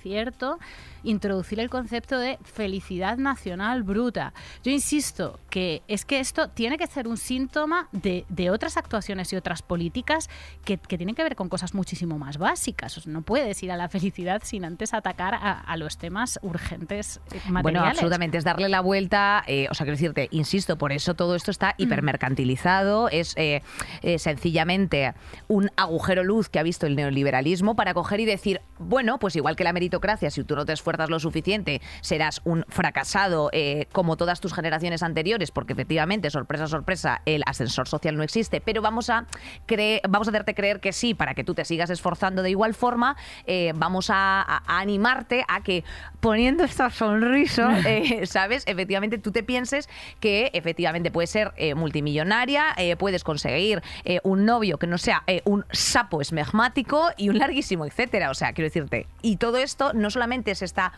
cierto, 0.01 0.59
introducir 1.07 1.59
el 1.59 1.69
concepto 1.69 2.19
de 2.19 2.37
felicidad 2.43 3.17
nacional 3.17 3.83
bruta. 3.83 4.33
Yo 4.63 4.71
insisto 4.71 5.39
que 5.49 5.81
es 5.87 6.05
que 6.05 6.19
esto 6.19 6.49
tiene 6.49 6.77
que 6.77 6.87
ser 6.87 7.07
un 7.07 7.17
síntoma 7.17 7.87
de, 7.91 8.25
de 8.29 8.49
otras 8.49 8.77
actuaciones 8.77 9.31
y 9.33 9.35
otras 9.35 9.61
políticas 9.61 10.29
que, 10.65 10.77
que, 10.77 10.97
tienen 10.97 11.15
que 11.15 11.23
ver 11.23 11.35
con 11.35 11.49
cosas 11.49 11.73
muchísimo 11.73 12.17
más 12.17 12.37
básicas. 12.37 12.97
O 12.97 13.01
sea, 13.01 13.13
no 13.13 13.21
puedes 13.21 13.61
ir 13.63 13.71
a 13.71 13.77
la 13.77 13.87
felicidad 13.89 14.41
sin 14.43 14.65
antes 14.65 14.93
atacar 14.93 15.33
a, 15.33 15.59
a 15.59 15.77
los 15.77 15.97
temas 15.97 16.39
urgentes 16.41 17.21
eh, 17.31 17.39
materiales. 17.49 17.63
Bueno, 17.63 17.85
absolutamente, 17.85 18.37
es 18.37 18.43
darle 18.43 18.69
la 18.69 18.81
vuelta, 18.81 19.43
eh, 19.47 19.67
o 19.69 19.73
sea, 19.73 19.85
quiero 19.85 19.97
decirte, 19.97 20.27
insisto, 20.31 20.77
por 20.77 20.91
eso 20.91 21.13
todo 21.13 21.35
esto 21.35 21.51
está 21.51 21.75
hipermercantilizado, 21.77 23.09
es 23.09 23.33
eh, 23.37 23.61
eh, 24.01 24.19
sencillamente 24.19 25.13
un 25.47 25.69
agujero 25.77 26.23
luz 26.23 26.49
que 26.49 26.59
ha 26.59 26.63
visto 26.63 26.85
el 26.85 26.95
neoliberalismo 26.95 27.75
para 27.75 27.93
coger 27.93 28.19
y 28.19 28.25
decir, 28.25 28.61
bueno, 28.79 29.19
pues 29.19 29.35
igual 29.35 29.55
que 29.55 29.63
la 29.63 29.73
meritocracia, 29.73 30.29
si 30.29 30.43
tú 30.43 30.55
no 30.55 30.65
te 30.65 30.73
esfuerzas 30.73 30.96
lo 31.05 31.19
suficiente, 31.19 31.81
serás 32.01 32.41
un 32.43 32.65
fracasado 32.67 33.49
eh, 33.53 33.87
como 33.91 34.17
todas 34.17 34.41
tus 34.41 34.53
generaciones 34.53 35.03
anteriores, 35.03 35.51
porque 35.51 35.73
efectivamente, 35.73 36.29
sorpresa, 36.29 36.67
sorpresa, 36.67 37.21
el 37.25 37.43
ascensor 37.45 37.87
social 37.87 38.17
no 38.17 38.23
existe, 38.23 38.61
pero 38.61 38.81
vamos 38.81 39.09
a, 39.09 39.25
cre 39.65 40.01
vamos 40.09 40.27
a 40.27 40.31
hacerte 40.31 40.53
creer 40.53 40.79
que 40.79 40.91
sí, 40.91 41.13
para 41.13 41.33
que 41.33 41.43
tú 41.43 41.53
te 41.53 41.65
sigas 41.65 41.89
esforzando 41.89 42.41
de 42.41 42.49
igual 42.49 42.73
forma, 42.73 43.15
eh, 43.45 43.73
vamos 43.75 44.09
a, 44.09 44.41
a, 44.41 44.63
a, 44.65 44.79
animarte 44.79 45.45
a 45.47 45.61
que 45.61 45.83
poniendo 46.19 46.63
esta 46.63 46.89
sonrisa, 46.89 47.79
eh, 47.85 48.25
¿sabes? 48.25 48.63
Efectivamente, 48.65 49.17
tú 49.17 49.31
te 49.31 49.43
pienses 49.43 49.89
que 50.19 50.49
efectivamente 50.53 51.11
puedes 51.11 51.29
ser 51.29 51.53
multimillonaria, 51.75 52.75
puedes 52.97 53.23
conseguir 53.23 53.81
un 54.23 54.45
novio 54.45 54.77
que 54.77 54.87
no 54.87 54.97
sea 54.97 55.23
un 55.45 55.65
sapo 55.71 56.21
esmegmático 56.21 57.09
y 57.17 57.29
un 57.29 57.37
larguísimo 57.37 57.77
etcétera. 57.85 58.29
O 58.29 58.33
sea, 58.33 58.53
quiero 58.53 58.67
decirte, 58.67 59.07
y 59.21 59.37
todo 59.37 59.57
esto 59.57 59.93
no 59.93 60.09
solamente 60.09 60.55
se 60.55 60.65
está 60.77 60.93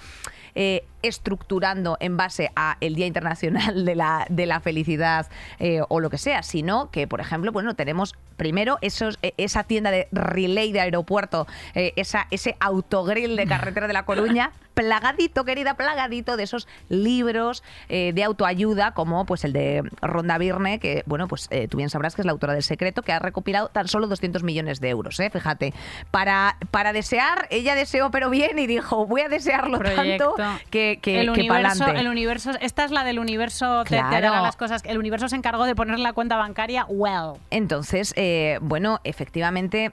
eh, 0.55 0.83
estructurando 1.03 1.95
en 2.01 2.17
base 2.17 2.51
a 2.55 2.77
el 2.81 2.95
Día 2.95 3.05
Internacional 3.05 3.85
de 3.85 3.95
la, 3.95 4.25
de 4.29 4.45
la 4.45 4.59
Felicidad 4.59 5.27
eh, 5.59 5.81
o 5.87 5.99
lo 6.01 6.09
que 6.09 6.17
sea, 6.17 6.43
sino 6.43 6.91
que, 6.91 7.07
por 7.07 7.21
ejemplo, 7.21 7.51
bueno, 7.53 7.75
tenemos 7.75 8.15
primero 8.35 8.77
eh, 8.81 9.33
esa 9.37 9.63
tienda 9.63 9.91
de 9.91 10.07
relay 10.11 10.71
de 10.71 10.81
aeropuerto, 10.81 11.47
eh, 11.75 11.93
ese 11.95 12.55
autogrill 12.59 13.35
de 13.35 13.45
carretera 13.45 13.87
de 13.87 13.93
La 13.93 14.03
Coruña, 14.05 14.51
plagadito, 14.73 15.43
querida, 15.45 15.75
plagadito 15.75 16.37
de 16.37 16.43
esos 16.43 16.67
libros 16.87 17.63
eh, 17.89 18.11
de 18.13 18.23
autoayuda, 18.23 18.91
como 18.93 19.25
pues 19.25 19.43
el 19.43 19.53
de 19.53 19.83
Ronda 20.01 20.37
Birne, 20.37 20.79
que, 20.79 21.03
bueno, 21.05 21.27
pues 21.27 21.47
eh, 21.51 21.67
tú 21.67 21.77
bien 21.77 21.89
sabrás 21.89 22.15
que 22.15 22.21
es 22.21 22.25
la 22.25 22.31
autora 22.31 22.53
del 22.53 22.63
secreto, 22.63 23.01
que 23.01 23.11
ha 23.11 23.19
recopilado 23.19 23.69
tan 23.69 23.87
solo 23.87 24.07
200 24.07 24.43
millones 24.43 24.79
de 24.79 24.89
euros, 24.89 25.19
¿eh? 25.19 25.29
fíjate. 25.29 25.73
Para, 26.11 26.57
para 26.71 26.93
desear, 26.93 27.47
ella 27.49 27.75
deseó 27.75 28.11
pero 28.11 28.29
bien 28.29 28.57
y 28.59 28.67
dijo, 28.67 29.05
voy 29.05 29.21
a 29.21 29.29
desearlo 29.29 29.77
Proyecto. 29.79 30.33
tanto 30.35 30.59
que, 30.69 30.99
que, 31.01 31.21
el 31.21 31.33
que 31.33 31.41
universo, 31.41 31.87
el 31.87 32.07
universo, 32.07 32.51
esta 32.61 32.83
es 32.85 32.91
la 32.91 33.03
del 33.03 33.19
universo 33.19 33.83
te- 33.83 33.89
te, 33.89 33.95
Claro. 33.97 34.15
arregla 34.15 34.41
las 34.41 34.55
cosas. 34.55 34.81
El 34.85 34.97
universo 34.97 35.27
se 35.29 35.35
encargó 35.35 35.65
de 35.65 35.75
poner 35.75 35.99
la 35.99 36.13
cuenta 36.13 36.37
bancaria 36.37 36.85
well. 36.87 37.39
Entonces, 37.51 38.13
eh, 38.15 38.59
bueno, 38.61 38.99
efectivamente 39.03 39.91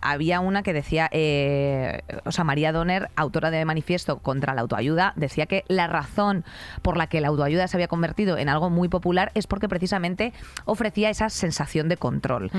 había 0.00 0.40
una 0.40 0.62
que 0.62 0.72
decía, 0.72 1.10
o 2.24 2.32
sea, 2.32 2.44
María 2.44 2.72
Donner, 2.72 3.10
autora 3.14 3.50
de 3.50 3.62
Manifiesto 3.66 3.99
contra 4.22 4.54
la 4.54 4.60
autoayuda, 4.62 5.12
decía 5.16 5.46
que 5.46 5.64
la 5.68 5.86
razón 5.86 6.44
por 6.82 6.96
la 6.96 7.06
que 7.08 7.20
la 7.20 7.28
autoayuda 7.28 7.68
se 7.68 7.76
había 7.76 7.88
convertido 7.88 8.38
en 8.38 8.48
algo 8.48 8.70
muy 8.70 8.88
popular 8.88 9.30
es 9.34 9.46
porque 9.46 9.68
precisamente 9.68 10.32
ofrecía 10.64 11.10
esa 11.10 11.28
sensación 11.30 11.88
de 11.88 11.96
control. 11.96 12.50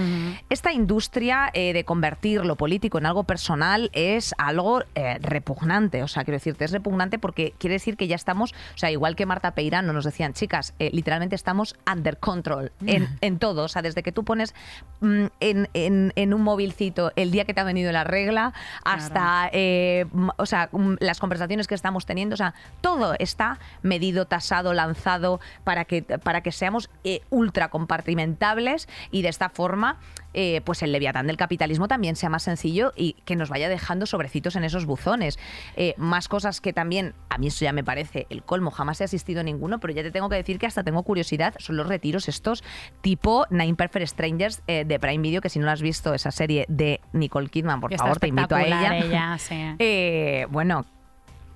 Esta 0.49 0.71
industria 0.73 1.49
eh, 1.53 1.73
de 1.73 1.83
convertir 1.85 2.45
lo 2.45 2.55
político 2.55 2.97
en 2.97 3.05
algo 3.05 3.23
personal 3.23 3.89
es 3.93 4.33
algo 4.37 4.83
eh, 4.95 5.17
repugnante, 5.21 6.03
o 6.03 6.07
sea, 6.07 6.23
quiero 6.23 6.35
decirte, 6.37 6.65
es 6.65 6.71
repugnante 6.71 7.19
porque 7.19 7.53
quiere 7.57 7.73
decir 7.73 7.97
que 7.97 8.07
ya 8.07 8.15
estamos, 8.15 8.53
o 8.75 8.77
sea, 8.77 8.91
igual 8.91 9.15
que 9.15 9.25
Marta 9.25 9.51
Peirano 9.51 9.93
nos 9.93 10.05
decían, 10.05 10.33
chicas, 10.33 10.73
eh, 10.79 10.89
literalmente 10.93 11.35
estamos 11.35 11.75
under 11.91 12.17
control 12.17 12.71
en, 12.85 13.07
en 13.21 13.39
todo, 13.39 13.63
o 13.63 13.67
sea, 13.67 13.81
desde 13.81 14.03
que 14.03 14.11
tú 14.11 14.23
pones 14.23 14.53
mm, 15.01 15.25
en, 15.39 15.69
en- 15.73 16.13
en 16.15 16.33
un 16.33 16.41
movilcito 16.41 17.11
el 17.15 17.31
día 17.31 17.45
que 17.45 17.53
te 17.53 17.61
ha 17.61 17.63
venido 17.63 17.91
la 17.91 18.03
regla 18.03 18.53
hasta, 18.83 19.49
eh, 19.53 20.05
m- 20.13 20.31
o 20.37 20.45
sea, 20.45 20.69
mm, 20.71 20.95
las 20.99 21.19
conversaciones 21.19 21.30
que 21.67 21.75
estamos 21.75 22.05
teniendo, 22.05 22.33
o 22.33 22.37
sea, 22.37 22.53
todo 22.81 23.15
está 23.19 23.59
medido, 23.81 24.25
tasado, 24.25 24.73
lanzado 24.73 25.39
para 25.63 25.85
que, 25.85 26.01
para 26.01 26.41
que 26.41 26.51
seamos 26.51 26.89
eh, 27.03 27.21
ultra 27.29 27.69
compartimentables 27.69 28.87
y 29.11 29.21
de 29.21 29.29
esta 29.29 29.49
forma, 29.49 29.99
eh, 30.33 30.61
pues 30.63 30.81
el 30.81 30.91
leviatán 30.91 31.27
del 31.27 31.35
capitalismo 31.35 31.87
también 31.87 32.15
sea 32.15 32.29
más 32.29 32.43
sencillo 32.43 32.93
y 32.95 33.13
que 33.25 33.35
nos 33.35 33.49
vaya 33.49 33.67
dejando 33.67 34.05
sobrecitos 34.05 34.55
en 34.55 34.63
esos 34.63 34.85
buzones. 34.85 35.37
Eh, 35.75 35.93
más 35.97 36.27
cosas 36.27 36.61
que 36.61 36.71
también, 36.73 37.13
a 37.29 37.37
mí 37.37 37.47
eso 37.47 37.65
ya 37.65 37.73
me 37.73 37.83
parece 37.83 38.27
el 38.29 38.43
colmo, 38.43 38.71
jamás 38.71 39.01
he 39.01 39.03
asistido 39.03 39.41
a 39.41 39.43
ninguno, 39.43 39.79
pero 39.79 39.93
ya 39.93 40.03
te 40.03 40.11
tengo 40.11 40.29
que 40.29 40.35
decir 40.35 40.57
que 40.57 40.65
hasta 40.65 40.83
tengo 40.83 41.03
curiosidad, 41.03 41.53
son 41.59 41.77
los 41.77 41.87
retiros 41.87 42.29
estos 42.29 42.63
tipo 43.01 43.45
Nine 43.49 43.75
Perfect 43.75 44.07
Strangers 44.07 44.61
eh, 44.67 44.85
de 44.85 44.99
Prime 44.99 45.21
Video, 45.21 45.41
que 45.41 45.49
si 45.49 45.59
no 45.59 45.65
lo 45.65 45.71
has 45.71 45.81
visto, 45.81 46.13
esa 46.13 46.31
serie 46.31 46.65
de 46.69 47.01
Nicole 47.11 47.49
Kidman, 47.49 47.81
por 47.81 47.91
está 47.91 48.05
favor, 48.05 48.19
te 48.19 48.27
invito 48.27 48.55
a 48.55 48.63
ella. 48.63 48.97
ella, 48.97 49.37
sí. 49.37 50.45
Bueno, 50.49 50.85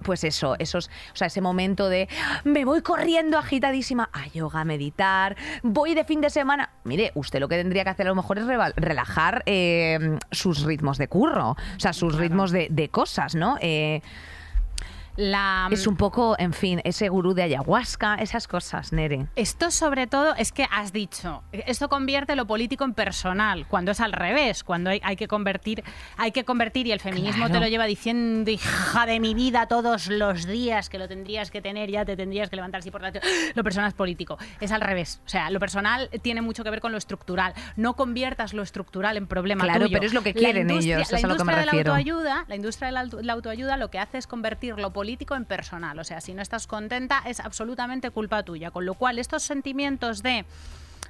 pues 0.05 0.23
eso, 0.23 0.55
esos, 0.59 0.89
o 1.11 1.15
sea, 1.15 1.27
ese 1.27 1.41
momento 1.41 1.89
de 1.89 2.07
me 2.43 2.63
voy 2.63 2.81
corriendo 2.81 3.37
agitadísima 3.37 4.09
a 4.13 4.27
yoga, 4.27 4.61
a 4.61 4.65
meditar, 4.65 5.35
voy 5.63 5.95
de 5.95 6.05
fin 6.05 6.21
de 6.21 6.29
semana. 6.29 6.69
Mire, 6.83 7.11
usted 7.15 7.39
lo 7.39 7.49
que 7.49 7.57
tendría 7.57 7.83
que 7.83 7.89
hacer 7.89 8.05
a 8.05 8.09
lo 8.09 8.15
mejor 8.15 8.37
es 8.37 8.45
relajar 8.45 9.41
eh, 9.47 10.17
sus 10.31 10.63
ritmos 10.63 10.99
de 10.99 11.07
curro, 11.07 11.51
o 11.51 11.79
sea, 11.79 11.91
sus 11.91 12.15
ritmos 12.15 12.51
de, 12.51 12.67
de 12.69 12.89
cosas, 12.89 13.33
¿no? 13.33 13.57
Eh, 13.61 14.01
La, 15.17 15.69
es 15.71 15.87
un 15.87 15.95
poco, 15.95 16.35
en 16.37 16.51
fin, 16.51 16.81
ese 16.83 17.07
gurú 17.07 17.33
de 17.33 17.43
ayahuasca, 17.43 18.15
esas 18.15 18.47
cosas, 18.47 18.91
Nere. 18.91 19.27
Esto 19.37 19.71
sobre 19.71 20.07
todo 20.07 20.35
es 20.35 20.51
que 20.51 20.67
has 20.69 20.91
dicho, 20.91 21.41
esto 21.53 21.87
convierte 21.87 22.35
lo 22.35 22.45
político 22.45 22.83
en 22.83 22.93
personal, 22.93 23.65
cuando 23.67 23.91
es 23.91 24.01
al 24.01 24.11
revés, 24.11 24.65
cuando 24.65 24.89
hay, 24.89 24.99
hay 25.03 25.15
que 25.15 25.29
convertir, 25.29 25.83
hay 26.17 26.31
que 26.33 26.43
convertir 26.43 26.87
y 26.87 26.91
el 26.91 26.99
feminismo 26.99 27.45
Claro. 27.45 27.53
te 27.53 27.59
lo 27.61 27.67
lleva 27.69 27.85
diciendo, 27.85 28.51
hija 28.51 29.05
de 29.05 29.21
mi 29.21 29.33
vida, 29.33 29.67
todos 29.67 30.07
los 30.07 30.45
días 30.45 30.89
que 30.89 30.99
lo 30.99 31.07
tendrías 31.07 31.49
que 31.49 31.61
tener, 31.61 31.89
ya 31.89 32.03
te 32.03 32.17
tendrías 32.17 32.49
que 32.49 32.57
levantar 32.57 32.79
así 32.79 32.91
por 32.91 33.01
la 33.01 33.13
Lo 33.55 33.63
personal 33.63 33.87
es 33.87 33.93
político. 33.93 34.37
Es 34.59 34.71
al 34.71 34.81
revés. 34.81 35.21
O 35.25 35.29
sea, 35.29 35.49
lo 35.49 35.59
personal 35.59 36.09
tiene 36.21 36.41
mucho 36.41 36.63
que 36.63 36.69
ver 36.71 36.81
con 36.81 36.91
lo 36.91 36.97
estructural. 36.97 37.53
No 37.77 37.95
conviertas 37.95 38.53
lo 38.53 38.63
estructural 38.63 39.15
en 39.15 39.27
problema 39.27 39.63
Claro, 39.63 39.85
tuyo. 39.85 39.93
pero 39.93 40.05
es 40.05 40.13
lo 40.13 40.23
que 40.23 40.33
quieren 40.33 40.69
ellos, 40.69 41.09
la 41.11 41.17
es 41.17 41.23
a 41.23 41.27
lo 41.27 41.35
que 41.37 41.43
me 41.43 41.53
industria 41.53 41.59
de 41.59 41.65
la 41.65 41.91
autoayuda, 41.91 42.45
la 42.47 42.55
industria 42.55 42.87
de 42.87 42.91
la, 42.91 43.03
la 43.21 43.33
autoayuda 43.33 43.77
lo 43.77 43.89
que 43.89 43.99
hace 43.99 44.17
es 44.17 44.27
convertir 44.27 44.77
lo 44.77 44.91
político 44.91 45.04
en 45.35 45.45
personal. 45.45 45.99
O 45.99 46.03
sea, 46.03 46.21
si 46.21 46.33
no 46.33 46.41
estás 46.41 46.67
contenta 46.67 47.21
es 47.25 47.39
absolutamente 47.39 48.09
culpa 48.11 48.43
tuya. 48.43 48.71
Con 48.71 48.85
lo 48.85 48.95
cual, 48.95 49.19
estos 49.19 49.43
sentimientos 49.43 50.23
de 50.23 50.45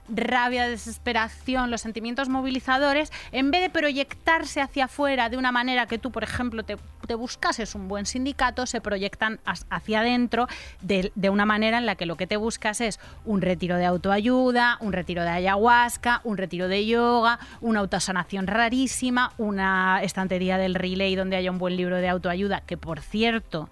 rabia, 0.07 0.67
desesperación, 0.67 1.71
los 1.71 1.81
sentimientos 1.81 2.29
movilizadores, 2.29 3.11
en 3.31 3.51
vez 3.51 3.61
de 3.61 3.69
proyectarse 3.69 4.61
hacia 4.61 4.85
afuera 4.85 5.29
de 5.29 5.37
una 5.37 5.51
manera 5.51 5.87
que 5.87 5.97
tú, 5.97 6.11
por 6.11 6.23
ejemplo, 6.23 6.63
te, 6.63 6.77
te 7.07 7.15
buscases 7.15 7.75
un 7.75 7.87
buen 7.87 8.05
sindicato, 8.05 8.65
se 8.65 8.81
proyectan 8.81 9.39
hacia 9.69 9.99
adentro 9.99 10.47
de, 10.81 11.11
de 11.15 11.29
una 11.29 11.45
manera 11.45 11.77
en 11.77 11.85
la 11.85 11.95
que 11.95 12.05
lo 12.05 12.17
que 12.17 12.27
te 12.27 12.37
buscas 12.37 12.81
es 12.81 12.99
un 13.25 13.41
retiro 13.41 13.77
de 13.77 13.85
autoayuda, 13.85 14.77
un 14.81 14.93
retiro 14.93 15.23
de 15.23 15.29
ayahuasca, 15.29 16.21
un 16.23 16.37
retiro 16.37 16.67
de 16.67 16.85
yoga, 16.85 17.39
una 17.61 17.79
autosanación 17.79 18.47
rarísima, 18.47 19.33
una 19.37 20.01
estantería 20.03 20.57
del 20.57 20.75
relay 20.75 21.15
donde 21.15 21.35
haya 21.35 21.51
un 21.51 21.57
buen 21.57 21.77
libro 21.77 21.97
de 21.97 22.09
autoayuda, 22.09 22.61
que 22.61 22.77
por 22.77 23.01
cierto 23.01 23.69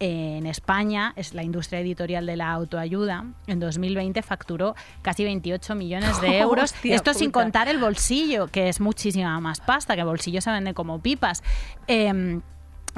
en 0.00 0.46
España 0.46 1.12
es 1.14 1.34
la 1.34 1.42
industria 1.42 1.80
editorial 1.80 2.24
de 2.24 2.36
la 2.36 2.50
autoayuda. 2.50 3.26
En 3.46 3.60
2020 3.60 4.22
facturó 4.22 4.74
casi 5.02 5.24
28 5.24 5.74
millones 5.74 6.20
de 6.22 6.38
euros. 6.40 6.72
Hostia 6.72 6.96
Esto 6.96 7.14
sin 7.14 7.30
contar 7.30 7.68
el 7.68 7.78
bolsillo, 7.78 8.48
que 8.48 8.68
es 8.68 8.80
muchísima 8.80 9.38
más 9.40 9.60
pasta, 9.60 9.94
que 9.94 10.00
el 10.00 10.06
bolsillo 10.06 10.40
se 10.40 10.50
vende 10.50 10.72
como 10.72 11.00
pipas. 11.00 11.42
Em, 11.86 12.40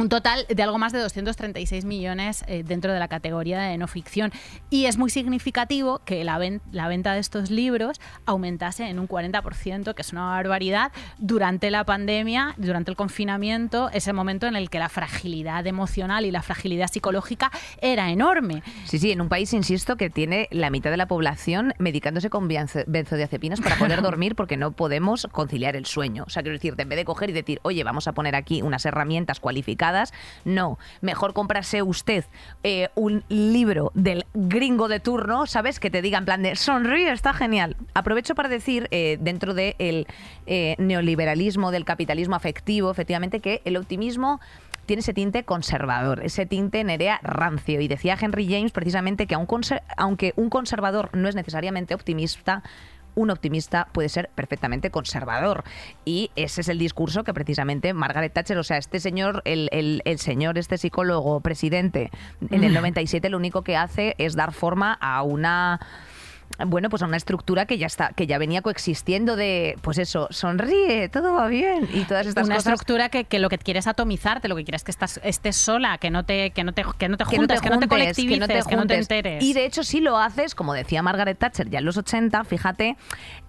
un 0.03 0.09
total 0.09 0.45
de 0.49 0.63
algo 0.63 0.79
más 0.79 0.93
de 0.93 0.99
236 0.99 1.85
millones 1.85 2.45
eh, 2.49 2.63
dentro 2.67 2.93
de 2.93 2.99
la 2.99 3.09
categoría 3.09 3.61
de 3.61 3.79
no 3.79 3.87
ficción. 3.87 4.33
Y 4.69 4.87
es 4.87 4.99
muy 4.99 5.11
significativo 5.11 6.01
que 6.05 6.25
la, 6.25 6.39
ven- 6.39 6.61
la 6.73 6.89
venta 6.89 7.15
de 7.15 7.21
estos 7.21 7.51
libros 7.51 8.01
aumentase 8.27 8.89
en 8.89 8.99
un 8.99 9.09
40%, 9.09 9.95
que 9.95 10.03
es 10.03 10.13
una 10.13 10.27
barbaridad, 10.27 10.93
durante 11.19 11.71
la 11.71 11.85
pandemia, 11.85 12.55
durante 12.59 12.91
el 12.91 12.97
confinamiento, 12.97 13.91
ese 13.93 14.13
momento 14.13 14.47
en 14.47 14.57
el 14.57 14.71
que 14.71 14.79
la 14.79 14.89
fragilidad 14.89 15.67
emocional 15.67 16.27
y 16.27 16.31
la 16.31 16.43
fragilidad 16.43 16.89
psicológica 16.89 17.51
era 17.81 18.11
enorme. 18.11 18.63
Sí, 18.85 18.99
sí, 18.99 19.13
en 19.13 19.21
un 19.21 19.29
país, 19.29 19.53
insisto, 19.53 19.97
que 19.97 20.11
tiene 20.11 20.49
la 20.51 20.71
mitad 20.71 20.91
de 20.91 20.97
la 20.97 21.07
población 21.07 21.75
medicándose 21.79 22.29
con 22.29 22.49
benzo- 22.49 22.85
benzodiazepinas 22.89 23.61
para 23.61 23.77
poder 23.77 24.03
dormir 24.03 24.35
porque 24.35 24.57
no 24.57 24.73
podemos 24.73 25.29
conciliar 25.31 25.77
el 25.77 25.87
sueño. 25.87 26.25
O 26.27 26.31
sea, 26.31 26.43
quiero 26.43 26.57
decirte, 26.57 26.83
en 26.83 26.89
vez 26.89 26.97
de 26.97 27.05
coger 27.05 27.31
y 27.31 27.33
decir, 27.33 27.61
oye, 27.63 27.85
vamos 27.85 28.09
a 28.09 28.13
poner 28.15 28.35
aquí 28.35 28.63
unas 28.63 28.85
herramientas 28.85 29.39
cualificadas, 29.39 29.92
no. 30.45 30.79
Mejor 31.01 31.33
comprarse 31.33 31.83
usted 31.83 32.25
eh, 32.63 32.89
un 32.95 33.25
libro 33.29 33.93
del 33.95 34.27
gringo 34.35 34.89
de 34.89 35.01
turno, 35.01 35.47
¿sabes? 35.47 35.81
Que 35.81 35.91
te 35.91 36.03
diga 36.03 36.19
en 36.19 36.25
plan 36.25 36.43
de 36.43 36.57
sonríe, 36.57 37.13
está 37.13 37.33
genial. 37.33 37.77
Aprovecho 37.95 38.35
para 38.35 38.49
decir, 38.49 38.89
eh, 38.91 39.19
dentro 39.21 39.55
del 39.55 40.07
neoliberalismo, 40.79 41.71
del 41.71 41.85
capitalismo 41.85 42.37
afectivo, 42.37 42.91
efectivamente, 42.91 43.41
que 43.41 43.63
el 43.65 43.77
optimismo 43.77 44.41
tiene 44.87 45.01
ese 45.01 45.15
tinte 45.15 45.45
conservador, 45.45 46.25
ese 46.25 46.47
tinte 46.47 46.83
Nerea 46.85 47.21
rancio. 47.23 47.81
Y 47.81 47.89
decía 47.89 48.17
Henry 48.21 48.47
James 48.49 48.73
precisamente 48.73 49.27
que 49.27 49.37
aunque 49.97 50.33
un 50.37 50.51
conservador 50.51 51.11
no 51.13 51.29
es 51.29 51.35
necesariamente 51.35 51.95
optimista, 51.95 52.63
un 53.15 53.31
optimista 53.31 53.89
puede 53.93 54.09
ser 54.09 54.31
perfectamente 54.35 54.91
conservador. 54.91 55.65
Y 56.05 56.31
ese 56.37 56.63
es 56.63 56.69
el 56.69 56.79
discurso 56.79 57.25
que 57.25 57.35
precisamente 57.35 57.93
Margaret 57.95 58.33
Thatcher, 58.33 58.59
o 58.59 58.65
sea, 58.65 58.79
este 58.79 59.01
señor, 59.01 59.43
el, 59.45 59.69
el, 60.05 60.19
señor, 60.19 60.59
este 60.59 60.79
psicólogo 60.79 61.41
presidente, 61.41 62.11
en 62.51 62.65
el 62.65 62.75
97 62.75 63.29
lo 63.29 63.37
único 63.37 63.63
que 63.63 63.77
hace 63.77 64.15
es 64.19 64.35
dar 64.35 64.53
forma 64.53 64.95
a 65.01 65.23
una 65.23 65.81
bueno, 66.67 66.89
pues 66.89 67.03
a 67.03 67.07
una 67.07 67.17
estructura 67.17 67.67
que 67.67 67.79
ya 67.79 67.87
está, 67.87 68.11
que 68.11 68.27
ya 68.27 68.39
venía 68.39 68.63
coexistiendo 68.63 69.37
de, 69.37 69.77
pues 69.83 69.99
eso, 69.99 70.29
sonríe, 70.31 71.09
todo 71.09 71.35
va 71.35 71.49
bien 71.49 71.89
y 71.93 72.05
todas 72.05 72.27
estas 72.27 72.47
una 72.47 72.57
cosas. 72.57 72.67
Una 72.67 72.75
estructura 72.75 73.09
que, 73.09 73.25
que, 73.25 73.39
lo 73.39 73.49
que 73.49 73.59
quieres 73.59 73.85
es 73.85 73.87
atomizarte, 73.89 74.49
lo 74.49 74.57
que 74.57 74.65
quieres 74.65 74.81
es 74.81 74.85
que 74.85 74.91
estás, 74.91 75.21
estés 75.25 75.57
sola, 75.57 75.99
que 75.99 76.11
no 76.11 76.25
te, 76.25 76.51
que 76.51 76.65
no 76.65 76.73
te, 76.73 76.85
que 76.99 77.09
no 77.09 77.17
te 77.17 77.25
juntes, 77.25 77.61
que 77.61 77.71
no 77.71 77.79
te, 77.79 77.89
colectivices, 77.89 78.67
que 78.67 78.77
no 78.77 78.87
te, 78.87 78.99
enteres. 78.99 79.43
Y 79.43 79.55
de 79.55 79.65
hecho, 79.65 79.83
si 79.83 80.01
lo 80.01 80.19
haces, 80.19 80.55
como 80.55 80.75
decía 80.75 81.03
Margaret 81.03 81.39
Thatcher 81.39 81.69
ya 81.69 81.79
en 81.79 81.85
los 81.85 81.97
80, 81.97 82.45
fíjate, 82.45 82.97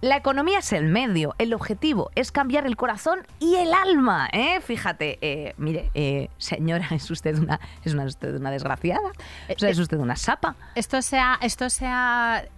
la 0.00 0.16
economía 0.16 0.58
es 0.58 0.72
el 0.72 0.86
medio, 0.86 1.34
el 1.38 1.54
objetivo 1.54 2.10
es 2.14 2.32
cambiar 2.32 2.66
el 2.66 2.76
corazón 2.76 3.20
y 3.38 3.54
el 3.56 3.72
alma, 3.72 4.28
¿eh? 4.32 4.60
Fíjate, 4.60 5.18
eh, 5.20 5.54
mire, 5.56 5.90
eh, 5.94 6.28
señora, 6.38 6.88
es 6.90 7.10
usted 7.10 7.38
una, 7.38 7.60
es 7.84 7.94
una, 7.94 8.04
usted 8.04 8.34
una 8.34 8.50
desgraciada, 8.50 9.10
o 9.48 9.58
sea, 9.58 9.70
es 9.70 9.78
usted 9.78 9.98
una 9.98 10.16
sapa. 10.16 10.56
Esto 10.74 11.02
sea, 11.02 11.38
esto 11.40 11.70
sea 11.70 12.44
eh, 12.44 12.48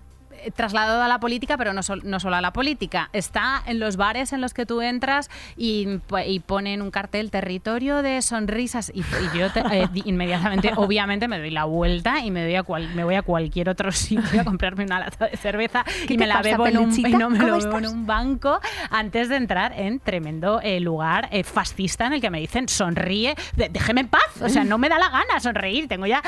trasladado 0.54 1.02
a 1.02 1.08
la 1.08 1.18
política, 1.18 1.56
pero 1.56 1.72
no, 1.72 1.80
no, 2.02 2.20
solo 2.20 2.36
a 2.36 2.40
la 2.40 2.52
política. 2.52 3.10
Está 3.12 3.62
en 3.66 3.78
los 3.78 3.96
bares 3.96 4.32
en 4.32 4.40
los 4.40 4.54
que 4.54 4.66
tú 4.66 4.80
entras 4.82 5.30
y, 5.56 6.00
y 6.26 6.40
ponen 6.40 6.82
un 6.82 6.90
cartel 6.90 7.30
territorio 7.30 8.02
de 8.02 8.22
sonrisas 8.22 8.90
y, 8.94 9.02
yo 9.36 9.46
eh, 9.70 9.88
inmediatamente, 10.04 10.72
obviamente, 10.76 11.28
me 11.28 11.38
doy 11.38 11.50
la 11.50 11.64
vuelta 11.64 12.20
y 12.20 12.30
me, 12.30 12.42
doy 12.42 12.56
a 12.56 12.62
cual, 12.62 12.88
me 12.94 13.04
voy 13.04 13.14
a 13.14 13.22
cualquier 13.22 13.68
otro 13.68 13.92
sitio 13.92 14.40
a 14.40 14.44
comprarme 14.44 14.84
una 14.84 15.00
lata 15.00 15.28
de 15.28 15.36
cerveza 15.36 15.84
y 16.08 16.16
me 16.18 16.26
la 16.26 16.42
bebo 16.42 16.66
en 16.66 16.78
un, 16.78 16.92
y 16.98 17.12
no 17.12 17.30
me 17.30 17.38
lo 17.38 17.58
bebo 17.58 17.78
en 17.78 17.86
un 17.86 18.06
banco 18.06 18.60
antes 18.90 19.28
de 19.28 19.36
entrar 19.36 19.72
en 19.76 20.00
tremendo 20.00 20.60
eh, 20.62 20.80
lugar 20.80 21.30
fascista 21.44 22.06
en 22.06 22.14
el 22.14 22.20
que 22.20 22.30
me 22.30 22.40
dicen 22.40 22.68
sonríe, 22.68 23.34
déjeme 23.56 24.02
en 24.02 24.08
paz. 24.08 24.22
O 24.40 24.48
sea, 24.48 24.64
no 24.64 24.78
me 24.78 24.88
da 24.88 24.98
la 24.98 25.08
gana 25.08 25.40
sonreír. 25.40 25.88
Tengo 25.88 26.06
ya 26.06 26.22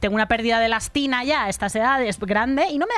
tengo 0.00 0.14
una 0.14 0.26
pérdida 0.26 0.60
de 0.60 0.68
lastina 0.68 1.24
ya 1.24 1.44
a 1.44 1.48
estas 1.48 1.74
edades 1.74 2.18
grande 2.20 2.66
y 2.70 2.78
no 2.78 2.86
me 2.86 2.94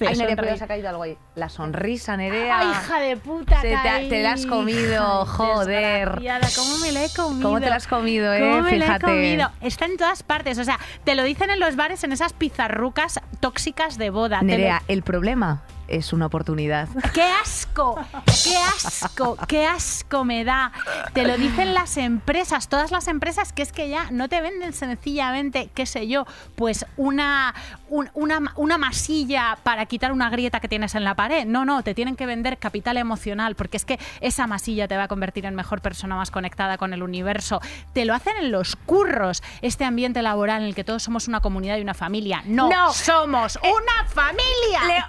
da 0.00 0.10
Ay, 0.10 0.16
Nerea, 0.16 0.56
se 0.56 0.64
ha 0.64 0.66
caído 0.66 0.88
algo 0.88 1.02
ahí. 1.02 1.16
La 1.34 1.48
sonrisa, 1.48 2.16
Nerea. 2.16 2.58
Ay, 2.58 2.68
hija 2.68 3.00
de 3.00 3.16
puta, 3.16 3.60
te, 3.60 3.76
te, 4.08 4.22
la 4.22 4.32
has 4.32 4.46
comido, 4.46 5.26
joder. 5.26 6.20
¿Cómo 6.54 6.78
me 6.78 6.92
la 6.92 7.04
he 7.04 7.10
comido? 7.10 7.48
¿Cómo 7.48 7.60
te 7.60 7.68
la 7.68 7.76
has 7.76 7.86
comido, 7.86 8.32
eh? 8.32 8.40
¿Cómo 8.40 8.62
me 8.62 8.78
la 8.78 8.96
he 8.96 9.00
comido? 9.00 9.50
Está 9.60 9.86
en 9.86 9.96
todas 9.96 10.22
partes. 10.22 10.58
O 10.58 10.64
sea, 10.64 10.78
te 11.04 11.14
lo 11.14 11.22
dicen 11.22 11.50
en 11.50 11.60
los 11.60 11.76
bares, 11.76 12.04
en 12.04 12.12
esas 12.12 12.32
pizarrucas 12.32 13.20
tóxicas 13.40 13.98
de 13.98 14.10
boda. 14.10 14.42
Nerea, 14.42 14.82
el 14.88 15.02
problema 15.02 15.62
es 15.88 16.12
una 16.12 16.26
oportunidad. 16.26 16.88
¡Qué 17.14 17.22
asco! 17.22 17.98
¡Qué 18.24 18.56
asco! 18.56 19.36
¡Qué 19.46 19.66
asco 19.66 20.24
me 20.24 20.44
da! 20.44 20.72
Te 21.12 21.24
lo 21.24 21.36
dicen 21.36 21.74
las 21.74 21.96
empresas, 21.96 22.68
todas 22.68 22.90
las 22.90 23.08
empresas, 23.08 23.52
que 23.52 23.62
es 23.62 23.72
que 23.72 23.88
ya 23.88 24.10
no 24.10 24.28
te 24.28 24.40
venden 24.40 24.72
sencillamente, 24.72 25.70
qué 25.74 25.86
sé 25.86 26.08
yo, 26.08 26.26
pues 26.54 26.86
una, 26.96 27.54
una, 27.88 28.52
una 28.56 28.78
masilla 28.78 29.58
para 29.62 29.86
quitar 29.86 30.12
una 30.12 30.30
grieta 30.30 30.60
que 30.60 30.68
tienes 30.68 30.94
en 30.94 31.04
la 31.04 31.14
pared. 31.14 31.46
No, 31.46 31.64
no, 31.64 31.82
te 31.82 31.94
tienen 31.94 32.16
que 32.16 32.26
vender 32.26 32.58
capital 32.58 32.96
emocional, 32.96 33.54
porque 33.54 33.76
es 33.76 33.84
que 33.84 33.98
esa 34.20 34.46
masilla 34.46 34.88
te 34.88 34.96
va 34.96 35.04
a 35.04 35.08
convertir 35.08 35.46
en 35.46 35.54
mejor 35.54 35.80
persona 35.80 36.16
más 36.16 36.30
conectada 36.30 36.78
con 36.78 36.92
el 36.92 37.02
universo. 37.02 37.60
Te 37.92 38.04
lo 38.04 38.14
hacen 38.14 38.36
en 38.36 38.52
los 38.52 38.76
curros, 38.76 39.42
este 39.62 39.84
ambiente 39.84 40.22
laboral 40.22 40.62
en 40.62 40.68
el 40.68 40.74
que 40.74 40.84
todos 40.84 41.02
somos 41.02 41.28
una 41.28 41.40
comunidad 41.40 41.76
y 41.78 41.82
una 41.82 41.94
familia. 41.94 42.42
No, 42.46 42.92
somos 42.92 43.56
eh, 43.56 43.60
una 43.62 44.08
familia. 44.08 45.06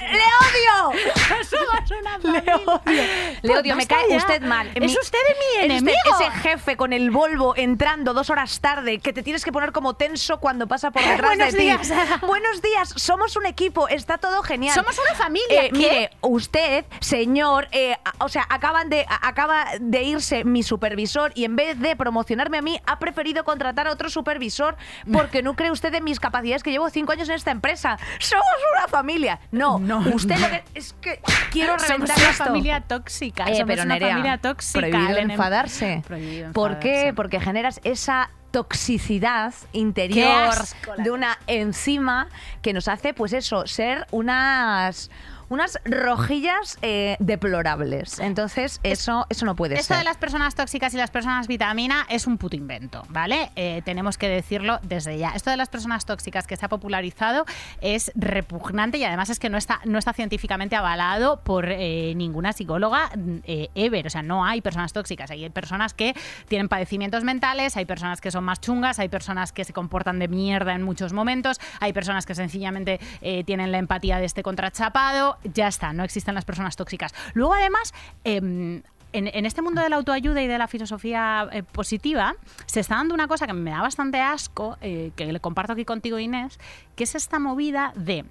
¡Le 0.00 0.18
odio! 0.18 1.00
Somos 1.44 1.90
una 1.90 2.18
familia. 2.18 2.42
Le 2.56 2.64
odio. 2.64 3.04
Le 3.42 3.58
odio, 3.58 3.76
me 3.76 3.86
cae 3.86 4.16
usted 4.16 4.42
mal. 4.42 4.70
Es 4.74 4.96
usted 4.98 5.18
mi 5.38 5.64
enemigo. 5.64 5.96
ese 6.20 6.30
jefe 6.42 6.76
con 6.76 6.92
el 6.92 7.10
Volvo 7.10 7.54
entrando 7.56 8.14
dos 8.14 8.30
horas 8.30 8.60
tarde 8.60 8.98
que 8.98 9.12
te 9.12 9.22
tienes 9.22 9.44
que 9.44 9.52
poner 9.52 9.72
como 9.72 9.94
tenso 9.94 10.38
cuando 10.40 10.66
pasa 10.66 10.90
por 10.90 11.02
detrás 11.06 11.38
de 11.38 11.46
ti. 11.52 11.56
Días. 11.58 11.92
Buenos 12.26 12.62
días, 12.62 12.92
somos 12.96 13.36
un 13.36 13.46
equipo, 13.46 13.88
está 13.88 14.18
todo 14.18 14.42
genial. 14.42 14.74
Somos 14.74 14.98
una 14.98 15.14
familia. 15.14 15.66
Eh, 15.66 15.70
mire, 15.72 16.10
usted, 16.20 16.84
señor, 17.00 17.68
eh, 17.72 17.96
o 18.18 18.28
sea, 18.28 18.46
acaban 18.48 18.88
de, 18.88 19.06
acaba 19.08 19.66
de 19.80 20.02
irse 20.02 20.44
mi 20.44 20.62
supervisor 20.62 21.32
y 21.34 21.44
en 21.44 21.56
vez 21.56 21.78
de 21.78 21.96
promocionarme 21.96 22.58
a 22.58 22.62
mí, 22.62 22.80
ha 22.86 22.98
preferido 22.98 23.44
contratar 23.44 23.86
a 23.86 23.92
otro 23.92 24.10
supervisor 24.10 24.76
porque 25.12 25.42
no 25.42 25.54
cree 25.54 25.70
usted 25.70 25.92
en 25.94 26.04
mis 26.04 26.20
capacidades 26.20 26.62
que 26.62 26.70
llevo 26.70 26.88
cinco 26.90 27.12
años 27.12 27.28
en 27.28 27.34
esta 27.34 27.50
empresa. 27.50 27.98
Somos 28.18 28.44
una 28.76 28.88
familia. 28.88 29.40
No, 29.50 29.79
no, 29.80 29.98
usted 30.14 30.38
lo 30.38 30.48
que 30.48 30.64
es 30.74 30.94
que 31.00 31.20
quiero 31.50 31.76
reventar 31.76 32.18
Somos 32.18 32.38
una 32.38 32.46
familia 32.46 32.80
tóxica. 32.82 33.44
Eh, 33.44 33.56
Somos 33.56 33.66
pero 33.66 33.82
una 33.82 33.98
familia 33.98 34.38
tóxica. 34.38 34.78
Prohibido 34.78 35.18
enfadarse. 35.18 36.02
Prohibido 36.06 36.52
¿Por 36.52 36.78
qué? 36.78 37.12
Porque 37.14 37.40
generas 37.40 37.80
esa 37.84 38.30
toxicidad 38.50 39.54
interior 39.72 40.54
de 40.98 41.10
una 41.10 41.38
enzima 41.46 42.28
que 42.62 42.72
nos 42.72 42.88
hace, 42.88 43.14
pues 43.14 43.32
eso, 43.32 43.66
ser 43.66 44.06
unas 44.10 45.10
unas 45.50 45.80
rojillas 45.84 46.78
eh, 46.80 47.16
deplorables. 47.18 48.20
Entonces, 48.20 48.80
eso, 48.84 49.26
eso 49.28 49.44
no 49.44 49.56
puede 49.56 49.74
ser. 49.74 49.80
Esto 49.80 49.96
de 49.96 50.04
las 50.04 50.16
personas 50.16 50.54
tóxicas 50.54 50.94
y 50.94 50.96
las 50.96 51.10
personas 51.10 51.48
vitamina 51.48 52.06
es 52.08 52.28
un 52.28 52.38
puto 52.38 52.56
invento, 52.56 53.02
¿vale? 53.08 53.50
Eh, 53.56 53.82
tenemos 53.84 54.16
que 54.16 54.28
decirlo 54.28 54.78
desde 54.82 55.18
ya. 55.18 55.30
Esto 55.30 55.50
de 55.50 55.56
las 55.56 55.68
personas 55.68 56.06
tóxicas 56.06 56.46
que 56.46 56.56
se 56.56 56.64
ha 56.64 56.68
popularizado 56.68 57.44
es 57.80 58.12
repugnante 58.14 58.98
y 58.98 59.04
además 59.04 59.28
es 59.28 59.40
que 59.40 59.50
no 59.50 59.58
está, 59.58 59.80
no 59.84 59.98
está 59.98 60.12
científicamente 60.12 60.76
avalado 60.76 61.40
por 61.40 61.66
eh, 61.68 62.14
ninguna 62.14 62.52
psicóloga 62.52 63.10
ever. 63.44 64.06
O 64.06 64.10
sea, 64.10 64.22
no 64.22 64.44
hay 64.44 64.60
personas 64.60 64.92
tóxicas. 64.92 65.32
Hay 65.32 65.50
personas 65.50 65.94
que 65.94 66.14
tienen 66.46 66.68
padecimientos 66.68 67.24
mentales, 67.24 67.76
hay 67.76 67.86
personas 67.86 68.20
que 68.20 68.30
son 68.30 68.44
más 68.44 68.60
chungas, 68.60 69.00
hay 69.00 69.08
personas 69.08 69.50
que 69.50 69.64
se 69.64 69.72
comportan 69.72 70.20
de 70.20 70.28
mierda 70.28 70.74
en 70.74 70.82
muchos 70.82 71.12
momentos, 71.12 71.60
hay 71.80 71.92
personas 71.92 72.24
que 72.24 72.36
sencillamente 72.36 73.00
tienen 73.44 73.72
la 73.72 73.78
empatía 73.78 74.18
de 74.18 74.26
este 74.26 74.44
contrachapado 74.44 75.39
ya 75.44 75.68
está, 75.68 75.92
no 75.92 76.04
existen 76.04 76.34
las 76.34 76.44
personas 76.44 76.76
tóxicas. 76.76 77.12
Luego, 77.34 77.54
además, 77.54 77.92
em, 78.24 78.82
en, 79.12 79.46
este 79.46 79.62
mundo 79.62 79.82
de 79.82 79.88
la 79.88 79.96
autoayuda 79.96 80.42
y 80.42 80.46
de 80.46 80.58
la 80.58 80.68
filosofía 80.68 81.48
eh, 81.52 81.62
positiva, 81.62 82.36
se 82.66 82.80
está 82.80 82.96
dando 82.96 83.14
una 83.14 83.26
cosa 83.26 83.46
que 83.46 83.52
me 83.52 83.70
da 83.70 83.82
bastante 83.82 84.20
asco, 84.20 84.76
eh, 84.80 85.12
que 85.16 85.32
le 85.32 85.40
comparto 85.40 85.72
aquí 85.72 85.84
contigo, 85.84 86.18
Inés, 86.18 86.58
que 86.96 87.04
es 87.04 87.14
esta 87.14 87.38
movida 87.38 87.92
de 87.96 88.24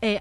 eh, 0.00 0.20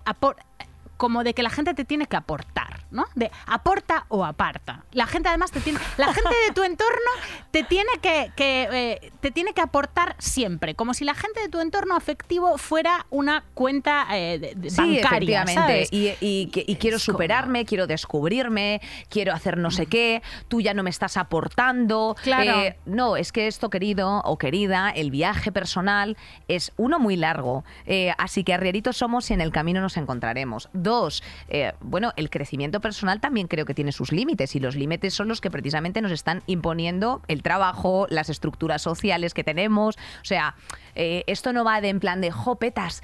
como 0.97 1.23
de 1.23 1.33
que 1.33 1.43
la 1.43 1.49
gente 1.49 1.73
te 1.73 1.85
tiene 1.85 2.07
que 2.07 2.15
aportar, 2.15 2.85
¿no? 2.91 3.05
De 3.15 3.31
aporta 3.45 4.05
o 4.09 4.25
aparta. 4.25 4.83
La 4.91 5.05
gente 5.07 5.29
además 5.29 5.51
te 5.51 5.59
tiene, 5.61 5.79
la 5.97 6.13
gente 6.13 6.35
de 6.47 6.53
tu 6.53 6.63
entorno 6.63 7.11
te 7.51 7.63
tiene 7.63 7.91
que, 8.01 8.31
eh, 8.37 9.11
te 9.21 9.31
tiene 9.31 9.53
que 9.53 9.61
aportar 9.61 10.15
siempre, 10.17 10.75
como 10.75 10.93
si 10.93 11.05
la 11.05 11.13
gente 11.13 11.39
de 11.39 11.49
tu 11.49 11.59
entorno 11.59 11.95
afectivo 11.95 12.57
fuera 12.57 13.05
una 13.09 13.43
cuenta 13.53 14.07
eh, 14.11 14.55
sí, 14.67 14.99
bancaria, 14.99 15.43
efectivamente. 15.43 15.87
Y, 15.91 16.77
quiero 16.77 16.99
superarme, 16.99 17.65
quiero 17.65 17.87
descubrirme, 17.87 18.81
quiero 19.09 19.33
hacer 19.33 19.57
no 19.57 19.71
sé 19.71 19.85
qué. 19.85 20.21
Tú 20.47 20.61
ya 20.61 20.73
no 20.73 20.83
me 20.83 20.89
estás 20.89 21.17
aportando. 21.17 22.15
Claro. 22.23 22.61
Eh, 22.61 22.77
no, 22.85 23.17
es 23.17 23.31
que 23.31 23.47
esto, 23.47 23.69
querido 23.69 24.21
o 24.23 24.37
querida, 24.37 24.89
el 24.89 25.11
viaje 25.11 25.51
personal 25.51 26.17
es 26.47 26.71
uno 26.77 26.99
muy 26.99 27.15
largo. 27.15 27.63
así 28.17 28.43
que 28.43 28.53
arrieritos 28.53 28.97
somos 28.97 29.29
y 29.29 29.33
en 29.33 29.41
el 29.41 29.51
camino 29.51 29.81
nos 29.81 29.97
encontraremos 29.97 30.69
Dos, 30.88 31.21
eh, 31.49 31.73
bueno, 31.81 32.13
el 32.15 32.29
crecimiento 32.29 32.79
personal 32.79 33.19
también 33.19 33.49
creo 33.49 33.65
que 33.65 33.73
tiene 33.73 33.91
sus 33.91 34.13
límites 34.13 34.55
y 34.55 34.61
los 34.61 34.77
límites 34.77 35.13
son 35.13 35.27
los 35.27 35.41
que 35.41 35.51
precisamente 35.51 36.01
nos 36.01 36.13
están 36.13 36.43
imponiendo 36.47 37.21
el 37.27 37.43
trabajo, 37.43 38.07
las 38.09 38.29
estructuras 38.29 38.83
sociales 38.83 39.33
que 39.33 39.43
tenemos. 39.43 39.97
O 40.21 40.23
sea, 40.23 40.55
eh, 40.95 41.25
esto 41.27 41.51
no 41.51 41.65
va 41.65 41.81
de 41.81 41.89
en 41.89 41.99
plan 41.99 42.21
de 42.21 42.31
jopetas, 42.31 43.03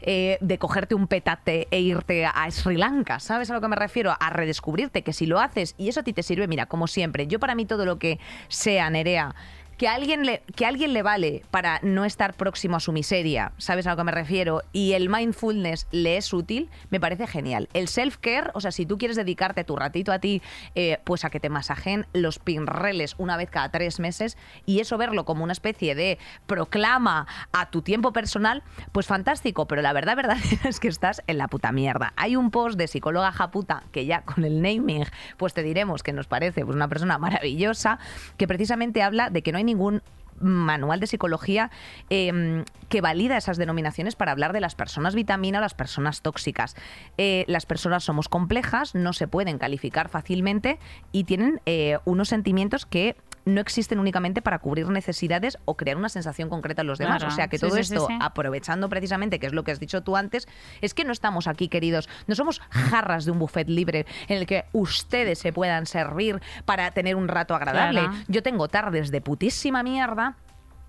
eh, 0.00 0.38
de 0.40 0.58
cogerte 0.58 0.94
un 0.94 1.06
petate 1.06 1.68
e 1.70 1.80
irte 1.80 2.24
a 2.24 2.50
Sri 2.50 2.78
Lanka, 2.78 3.20
¿sabes 3.20 3.50
a 3.50 3.52
lo 3.52 3.60
que 3.60 3.68
me 3.68 3.76
refiero? 3.76 4.16
A 4.18 4.30
redescubrirte, 4.30 5.02
que 5.02 5.12
si 5.12 5.26
lo 5.26 5.38
haces 5.38 5.74
y 5.76 5.90
eso 5.90 6.00
a 6.00 6.04
ti 6.04 6.14
te 6.14 6.22
sirve, 6.22 6.48
mira, 6.48 6.64
como 6.64 6.86
siempre, 6.86 7.26
yo 7.26 7.38
para 7.38 7.54
mí 7.54 7.66
todo 7.66 7.84
lo 7.84 7.98
que 7.98 8.20
sea, 8.48 8.88
Nerea, 8.88 9.34
que 9.82 9.88
alguien 9.88 10.24
le, 10.24 10.44
que 10.54 10.64
alguien 10.64 10.92
le 10.92 11.02
vale 11.02 11.42
para 11.50 11.80
no 11.82 12.04
estar 12.04 12.34
próximo 12.34 12.76
a 12.76 12.78
su 12.78 12.92
miseria, 12.92 13.50
¿sabes 13.58 13.88
a 13.88 13.90
lo 13.90 13.96
que 13.96 14.04
me 14.04 14.12
refiero? 14.12 14.62
Y 14.72 14.92
el 14.92 15.08
mindfulness 15.08 15.88
le 15.90 16.18
es 16.18 16.32
útil, 16.32 16.70
me 16.90 17.00
parece 17.00 17.26
genial. 17.26 17.68
El 17.74 17.88
self-care, 17.88 18.52
o 18.54 18.60
sea, 18.60 18.70
si 18.70 18.86
tú 18.86 18.96
quieres 18.96 19.16
dedicarte 19.16 19.64
tu 19.64 19.74
ratito 19.74 20.12
a 20.12 20.20
ti, 20.20 20.40
eh, 20.76 21.00
pues 21.02 21.24
a 21.24 21.30
que 21.30 21.40
te 21.40 21.48
masajen 21.48 22.06
los 22.12 22.38
pinreles 22.38 23.16
una 23.18 23.36
vez 23.36 23.50
cada 23.50 23.72
tres 23.72 23.98
meses 23.98 24.38
y 24.66 24.78
eso 24.78 24.98
verlo 24.98 25.24
como 25.24 25.42
una 25.42 25.52
especie 25.52 25.96
de 25.96 26.20
proclama 26.46 27.26
a 27.50 27.70
tu 27.70 27.82
tiempo 27.82 28.12
personal, 28.12 28.62
pues 28.92 29.08
fantástico, 29.08 29.66
pero 29.66 29.82
la 29.82 29.92
verdad, 29.92 30.14
verdad 30.16 30.36
es 30.62 30.78
que 30.78 30.86
estás 30.86 31.24
en 31.26 31.38
la 31.38 31.48
puta 31.48 31.72
mierda. 31.72 32.12
Hay 32.14 32.36
un 32.36 32.52
post 32.52 32.78
de 32.78 32.86
psicóloga 32.86 33.32
japuta 33.32 33.82
que 33.90 34.06
ya 34.06 34.22
con 34.22 34.44
el 34.44 34.62
naming, 34.62 35.06
pues 35.38 35.54
te 35.54 35.64
diremos 35.64 36.04
que 36.04 36.12
nos 36.12 36.28
parece 36.28 36.64
pues, 36.64 36.76
una 36.76 36.86
persona 36.86 37.18
maravillosa, 37.18 37.98
que 38.36 38.46
precisamente 38.46 39.02
habla 39.02 39.28
de 39.28 39.42
que 39.42 39.50
no 39.50 39.58
hay 39.58 39.71
ningún 39.72 40.02
manual 40.40 41.00
de 41.00 41.06
psicología 41.06 41.70
eh, 42.10 42.64
que 42.88 43.00
valida 43.00 43.36
esas 43.36 43.56
denominaciones 43.56 44.16
para 44.16 44.32
hablar 44.32 44.52
de 44.52 44.60
las 44.60 44.74
personas 44.74 45.14
vitamina 45.14 45.58
o 45.58 45.60
las 45.60 45.74
personas 45.74 46.22
tóxicas. 46.22 46.74
Eh, 47.16 47.44
las 47.48 47.66
personas 47.66 48.04
somos 48.04 48.28
complejas, 48.28 48.94
no 48.94 49.12
se 49.12 49.28
pueden 49.28 49.58
calificar 49.58 50.08
fácilmente 50.08 50.78
y 51.12 51.24
tienen 51.24 51.60
eh, 51.66 51.98
unos 52.04 52.28
sentimientos 52.28 52.86
que 52.86 53.16
no 53.44 53.60
existen 53.60 53.98
únicamente 53.98 54.42
para 54.42 54.58
cubrir 54.58 54.88
necesidades 54.88 55.58
o 55.64 55.76
crear 55.76 55.96
una 55.96 56.08
sensación 56.08 56.48
concreta 56.48 56.82
en 56.82 56.88
los 56.88 56.98
demás. 56.98 57.18
Claro. 57.18 57.32
O 57.32 57.36
sea 57.36 57.48
que 57.48 57.58
Sí, 57.58 57.66
todo 57.66 57.74
sí, 57.76 57.80
esto, 57.80 58.06
sí. 58.08 58.18
aprovechando 58.20 58.88
precisamente, 58.88 59.38
que 59.38 59.46
es 59.46 59.52
lo 59.52 59.64
que 59.64 59.72
has 59.72 59.80
dicho 59.80 60.02
tú 60.02 60.16
antes, 60.16 60.48
es 60.80 60.94
que 60.94 61.04
no 61.04 61.12
estamos 61.12 61.46
aquí, 61.46 61.68
queridos, 61.68 62.08
no 62.26 62.34
somos 62.34 62.60
jarras 62.70 63.24
de 63.24 63.30
un 63.30 63.38
buffet 63.38 63.68
libre 63.68 64.06
en 64.28 64.38
el 64.38 64.46
que 64.46 64.64
ustedes 64.72 65.38
se 65.38 65.52
puedan 65.52 65.86
servir 65.86 66.40
para 66.64 66.90
tener 66.92 67.16
un 67.16 67.28
rato 67.28 67.54
agradable. 67.54 68.00
Claro. 68.00 68.16
Yo 68.28 68.42
tengo 68.42 68.68
tardes 68.68 69.10
de 69.10 69.20
putísima 69.20 69.82
mierda 69.82 70.36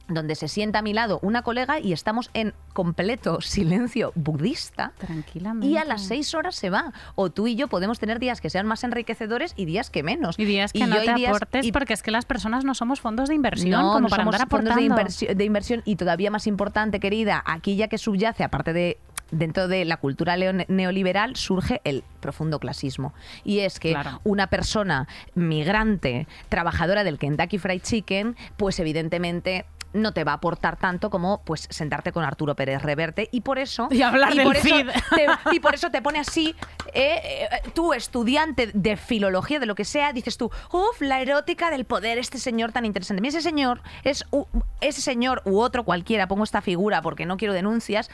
donde 0.10 0.36
se 0.36 0.48
sienta 0.48 0.80
a 0.80 0.82
mi 0.82 0.92
lado 0.94 1.20
una 1.22 1.44
colega 1.44 1.80
y 1.80 1.94
estamos 1.94 2.30
en 2.34 2.54
completo 2.74 3.40
silencio 3.42 4.12
budista. 4.16 4.92
Tranquilamente. 4.98 5.68
Y 5.68 5.78
a 5.78 5.86
las 5.86 6.04
seis 6.06 6.34
horas 6.34 6.56
se 6.56 6.70
va. 6.70 6.92
O 7.16 7.30
tú 7.32 7.48
y 7.48 7.56
yo 7.56 7.68
podemos 7.68 8.00
tener 8.00 8.20
días 8.20 8.42
que 8.42 8.50
sean 8.50 8.68
más 8.68 8.84
enriquecedores 8.84 9.54
y 9.56 9.66
días 9.66 9.90
que 9.90 10.04
menos. 10.04 10.38
Y 10.38 10.46
días 10.46 10.74
que 10.74 10.80
yo 10.80 10.88
no 10.88 10.96
hay 10.96 11.06
te 11.08 11.14
días- 11.14 11.30
aportes 11.30 11.66
y- 11.66 11.72
porque 11.72 11.94
es 11.94 12.04
que 12.04 12.12
las 12.12 12.26
personas 12.26 12.66
no 12.66 12.76
somos 12.76 13.00
fondos 13.00 13.30
de 13.30 13.36
inversión 13.36 13.72
no, 13.82 13.94
como 13.94 14.00
no 14.02 14.08
para 14.10 14.24
somos 14.24 14.36
andar 14.36 14.50
fondos 14.50 14.76
de 14.76 14.82
inversión, 14.82 15.38
de 15.38 15.44
inversión 15.46 15.82
y 15.86 15.96
todavía 15.96 16.30
más 16.32 16.48
importante, 16.48 17.00
querida, 17.00 17.42
aquí 17.46 17.76
ya 17.76 17.88
que 17.88 17.98
subyace, 17.98 18.44
aparte 18.44 18.74
de 18.74 18.98
dentro 19.32 19.68
de 19.68 19.84
la 19.86 19.98
cultura 19.98 20.36
neoliberal, 20.38 21.36
surge 21.36 21.82
el 21.86 22.04
profundo 22.20 22.60
clasismo. 22.60 23.14
Y 23.44 23.60
es 23.60 23.80
que 23.80 23.92
Claro. 23.94 24.22
una 24.24 24.46
persona 24.48 25.08
migrante, 25.34 26.28
trabajadora 26.50 27.04
del 27.04 27.18
Kentucky 27.18 27.58
Fried 27.58 27.82
Chicken, 27.82 28.36
pues 28.58 28.80
evidentemente 28.80 29.66
no 29.94 30.12
te 30.14 30.24
va 30.24 30.32
a 30.34 30.36
aportar 30.36 30.78
tanto 30.78 31.10
como 31.10 31.42
pues 31.44 31.68
sentarte 31.70 32.12
con 32.12 32.24
Arturo 32.24 32.56
Pérez 32.56 32.82
Reverte. 32.82 33.30
Y 33.32 33.42
por 33.42 33.60
eso 33.60 33.88
Y 33.92 34.02
hablar 34.02 34.34
del 34.34 34.44
por 34.46 34.56
eso 34.58 34.76
te- 35.16 35.28
y 35.56 35.60
por 35.60 35.74
eso 35.76 35.90
te 35.92 36.02
pone 36.02 36.20
así 36.20 36.56
eh, 36.94 37.20
eh, 37.24 37.50
tú 37.74 37.94
estudiante 37.94 38.72
de 38.74 38.98
filología 38.98 39.60
de 39.60 39.66
lo 39.66 39.76
que 39.76 39.86
sea 39.86 40.14
dices 40.14 40.38
tú 40.38 40.52
uff 40.72 41.02
la 41.02 41.22
erótica 41.22 41.70
del 41.72 41.86
poder 41.86 42.18
este 42.18 42.38
señor 42.40 42.72
tan 42.72 42.86
interesante 42.86 43.22
Mira, 43.22 43.30
ese 43.38 43.42
señor 43.42 43.82
es 44.04 44.26
u- 44.32 44.46
ese 44.82 45.02
señor 45.02 45.42
u 45.46 45.60
otro 45.60 45.84
cualquiera 45.84 46.28
pongo 46.28 46.44
esta 46.44 46.62
figura 46.62 47.02
porque 47.02 47.26
no 47.26 47.38
quiero 47.38 47.54
denuncias 47.54 48.10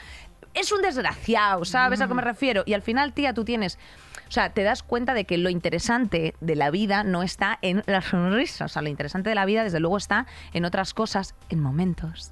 es 0.54 0.72
un 0.72 0.82
desgraciado 0.82 1.64
sabes 1.64 2.00
a 2.00 2.08
qué 2.08 2.14
me 2.14 2.22
refiero 2.22 2.62
y 2.66 2.74
al 2.74 2.82
final 2.82 3.12
tía 3.12 3.32
tú 3.34 3.44
tienes 3.44 3.78
o 4.28 4.32
sea, 4.32 4.50
te 4.50 4.62
das 4.62 4.84
cuenta 4.84 5.12
de 5.12 5.24
que 5.24 5.38
lo 5.38 5.50
interesante 5.50 6.34
de 6.40 6.54
la 6.54 6.70
vida 6.70 7.02
no 7.02 7.24
está 7.24 7.58
en 7.62 7.82
la 7.86 8.00
sonrisa. 8.00 8.66
O 8.66 8.68
sea, 8.68 8.80
lo 8.80 8.88
interesante 8.88 9.28
de 9.28 9.34
la 9.34 9.44
vida, 9.44 9.64
desde 9.64 9.80
luego, 9.80 9.96
está 9.96 10.26
en 10.52 10.64
otras 10.64 10.94
cosas, 10.94 11.34
en 11.48 11.58
momentos. 11.60 12.30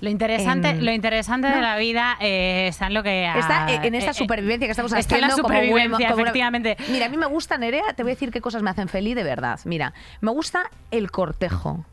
Lo 0.00 0.10
interesante, 0.10 0.68
En- 0.68 0.84
lo 0.84 0.92
interesante 0.92 1.48
de 1.48 1.62
la 1.62 1.78
vida 1.78 2.18
eh, 2.20 2.66
está 2.68 2.88
en 2.88 2.94
lo 2.94 3.02
que... 3.02 3.26
Está 3.26 3.72
en 3.72 3.94
esta 3.94 4.10
eh, 4.10 4.14
supervivencia 4.14 4.66
que 4.66 4.72
estamos 4.72 4.92
está 4.92 5.16
en 5.16 5.24
haciendo 5.24 5.28
la 5.28 5.48
supervivencia, 5.48 6.10
como- 6.10 6.20
efectivamente. 6.20 6.76
Mira, 6.90 7.06
a 7.06 7.08
mí 7.08 7.16
me 7.16 7.24
gusta, 7.26 7.56
Nerea, 7.56 7.94
te 7.96 8.02
voy 8.02 8.12
a 8.12 8.14
decir 8.14 8.30
qué 8.30 8.42
cosas 8.42 8.62
me 8.62 8.68
hacen 8.68 8.88
feliz 8.88 9.16
de 9.16 9.24
verdad. 9.24 9.58
Mira, 9.64 9.94
me 10.20 10.30
gusta 10.30 10.70
el 10.90 11.10
cortejo. 11.10 11.86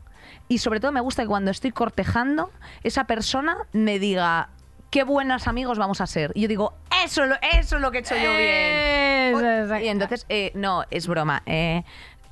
Y 0.48 0.58
sobre 0.58 0.78
todo 0.78 0.92
me 0.92 1.00
gusta 1.00 1.22
que 1.22 1.28
cuando 1.28 1.50
estoy 1.50 1.72
cortejando, 1.72 2.50
esa 2.84 3.04
persona 3.04 3.56
me 3.72 3.98
diga 3.98 4.50
qué 4.90 5.02
buenos 5.04 5.46
amigos 5.48 5.78
vamos 5.78 6.00
a 6.00 6.06
ser. 6.06 6.32
Y 6.34 6.42
yo 6.42 6.48
digo, 6.48 6.74
eso, 7.04 7.22
eso 7.24 7.76
es 7.76 7.82
lo 7.82 7.90
que 7.90 7.98
he 7.98 8.00
hecho 8.00 8.14
yo 8.16 8.36
bien. 8.36 9.34
Eso, 9.34 9.36
O- 9.38 9.62
exacto. 9.62 9.84
Y 9.84 9.88
entonces, 9.88 10.26
eh, 10.28 10.52
no, 10.54 10.84
es 10.90 11.06
broma. 11.06 11.42
eh, 11.46 11.82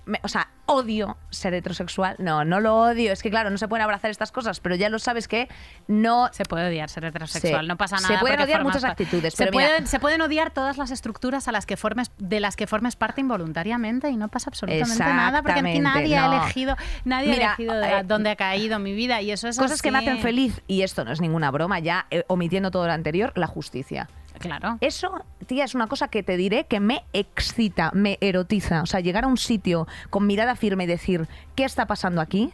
me- 0.07 0.21
o 0.23 0.29
sea, 0.29 0.49
odio 0.67 1.17
ser 1.31 1.55
heterosexual. 1.55 2.17
No, 2.19 2.45
no 2.45 2.61
lo 2.61 2.77
odio. 2.81 3.13
Es 3.13 3.23
que, 3.23 3.31
claro, 3.31 3.51
no 3.51 3.59
se 3.59 3.69
pueden 3.69 3.83
abrazar 3.85 4.11
estas 4.11 4.33
cosas, 4.33 4.61
pero 4.61 4.75
ya 4.75 4.89
lo 4.89 4.99
sabes 4.99 5.29
que 5.29 5.49
no 5.89 6.29
Se 6.33 6.45
puede 6.45 6.69
odiar 6.69 6.89
ser 6.89 7.05
heterosexual, 7.05 7.63
Sí. 7.63 7.69
no 7.69 7.77
pasa 7.77 7.99
Se 7.99 8.05
nada. 8.09 8.21
pueden 8.21 8.37
porque 8.39 8.45
odiar 8.45 8.65
muchas 8.65 8.83
pa- 8.83 8.89
actitudes, 8.91 9.35
se, 9.35 9.45
pero 9.45 9.57
mira- 9.57 9.69
pueden, 9.69 9.87
se 9.87 10.01
pueden 10.01 10.21
odiar 10.23 10.51
todas 10.53 10.79
las 10.79 10.91
estructuras 10.91 11.49
a 11.49 11.53
las 11.53 11.67
que 11.67 11.77
formes, 11.77 12.11
de 12.19 12.41
las 12.41 12.57
que 12.57 12.67
formes 12.67 12.97
parte 12.97 13.21
involuntariamente 13.21 14.09
y 14.11 14.17
no 14.17 14.29
pasa 14.29 14.51
absolutamente 14.51 14.99
nada 14.99 15.43
porque 15.43 15.61
aquí 15.61 15.69
Exactamente, 15.77 15.81
nadie 16.01 16.17
ha 16.19 16.27
elegido, 16.27 16.77
nadie 17.05 17.31
Mira, 17.31 17.51
ha 17.53 17.55
elegido 17.55 17.75
de- 17.75 17.99
eh, 18.01 18.03
dónde 18.05 18.31
ha 18.31 18.37
caído 18.37 18.79
mi 18.79 18.95
vida 18.95 19.21
y 19.21 19.31
eso 19.33 19.49
es 19.49 19.59
cosas 19.59 19.83
que 19.83 19.91
me 19.91 19.99
hacen 19.99 20.19
feliz, 20.21 20.63
y 20.67 20.83
esto 20.83 21.05
no 21.05 21.13
es 21.13 21.21
ninguna 21.21 21.51
broma, 21.51 21.79
ya 21.79 22.07
eh, 22.11 22.25
omitiendo 22.29 22.71
todo 22.71 22.87
lo 22.87 22.93
anterior, 22.93 23.33
la 23.37 23.47
justicia. 23.47 24.09
Claro. 24.45 24.77
Eso, 24.83 25.25
tía, 25.47 25.65
es 25.65 25.75
una 25.75 25.87
cosa 25.87 26.09
que 26.09 26.23
te 26.23 26.37
diré 26.37 26.65
que 26.65 26.79
me 26.79 27.03
excita, 27.15 27.91
me 27.95 28.19
erotiza. 28.21 28.83
O 28.83 28.87
sea, 28.87 29.01
llegar 29.01 29.25
a 29.25 29.27
un 29.27 29.39
sitio 29.39 29.89
con 30.11 30.27
mirada 30.27 30.55
firme 30.55 30.85
y 30.85 30.87
decir, 30.87 31.29
¿qué 31.55 31.65
está 31.65 31.87
pasando 31.87 32.21
aquí? 32.21 32.53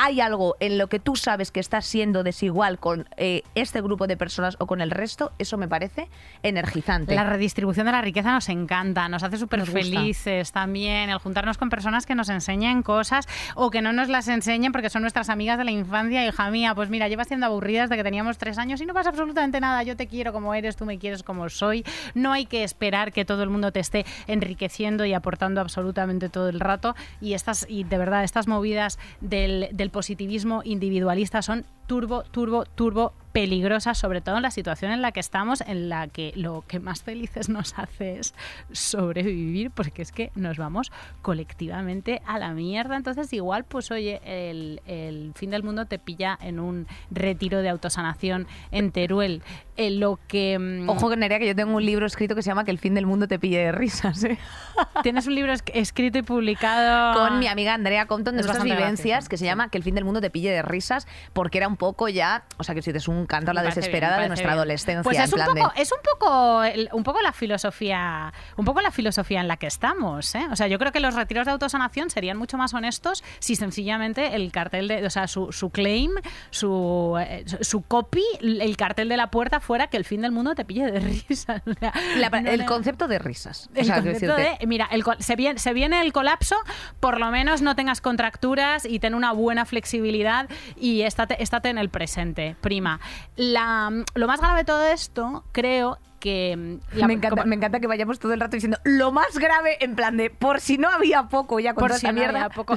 Hay 0.00 0.20
algo 0.20 0.54
en 0.60 0.78
lo 0.78 0.86
que 0.86 1.00
tú 1.00 1.16
sabes 1.16 1.50
que 1.50 1.58
estás 1.58 1.84
siendo 1.84 2.22
desigual 2.22 2.78
con 2.78 3.08
eh, 3.16 3.42
este 3.56 3.80
grupo 3.80 4.06
de 4.06 4.16
personas 4.16 4.54
o 4.60 4.66
con 4.68 4.80
el 4.80 4.92
resto, 4.92 5.32
eso 5.38 5.58
me 5.58 5.66
parece 5.66 6.08
energizante. 6.44 7.16
La 7.16 7.24
redistribución 7.24 7.86
de 7.86 7.90
la 7.90 8.00
riqueza 8.00 8.30
nos 8.30 8.48
encanta, 8.48 9.08
nos 9.08 9.24
hace 9.24 9.38
súper 9.38 9.66
felices 9.66 10.52
también, 10.52 11.10
el 11.10 11.18
juntarnos 11.18 11.58
con 11.58 11.68
personas 11.68 12.06
que 12.06 12.14
nos 12.14 12.28
enseñen 12.28 12.84
cosas 12.84 13.26
o 13.56 13.70
que 13.70 13.82
no 13.82 13.92
nos 13.92 14.08
las 14.08 14.28
enseñen 14.28 14.70
porque 14.70 14.88
son 14.88 15.02
nuestras 15.02 15.30
amigas 15.30 15.58
de 15.58 15.64
la 15.64 15.72
infancia, 15.72 16.24
hija 16.24 16.48
mía, 16.52 16.76
pues 16.76 16.90
mira, 16.90 17.08
llevas 17.08 17.26
siendo 17.26 17.46
aburridas 17.46 17.90
de 17.90 17.96
que 17.96 18.04
teníamos 18.04 18.38
tres 18.38 18.56
años 18.58 18.80
y 18.80 18.86
no 18.86 18.94
pasa 18.94 19.10
absolutamente 19.10 19.60
nada, 19.60 19.82
yo 19.82 19.96
te 19.96 20.06
quiero 20.06 20.32
como 20.32 20.54
eres, 20.54 20.76
tú 20.76 20.84
me 20.84 20.98
quieres 20.98 21.24
como 21.24 21.48
soy, 21.48 21.84
no 22.14 22.32
hay 22.32 22.46
que 22.46 22.62
esperar 22.62 23.12
que 23.12 23.24
todo 23.24 23.42
el 23.42 23.50
mundo 23.50 23.72
te 23.72 23.80
esté 23.80 24.06
enriqueciendo 24.28 25.04
y 25.04 25.12
aportando 25.12 25.60
absolutamente 25.60 26.28
todo 26.28 26.48
el 26.48 26.60
rato. 26.60 26.94
Y 27.20 27.34
estas, 27.34 27.66
y 27.68 27.84
de 27.84 27.98
verdad, 27.98 28.24
estas 28.24 28.46
movidas 28.46 28.98
del, 29.20 29.68
del 29.72 29.87
positivismo 29.88 30.62
individualista 30.64 31.42
son 31.42 31.64
turbo, 31.88 32.22
turbo, 32.22 32.64
turbo 32.76 33.12
peligrosas, 33.32 33.98
sobre 33.98 34.20
todo 34.20 34.36
en 34.36 34.42
la 34.42 34.50
situación 34.50 34.90
en 34.90 35.00
la 35.02 35.12
que 35.12 35.20
estamos, 35.20 35.60
en 35.60 35.88
la 35.88 36.08
que 36.08 36.32
lo 36.34 36.64
que 36.66 36.80
más 36.80 37.02
felices 37.02 37.48
nos 37.48 37.78
hace 37.78 38.18
es 38.18 38.34
sobrevivir, 38.72 39.70
porque 39.70 40.02
es 40.02 40.12
que 40.12 40.30
nos 40.34 40.56
vamos 40.56 40.90
colectivamente 41.22 42.20
a 42.26 42.38
la 42.38 42.50
mierda. 42.52 42.96
Entonces, 42.96 43.32
igual, 43.32 43.64
pues 43.64 43.90
oye, 43.90 44.20
el, 44.24 44.80
el 44.86 45.32
fin 45.34 45.50
del 45.50 45.62
mundo 45.62 45.84
te 45.86 45.98
pilla 45.98 46.36
en 46.40 46.58
un 46.58 46.86
retiro 47.10 47.60
de 47.62 47.68
autosanación 47.68 48.46
en 48.72 48.90
Teruel. 48.92 49.42
En 49.76 50.00
lo 50.00 50.18
que. 50.26 50.58
mm, 50.58 50.88
Ojo 50.88 51.08
que 51.08 51.16
Nerea, 51.16 51.38
que 51.38 51.46
yo 51.46 51.54
tengo 51.54 51.76
un 51.76 51.84
libro 51.86 52.06
escrito 52.06 52.34
que 52.34 52.42
se 52.42 52.48
llama 52.50 52.64
Que 52.64 52.72
el 52.72 52.78
fin 52.78 52.94
del 52.94 53.06
mundo 53.06 53.28
te 53.28 53.38
pille 53.38 53.58
de 53.58 53.70
risas, 53.72 54.24
¿eh? 54.24 54.36
Tienes 55.04 55.28
un 55.28 55.36
libro 55.36 55.52
es- 55.52 55.62
escrito 55.72 56.18
y 56.18 56.22
publicado. 56.22 57.14
con 57.14 57.38
mi 57.38 57.46
amiga 57.46 57.74
Andrea 57.74 58.06
Compton 58.06 58.34
de 58.34 58.40
Es 58.40 58.46
nuestras 58.46 58.64
vivencias, 58.64 58.96
gracioso, 59.04 59.28
que 59.28 59.36
se 59.36 59.44
llama 59.44 59.68
Que 59.70 59.78
el 59.78 59.84
fin 59.84 59.94
del 59.94 60.04
mundo 60.04 60.20
te 60.20 60.30
pille 60.30 60.50
de 60.50 60.62
risas, 60.62 61.06
porque 61.32 61.58
era 61.58 61.68
un 61.68 61.76
poco 61.78 62.08
ya, 62.08 62.44
o 62.58 62.64
sea, 62.64 62.74
que 62.74 62.82
si 62.82 62.90
es 62.90 63.08
un 63.08 63.26
canto 63.26 63.52
a 63.52 63.54
la 63.54 63.62
desesperada 63.62 64.16
bien, 64.16 64.24
de 64.24 64.28
nuestra 64.28 64.48
bien. 64.48 64.58
adolescencia. 64.58 65.02
Pues 65.02 65.16
en 65.16 65.22
es 65.24 65.32
un, 65.32 65.38
de- 65.38 65.44
poco, 65.62 65.72
es 65.76 65.92
un 65.92 65.98
poco 66.02 66.62
el- 66.64 66.88
un 66.92 67.04
poco 67.04 67.22
la 67.22 67.32
filosofía, 67.32 68.32
un 68.56 68.64
poco 68.64 68.80
la 68.80 68.90
filosofía 68.90 69.40
en 69.40 69.48
la 69.48 69.56
que 69.56 69.66
estamos, 69.66 70.34
¿eh? 70.34 70.46
O 70.50 70.56
sea, 70.56 70.66
yo 70.66 70.78
creo 70.78 70.92
que 70.92 71.00
los 71.00 71.14
retiros 71.14 71.46
de 71.46 71.52
autosanación 71.52 72.10
serían 72.10 72.36
mucho 72.36 72.56
más 72.58 72.74
honestos 72.74 73.22
si 73.38 73.56
sencillamente 73.56 74.34
el 74.34 74.50
cartel 74.52 74.88
de, 74.88 75.06
o 75.06 75.10
sea, 75.10 75.26
su, 75.28 75.52
su 75.52 75.70
claim, 75.70 76.10
su, 76.50 77.16
eh, 77.20 77.44
su- 77.60 77.82
copy, 77.82 78.24
el 78.40 78.76
cartel 78.76 79.08
de 79.08 79.16
la 79.16 79.30
puerta 79.30 79.60
fuera 79.60 79.86
que 79.86 79.96
el 79.96 80.04
fin 80.04 80.20
del 80.22 80.32
mundo 80.32 80.54
te 80.54 80.64
pille 80.64 80.90
de 80.90 81.00
risa. 81.28 81.62
O 81.66 81.72
sea, 81.78 81.92
La- 82.16 82.28
no 82.40 82.50
el 82.50 82.58
le- 82.60 82.66
concepto 82.66 83.08
de 83.08 83.18
risas. 83.18 83.68
O 83.74 83.78
el 83.78 83.86
sea, 83.86 84.02
concepto 84.02 84.34
de, 84.34 84.58
mira, 84.66 84.88
el 84.90 85.04
se, 85.20 85.36
viene, 85.36 85.58
se 85.58 85.72
viene 85.72 86.00
el 86.00 86.12
colapso, 86.12 86.56
por 87.00 87.20
lo 87.20 87.30
menos 87.30 87.62
no 87.62 87.76
tengas 87.76 88.00
contracturas 88.00 88.84
y 88.84 88.98
ten 88.98 89.14
una 89.14 89.32
buena 89.32 89.64
flexibilidad 89.64 90.48
y 90.76 91.02
estate, 91.02 91.42
estate 91.42 91.67
en 91.70 91.78
el 91.78 91.88
presente, 91.90 92.56
prima. 92.60 93.00
La, 93.36 93.90
lo 94.14 94.26
más 94.26 94.40
grave 94.40 94.58
de 94.60 94.64
todo 94.64 94.84
esto, 94.86 95.44
creo 95.52 95.98
que... 96.20 96.56
mm, 96.92 96.96
la- 96.98 97.06
me, 97.06 97.12
encanta, 97.14 97.36
como- 97.36 97.44
me 97.48 97.54
encanta 97.54 97.78
que 97.78 97.86
vayamos 97.86 98.18
todo 98.18 98.32
el 98.32 98.40
rato 98.40 98.56
diciendo 98.56 98.78
lo 98.82 99.12
más 99.12 99.38
grave, 99.38 99.76
en 99.84 99.94
plan 99.94 100.16
de 100.16 100.30
por 100.30 100.60
si 100.60 100.76
no 100.76 100.88
había 100.88 101.24
poco 101.28 101.60
ya 101.60 101.74
con 101.74 101.82
por 101.82 101.90
toda 101.90 102.00
si 102.00 102.06
esta 102.06 102.12
no 102.12 102.18
mierda. 102.18 102.44
había 102.44 102.54
poco. 102.54 102.76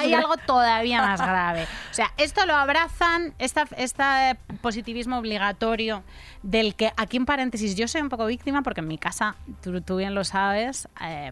Hay, 0.00 0.12
algo 0.12 0.36
todavía 0.38 1.00
más 1.00 1.20
grave. 1.24 1.64
O 1.90 1.94
sea, 1.94 2.10
esto 2.16 2.44
lo 2.46 2.56
abrazan, 2.56 3.32
esta, 3.38 3.64
este 3.76 4.02
positivismo 4.60 5.18
obligatorio 5.18 6.02
del 6.42 6.74
que, 6.74 6.92
aquí 6.96 7.16
en 7.16 7.26
paréntesis, 7.26 7.76
yo 7.76 7.86
soy 7.86 8.00
un 8.00 8.08
poco 8.08 8.26
víctima 8.26 8.62
porque 8.62 8.80
en 8.80 8.88
mi 8.88 8.98
casa, 8.98 9.36
tú, 9.62 9.80
tú 9.82 9.96
bien 9.98 10.14
lo 10.16 10.24
sabes, 10.24 10.88
eh, 11.00 11.30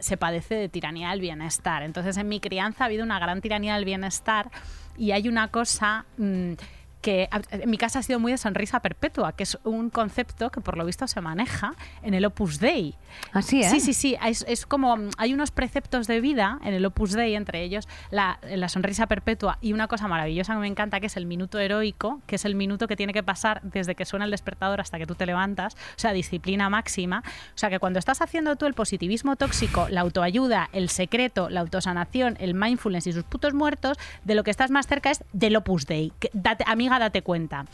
se 0.00 0.16
padece 0.16 0.56
de 0.56 0.68
tiranía 0.68 1.10
del 1.10 1.20
bienestar. 1.20 1.84
Entonces, 1.84 2.16
en 2.16 2.28
mi 2.28 2.40
crianza 2.40 2.82
ha 2.82 2.86
habido 2.86 3.04
una 3.04 3.20
gran 3.20 3.40
tiranía 3.40 3.76
del 3.76 3.84
bienestar 3.84 4.50
y 4.98 5.12
hay 5.12 5.28
una 5.28 5.48
cosa... 5.48 6.04
mm, 6.16 6.52
que 7.00 7.28
a- 7.30 7.40
en 7.50 7.70
mi 7.70 7.78
casa 7.78 8.00
ha 8.00 8.02
sido 8.02 8.18
muy 8.20 8.32
de 8.32 8.38
sonrisa 8.38 8.80
perpetua, 8.80 9.32
que 9.32 9.44
es 9.44 9.58
un 9.64 9.90
concepto 9.90 10.50
que 10.50 10.60
por 10.60 10.76
lo 10.76 10.84
visto 10.84 11.06
se 11.06 11.20
maneja 11.20 11.74
en 12.02 12.14
el 12.14 12.24
Opus 12.24 12.58
Dei. 12.60 12.94
Así, 13.32 13.62
¿eh? 13.62 13.68
Sí, 13.70 13.80
sí, 13.80 13.94
sí. 13.94 14.16
Es, 14.24 14.44
es 14.48 14.66
como 14.66 14.96
mm, 14.96 15.10
hay 15.16 15.32
unos 15.34 15.50
preceptos 15.50 16.06
de 16.06 16.20
vida 16.20 16.58
en 16.64 16.74
el 16.74 16.84
Opus 16.84 17.12
Dei, 17.12 17.34
entre 17.34 17.62
ellos 17.62 17.88
la, 18.10 18.38
la 18.42 18.68
sonrisa 18.68 19.06
perpetua 19.06 19.58
y 19.60 19.72
una 19.72 19.86
cosa 19.88 20.08
maravillosa 20.08 20.54
que 20.54 20.60
me 20.60 20.66
encanta, 20.66 21.00
que 21.00 21.06
es 21.06 21.16
el 21.16 21.26
minuto 21.26 21.58
heroico, 21.58 22.20
que 22.26 22.36
es 22.36 22.44
el 22.44 22.54
minuto 22.54 22.88
que 22.88 22.96
tiene 22.96 23.12
que 23.12 23.22
pasar 23.22 23.60
desde 23.62 23.94
que 23.94 24.04
suena 24.04 24.24
el 24.24 24.30
despertador 24.30 24.80
hasta 24.80 24.98
que 24.98 25.06
tú 25.06 25.14
te 25.14 25.26
levantas. 25.26 25.74
O 25.74 25.78
sea, 26.00 26.12
disciplina 26.12 26.68
máxima. 26.68 27.22
O 27.26 27.58
sea, 27.58 27.70
que 27.70 27.78
cuando 27.78 27.98
estás 27.98 28.20
haciendo 28.22 28.56
tú 28.56 28.66
el 28.66 28.74
positivismo 28.74 29.36
tóxico, 29.36 29.88
la 29.88 30.00
autoayuda, 30.02 30.68
el 30.72 30.88
secreto, 30.88 31.48
la 31.48 31.60
autosanación, 31.60 32.36
el 32.40 32.54
mindfulness 32.54 33.06
y 33.06 33.12
sus 33.12 33.24
putos 33.24 33.54
muertos, 33.54 33.96
de 34.24 34.34
lo 34.34 34.44
que 34.44 34.50
estás 34.50 34.70
más 34.70 34.86
cerca 34.86 35.10
es 35.10 35.22
del 35.32 35.56
Opus 35.56 35.86
Dei. 35.86 36.12
Que 36.18 36.30
date- 36.32 36.64
amiga, 36.88 37.10
date 37.10 37.22
cuenta. 37.22 37.64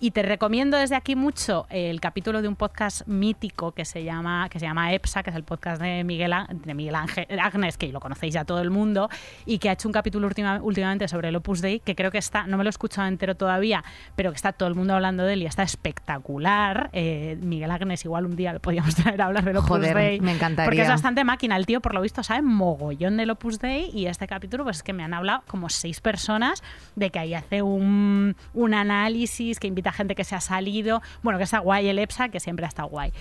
Y 0.00 0.10
te 0.10 0.22
recomiendo 0.22 0.76
desde 0.76 0.96
aquí 0.96 1.16
mucho 1.16 1.66
el 1.70 1.98
capítulo 2.00 2.42
de 2.42 2.48
un 2.48 2.56
podcast 2.56 3.06
mítico 3.06 3.72
que 3.72 3.86
se 3.86 4.04
llama, 4.04 4.48
que 4.50 4.58
se 4.58 4.66
llama 4.66 4.92
EPSA, 4.92 5.22
que 5.22 5.30
es 5.30 5.36
el 5.36 5.44
podcast 5.44 5.80
de 5.80 6.04
Miguel, 6.04 6.34
de 6.50 6.74
Miguel 6.74 6.94
Ángel 6.96 7.26
Agnes, 7.40 7.78
que 7.78 7.88
lo 7.90 8.00
conocéis 8.00 8.34
ya 8.34 8.44
todo 8.44 8.60
el 8.60 8.68
mundo, 8.70 9.08
y 9.46 9.58
que 9.58 9.70
ha 9.70 9.72
hecho 9.72 9.88
un 9.88 9.92
capítulo 9.92 10.26
última- 10.26 10.60
últimamente 10.60 11.08
sobre 11.08 11.28
el 11.28 11.36
Opus 11.36 11.62
Dei, 11.62 11.80
que 11.80 11.94
creo 11.94 12.10
que 12.10 12.18
está, 12.18 12.46
no 12.46 12.58
me 12.58 12.64
lo 12.64 12.68
he 12.68 12.70
escuchado 12.72 13.08
entero 13.08 13.34
todavía, 13.34 13.82
pero 14.14 14.30
que 14.30 14.36
está 14.36 14.52
todo 14.52 14.68
el 14.68 14.74
mundo 14.74 14.94
hablando 14.94 15.22
de 15.24 15.34
él 15.34 15.42
y 15.42 15.46
está 15.46 15.62
espectacular. 15.62 16.90
Eh, 16.92 17.38
Miguel 17.40 17.70
Agnes, 17.70 18.04
igual 18.04 18.26
un 18.26 18.36
día 18.36 18.52
lo 18.52 18.60
podíamos 18.60 18.94
traer 18.96 19.22
a 19.22 19.26
hablar 19.26 19.44
del 19.44 19.56
Opus 19.56 19.68
Joder, 19.68 19.96
Dei. 19.96 20.20
me 20.20 20.32
encantaría. 20.32 20.66
Porque 20.66 20.82
es 20.82 20.88
bastante 20.88 21.24
máquina. 21.24 21.56
El 21.56 21.64
tío, 21.64 21.80
por 21.80 21.94
lo 21.94 22.00
visto, 22.02 22.22
sabe 22.22 22.42
mogollón 22.42 23.16
del 23.16 23.30
Opus 23.30 23.58
Dei 23.58 23.90
y 23.94 24.06
este 24.06 24.26
capítulo, 24.26 24.64
pues 24.64 24.78
es 24.78 24.82
que 24.82 24.92
me 24.92 25.02
han 25.02 25.14
hablado 25.14 25.44
como 25.46 25.70
seis 25.70 26.00
personas 26.00 26.62
de 26.96 27.08
que 27.10 27.20
ahí 27.20 27.32
hace 27.32 27.62
un, 27.62 28.36
un 28.52 28.74
análisis, 28.74 29.58
que 29.60 29.68
invita 29.68 29.83
gente 29.92 30.14
que 30.14 30.24
se 30.24 30.34
ha 30.34 30.40
salido. 30.40 31.02
Bueno, 31.22 31.38
que 31.38 31.44
está 31.44 31.58
guay 31.58 31.88
el 31.88 31.98
EPSA, 31.98 32.28
que 32.28 32.40
siempre 32.40 32.64
ha 32.64 32.68
estado 32.68 32.88
guay. 32.88 33.12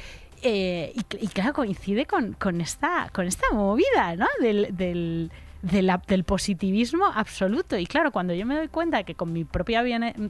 Eh, 0.42 0.92
y, 0.96 1.00
cl- 1.00 1.20
y 1.22 1.28
claro, 1.28 1.54
coincide 1.54 2.06
con, 2.06 2.34
con 2.34 2.60
esta, 2.60 3.10
con 3.14 3.26
esta 3.28 3.46
movida, 3.54 4.16
¿no? 4.18 4.28
Del, 4.42 4.76
del, 4.76 6.24
positivismo 6.26 7.06
absoluto. 7.06 7.78
Y 7.78 7.86
claro, 7.86 8.12
cuando 8.12 8.34
yo 8.34 8.46
me 8.46 8.56
doy 8.56 8.68
cuenta 8.68 9.04
que 9.04 9.16
con 9.16 9.32
mi 9.32 9.46
propia 9.46 9.82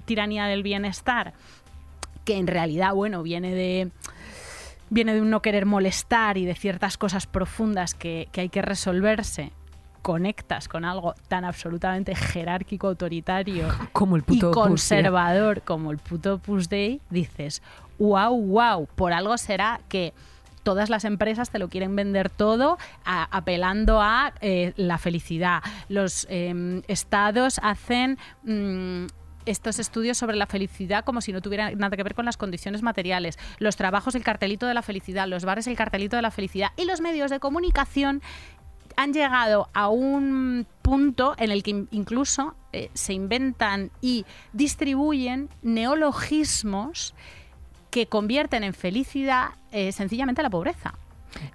tiranía 0.06 0.46
del 0.46 0.62
bienestar, 0.62 1.34
que 2.26 2.38
en 2.38 2.46
realidad, 2.48 2.94
bueno, 2.94 3.24
viene 3.24 3.56
de 3.56 3.90
viene 4.90 5.16
de 5.16 5.22
un 5.22 5.32
no 5.32 5.42
querer 5.42 5.66
molestar 5.66 6.38
y 6.38 6.46
de 6.46 6.54
ciertas 6.54 6.98
cosas 6.98 7.26
profundas 7.26 7.96
que 7.96 8.28
hay 8.36 8.50
que 8.50 8.62
resolverse, 8.62 9.52
conectas 10.04 10.68
con 10.68 10.86
algo 10.86 11.16
tan 11.28 11.46
absolutamente 11.46 12.14
jerárquico, 12.14 12.88
autoritario 12.90 13.68
Como 13.94 14.16
el 14.16 14.22
y 14.22 14.26
puto 14.26 14.52
tía. 14.52 14.62
conservador 14.64 15.64
como 15.64 15.90
el 15.92 15.98
puto 15.98 16.36
Opus 16.36 16.70
Dei, 16.70 17.02
dices, 17.10 17.64
wow, 17.98 18.40
wow, 18.40 18.88
por 18.96 19.14
algo 19.14 19.36
será 19.40 19.80
que 19.90 20.14
todas 20.62 20.90
las 20.90 21.04
empresas 21.06 21.50
te 21.50 21.58
lo 21.60 21.70
quieren 21.70 21.96
vender 21.96 22.30
todo 22.30 22.78
a- 23.06 23.28
apelando 23.36 24.02
a 24.02 24.34
eh, 24.42 24.74
la 24.78 24.98
felicidad. 24.98 25.64
Los 25.90 26.28
eh, 26.30 26.82
estados 26.88 27.60
hacen... 27.64 28.18
mm, 28.44 29.06
estos 29.46 29.78
estudios 29.78 30.18
sobre 30.18 30.38
la 30.38 30.46
felicidad 30.48 31.04
como 31.04 31.20
si 31.20 31.34
no 31.34 31.42
tuvieran 31.42 31.78
nada 31.78 31.98
que 31.98 32.04
ver 32.04 32.16
con 32.16 32.24
las 32.24 32.38
condiciones 32.38 32.82
materiales. 32.82 33.38
Los 33.60 33.76
trabajos, 33.76 34.16
el 34.16 34.24
cartelito 34.24 34.68
de 34.68 34.74
la 34.74 34.82
felicidad. 34.82 35.28
Los 35.28 35.44
bares, 35.44 35.68
el 35.68 35.76
cartelito 35.76 36.16
de 36.16 36.22
la 36.22 36.32
felicidad. 36.32 36.70
Y 36.78 36.86
los 36.86 37.02
medios 37.02 37.30
de 37.30 37.42
comunicación 37.42 38.22
han 38.98 39.14
llegado 39.14 39.70
a 39.74 39.88
un 39.90 40.66
punto 40.82 41.36
en 41.38 41.52
el 41.52 41.64
que 41.64 41.72
in- 41.72 41.88
incluso 41.92 42.56
eh, 42.72 42.90
se 42.94 43.14
inventan 43.14 43.92
y 44.02 44.26
distribuyen 44.54 45.50
neologismos 45.62 47.14
que 47.92 48.08
convierten 48.08 48.64
en 48.64 48.74
felicidad 48.74 49.50
eh, 49.72 49.92
sencillamente 49.92 50.42
la 50.44 50.50
pobreza. 50.50 50.94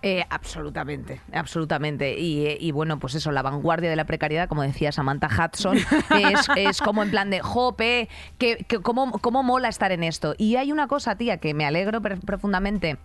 Eh, 0.03 0.24
absolutamente, 0.28 1.20
absolutamente. 1.32 2.18
Y, 2.18 2.57
y 2.61 2.72
bueno, 2.72 2.99
pues 2.99 3.14
eso, 3.14 3.30
la 3.30 3.43
vanguardia 3.43 3.89
de 3.91 3.97
la 3.97 4.07
precariedad, 4.07 4.49
como 4.49 4.62
decía 4.62 4.91
Samantha 4.93 5.28
Hudson, 5.28 5.76
es, 6.11 6.49
es 6.57 6.80
como 6.80 7.03
en 7.03 7.11
plan 7.11 7.30
de, 7.30 7.41
jope, 7.41 8.09
que, 8.39 8.57
que 8.68 8.80
cómo, 8.80 9.12
cómo 9.20 9.43
mola 9.43 9.68
estar 9.68 9.93
en 9.93 10.03
esto. 10.03 10.34
Y 10.36 10.57
hay 10.57 10.72
una 10.72 10.89
cosa, 10.89 11.16
tía, 11.16 11.39
que 11.39 11.55
me 11.55 11.64
alegro 11.64 12.01
profundamente, 12.03 12.99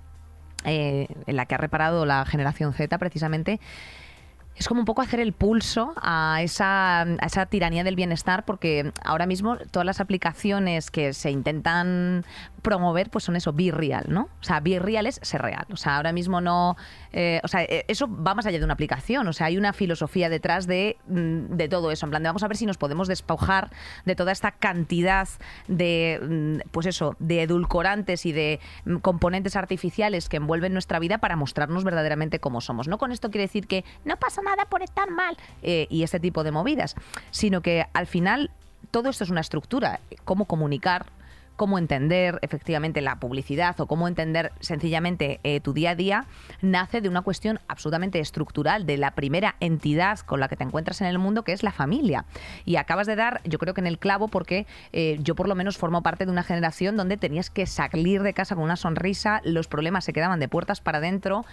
eh, 0.66 1.08
en 1.28 1.36
la 1.36 1.46
que 1.46 1.56
ha 1.56 1.60
reparado 1.60 2.06
la 2.06 2.26
generación 2.26 2.74
Z 2.74 2.98
precisamente, 2.98 3.60
es 4.56 4.68
como 4.68 4.82
un 4.82 4.86
poco 4.86 5.02
hacer 5.02 5.20
el 5.20 5.34
pulso 5.34 5.94
a 5.98 6.40
esa, 6.42 7.02
a 7.02 7.26
esa 7.26 7.46
tiranía 7.48 7.84
del 7.84 7.96
bienestar, 7.96 8.46
porque 8.46 8.92
ahora 9.04 9.26
mismo 9.26 9.58
todas 9.72 9.86
las 9.86 10.00
aplicaciones 10.00 10.92
que 10.92 11.14
se 11.14 11.32
intentan 11.32 12.26
promover, 12.62 13.10
pues 13.10 13.24
son 13.24 13.36
eso, 13.36 13.52
be 13.52 13.72
real, 13.72 14.06
¿no? 14.08 14.30
O 14.42 14.44
sea, 14.44 14.60
be 14.60 14.80
es 15.06 15.20
ser 15.22 15.42
real. 15.42 15.66
O 15.72 15.78
sea, 15.78 15.98
ahora 15.98 16.12
mismo 16.12 16.42
no. 16.42 16.78
Eh, 17.14 17.40
o 17.44 17.48
sea, 17.48 17.64
eh, 17.64 17.86
eso 17.88 18.08
va 18.08 18.34
más 18.34 18.46
allá 18.46 18.58
de 18.58 18.66
una 18.66 18.74
aplicación. 18.74 19.28
O 19.28 19.34
sea, 19.34 19.48
hay 19.48 19.58
una 19.58 19.72
filosofía 19.72 20.30
detrás 20.30 20.68
de, 20.68 20.98
mm, 21.08 21.56
de 21.56 21.70
todo 21.70 21.92
eso. 21.92 22.06
En 22.06 22.10
plan, 22.10 22.24
vamos 22.24 22.44
a 22.44 22.48
ver 22.48 22.58
si 22.58 22.66
nos 22.66 22.78
podemos 22.78 23.08
despojar 23.08 23.70
de 24.06 24.16
toda 24.16 24.32
esta 24.32 24.52
cantidad 24.52 25.30
de, 25.68 26.20
mm, 26.22 26.70
pues 26.72 26.88
eso, 26.88 27.16
de 27.20 27.44
edulcorantes 27.44 28.26
y 28.26 28.32
de 28.32 28.60
mm, 28.86 28.98
componentes 28.98 29.56
artificiales 29.56 30.28
que 30.28 30.38
envuelven 30.38 30.74
nuestra 30.74 31.00
vida 31.00 31.20
para 31.20 31.36
mostrarnos 31.36 31.84
verdaderamente 31.84 32.40
cómo 32.40 32.62
somos. 32.62 32.88
No 32.88 32.98
con 32.98 33.12
esto 33.12 33.30
quiere 33.30 33.44
decir 33.44 33.68
que 33.68 33.86
no 34.06 34.18
pasa 34.18 34.42
nada 34.42 34.66
por 34.66 34.82
estar 34.82 35.10
mal 35.12 35.38
eh, 35.62 35.88
y 35.90 36.04
este 36.04 36.20
tipo 36.20 36.44
de 36.44 36.52
movidas, 36.52 36.96
sino 37.32 37.62
que 37.62 37.86
al 37.94 38.08
final 38.08 38.52
todo 38.92 39.10
esto 39.10 39.24
es 39.24 39.30
una 39.30 39.42
estructura. 39.42 40.00
Cómo 40.26 40.46
comunicar, 40.46 41.06
cómo 41.56 41.78
entender 41.78 42.40
efectivamente 42.42 43.02
la 43.02 43.18
publicidad 43.20 43.80
o 43.80 43.88
cómo 43.88 44.08
entender 44.08 44.52
sencillamente 44.60 45.40
eh, 45.44 45.60
tu 45.60 45.74
día 45.74 45.92
a 45.92 45.96
día 45.96 46.26
nace 46.62 47.02
de 47.02 47.10
una 47.10 47.22
cuestión 47.22 47.60
absolutamente 47.68 48.20
estructural 48.20 48.86
de 48.86 48.98
la 48.98 49.12
primera 49.12 49.56
entidad 49.60 50.20
con 50.20 50.40
la 50.40 50.48
que 50.48 50.56
te 50.56 50.64
encuentras 50.64 51.02
en 51.02 51.08
el 51.08 51.20
mundo 51.20 51.44
que 51.44 51.52
es 51.54 51.64
la 51.64 51.72
familia 51.72 52.26
y 52.66 52.76
acabas 52.78 53.08
de 53.08 53.16
dar 53.16 53.42
yo 53.46 53.60
creo 53.60 53.74
que 53.74 53.82
en 53.82 53.88
el 53.88 54.00
clavo 54.00 54.28
porque 54.28 54.66
eh, 54.92 55.18
yo 55.22 55.36
por 55.36 55.48
lo 55.48 55.56
menos 55.56 55.78
formo 55.78 56.02
parte 56.04 56.26
de 56.26 56.32
una 56.32 56.44
generación 56.44 56.98
donde 56.98 57.18
tenías 57.18 57.50
que 57.50 57.66
salir 57.66 58.24
de 58.24 58.34
casa 58.34 58.56
con 58.56 58.64
una 58.64 58.76
sonrisa 58.76 59.42
los 59.44 59.68
problemas 59.68 60.06
se 60.06 60.14
quedaban 60.14 60.40
de 60.40 60.48
puertas 60.48 60.82
para 60.82 60.98
adentro 61.00 61.46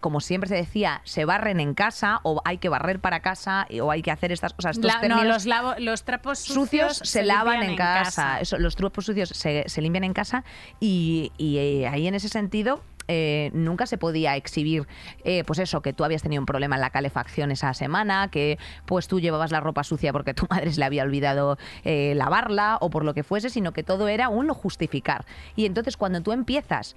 como 0.00 0.20
siempre 0.20 0.48
se 0.48 0.54
decía 0.56 1.00
se 1.04 1.24
barren 1.24 1.60
en 1.60 1.74
casa 1.74 2.20
o 2.22 2.40
hay 2.44 2.58
que 2.58 2.68
barrer 2.68 3.00
para 3.00 3.20
casa 3.20 3.66
o 3.82 3.90
hay 3.90 4.02
que 4.02 4.10
hacer 4.10 4.32
estas 4.32 4.52
cosas 4.54 4.76
estos 4.76 4.90
La- 5.02 5.08
no, 5.08 5.24
los, 5.24 5.46
lavo- 5.46 5.74
los 5.78 6.04
trapos 6.04 6.38
sucios 6.38 6.64
sucios, 6.96 7.08
se, 7.10 7.22
lavan 7.24 7.62
en 7.62 7.76
casa. 7.76 8.40
Eso, 8.40 8.58
los 8.58 8.74
trapos 8.76 9.04
sucios 9.04 9.28
se, 9.34 9.64
limpian 9.80 10.04
en 10.04 10.12
casa 10.12 10.44
y, 10.80 11.32
eh, 11.38 11.86
ahí 11.86 12.06
en 12.06 12.14
ese 12.14 12.28
sentido 12.28 12.82
eh, 13.06 13.50
nunca 13.52 13.86
se 13.86 13.98
podía 13.98 14.34
exhibir, 14.34 14.86
eh, 15.24 15.44
pues 15.44 15.58
eso, 15.58 15.82
que 15.82 15.92
tú 15.92 16.04
habías 16.04 16.22
tenido 16.22 16.40
un 16.40 16.46
problema 16.46 16.76
en 16.76 16.80
la 16.80 16.88
calefacción 16.88 17.50
esa 17.50 17.74
semana, 17.74 18.28
que 18.28 18.58
pues 18.86 19.08
tú 19.08 19.20
llevabas 19.20 19.52
la 19.52 19.60
ropa 19.60 19.84
sucia 19.84 20.10
porque 20.12 20.32
tu 20.32 20.46
madre 20.50 20.72
se 20.72 20.78
le 20.78 20.86
había 20.86 21.02
olvidado 21.02 21.58
lavarla 21.84 22.78
o 22.80 22.88
por 22.88 23.04
lo 23.04 23.12
que 23.12 23.22
fuese, 23.22 23.50
sino 23.50 23.72
que 23.72 23.82
todo 23.82 24.08
era 24.08 24.30
un 24.30 24.48
justificar. 24.48 25.26
Y 25.54 25.66
entonces 25.66 25.98
cuando 25.98 26.22
tú 26.22 26.32
empiezas 26.32 26.96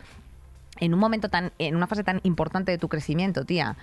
en 0.79 0.93
un 0.93 0.99
momento 0.99 1.29
tan, 1.29 1.51
en 1.57 1.75
una 1.75 1.87
fase 1.87 2.03
tan 2.03 2.21
importante 2.23 2.71
de 2.71 2.77
tu 2.77 2.87
crecimiento, 2.87 3.43
tía, 3.43 3.75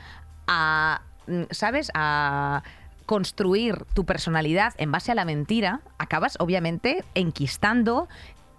a, 0.46 1.02
mm, 1.26 1.42
¿sabes? 1.50 1.90
A 1.94 2.62
construir 3.06 3.84
tu 3.92 4.04
personalidad 4.04 4.72
en 4.78 4.90
base 4.90 5.12
a 5.12 5.14
la 5.14 5.24
mentira, 5.24 5.80
acabas 5.98 6.36
obviamente 6.40 7.04
enquistando 7.14 8.08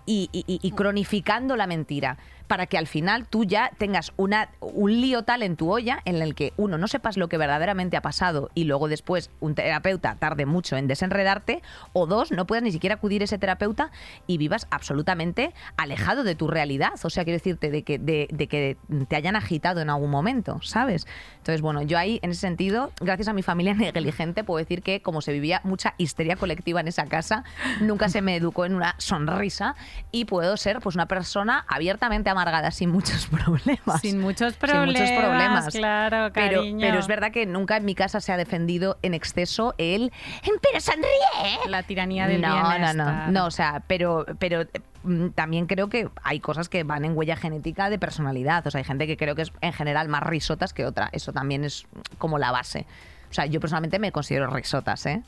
y, 0.05 0.29
y- 0.31 0.43
y- 0.47 0.59
y 0.61 0.71
cronificando 0.71 1.55
la 1.55 1.67
mentira 1.67 2.17
para 2.47 2.67
que 2.67 2.77
al 2.77 2.87
final 2.87 3.27
tú 3.27 3.43
ya 3.43 3.71
tengas 3.77 4.13
una, 4.17 4.49
un 4.59 5.01
lío 5.01 5.23
tal 5.23 5.43
en 5.43 5.55
tu 5.55 5.71
olla 5.71 6.01
en 6.05 6.21
el 6.21 6.35
que 6.35 6.53
uno 6.57 6.77
no 6.77 6.87
sepas 6.87 7.17
lo 7.17 7.27
que 7.27 7.37
verdaderamente 7.37 7.97
ha 7.97 8.01
pasado 8.01 8.49
y 8.53 8.65
luego 8.65 8.87
después 8.87 9.31
un 9.39 9.55
terapeuta 9.55 10.15
tarde 10.15 10.45
mucho 10.45 10.77
en 10.77 10.87
desenredarte 10.87 11.61
o 11.93 12.07
dos, 12.07 12.31
no 12.31 12.45
puedas 12.45 12.63
ni 12.63 12.71
siquiera 12.71 12.95
acudir 12.95 13.21
a 13.21 13.25
ese 13.25 13.37
terapeuta 13.37 13.91
y 14.27 14.37
vivas 14.37 14.67
absolutamente 14.69 15.53
alejado 15.77 16.23
de 16.23 16.35
tu 16.35 16.47
realidad. 16.47 16.93
O 17.03 17.09
sea, 17.09 17.23
quiero 17.23 17.37
decirte 17.37 17.71
de 17.71 17.83
que, 17.83 17.97
de, 17.99 18.27
de 18.31 18.47
que 18.47 18.77
te 19.07 19.15
hayan 19.15 19.35
agitado 19.35 19.81
en 19.81 19.89
algún 19.89 20.09
momento, 20.09 20.59
¿sabes? 20.61 21.07
Entonces, 21.37 21.61
bueno, 21.61 21.81
yo 21.81 21.97
ahí, 21.97 22.19
en 22.21 22.31
ese 22.31 22.41
sentido, 22.41 22.91
gracias 23.01 23.27
a 23.27 23.33
mi 23.33 23.41
familia 23.41 23.73
negligente, 23.75 24.43
puedo 24.43 24.59
decir 24.59 24.81
que 24.81 25.01
como 25.01 25.21
se 25.21 25.33
vivía 25.33 25.61
mucha 25.63 25.95
histeria 25.97 26.35
colectiva 26.35 26.79
en 26.79 26.87
esa 26.87 27.05
casa, 27.05 27.43
nunca 27.81 28.09
se 28.09 28.21
me 28.21 28.35
educó 28.35 28.65
en 28.65 28.75
una 28.75 28.95
sonrisa 28.97 29.75
y 30.11 30.25
puedo 30.25 30.57
ser 30.57 30.79
pues 30.79 30.95
una 30.95 31.07
persona 31.07 31.65
abiertamente 31.67 32.29
amargada 32.35 32.71
sin 32.71 32.89
muchos 32.89 33.27
problemas. 33.31 34.01
Sin 34.01 34.19
muchos 34.19 34.53
Sin 34.53 34.59
problemas. 34.59 34.87
muchos 34.87 35.11
problemas. 35.11 35.67
Claro, 35.73 36.31
Pero, 36.33 36.57
cariño. 36.59 36.79
pero 36.81 36.99
es 36.99 37.07
verdad 37.07 37.31
que 37.31 37.45
nunca 37.45 37.77
en 37.77 37.85
mi 37.85 37.95
casa 37.95 38.19
se 38.19 38.31
ha 38.31 38.37
defendido 38.37 38.97
en 39.01 39.13
exceso 39.13 39.73
el 39.77 40.11
pero 40.61 40.79
sonríe. 40.79 41.69
La 41.69 41.83
tiranía 41.83 42.27
del 42.27 42.41
no, 42.41 42.53
bienestar. 42.53 42.95
No, 42.95 43.25
no, 43.25 43.31
no, 43.31 43.45
o 43.45 43.51
sea, 43.51 43.83
pero, 43.87 44.25
pero 44.39 44.65
mm, 45.03 45.29
también 45.29 45.65
creo 45.67 45.89
que 45.89 46.09
hay 46.23 46.39
cosas 46.39 46.69
que 46.69 46.83
van 46.83 47.05
en 47.05 47.17
huella 47.17 47.35
genética 47.35 47.89
de 47.89 47.99
personalidad. 47.99 48.65
O 48.67 48.71
sea, 48.71 48.79
hay 48.79 48.85
gente 48.85 49.07
que 49.07 49.17
creo 49.17 49.35
que 49.35 49.43
es 49.43 49.51
en 49.61 49.73
general 49.73 50.07
más 50.09 50.23
risotas 50.23 50.73
que 50.73 50.85
otra. 50.85 51.09
Eso 51.11 51.33
también 51.33 51.63
es 51.63 51.85
como 52.17 52.37
la 52.37 52.51
base. 52.51 52.85
O 53.29 53.33
sea, 53.33 53.45
yo 53.45 53.59
personalmente 53.59 53.99
me 53.99 54.11
considero 54.11 54.47
risotas, 54.47 55.05
¿eh? 55.05 55.23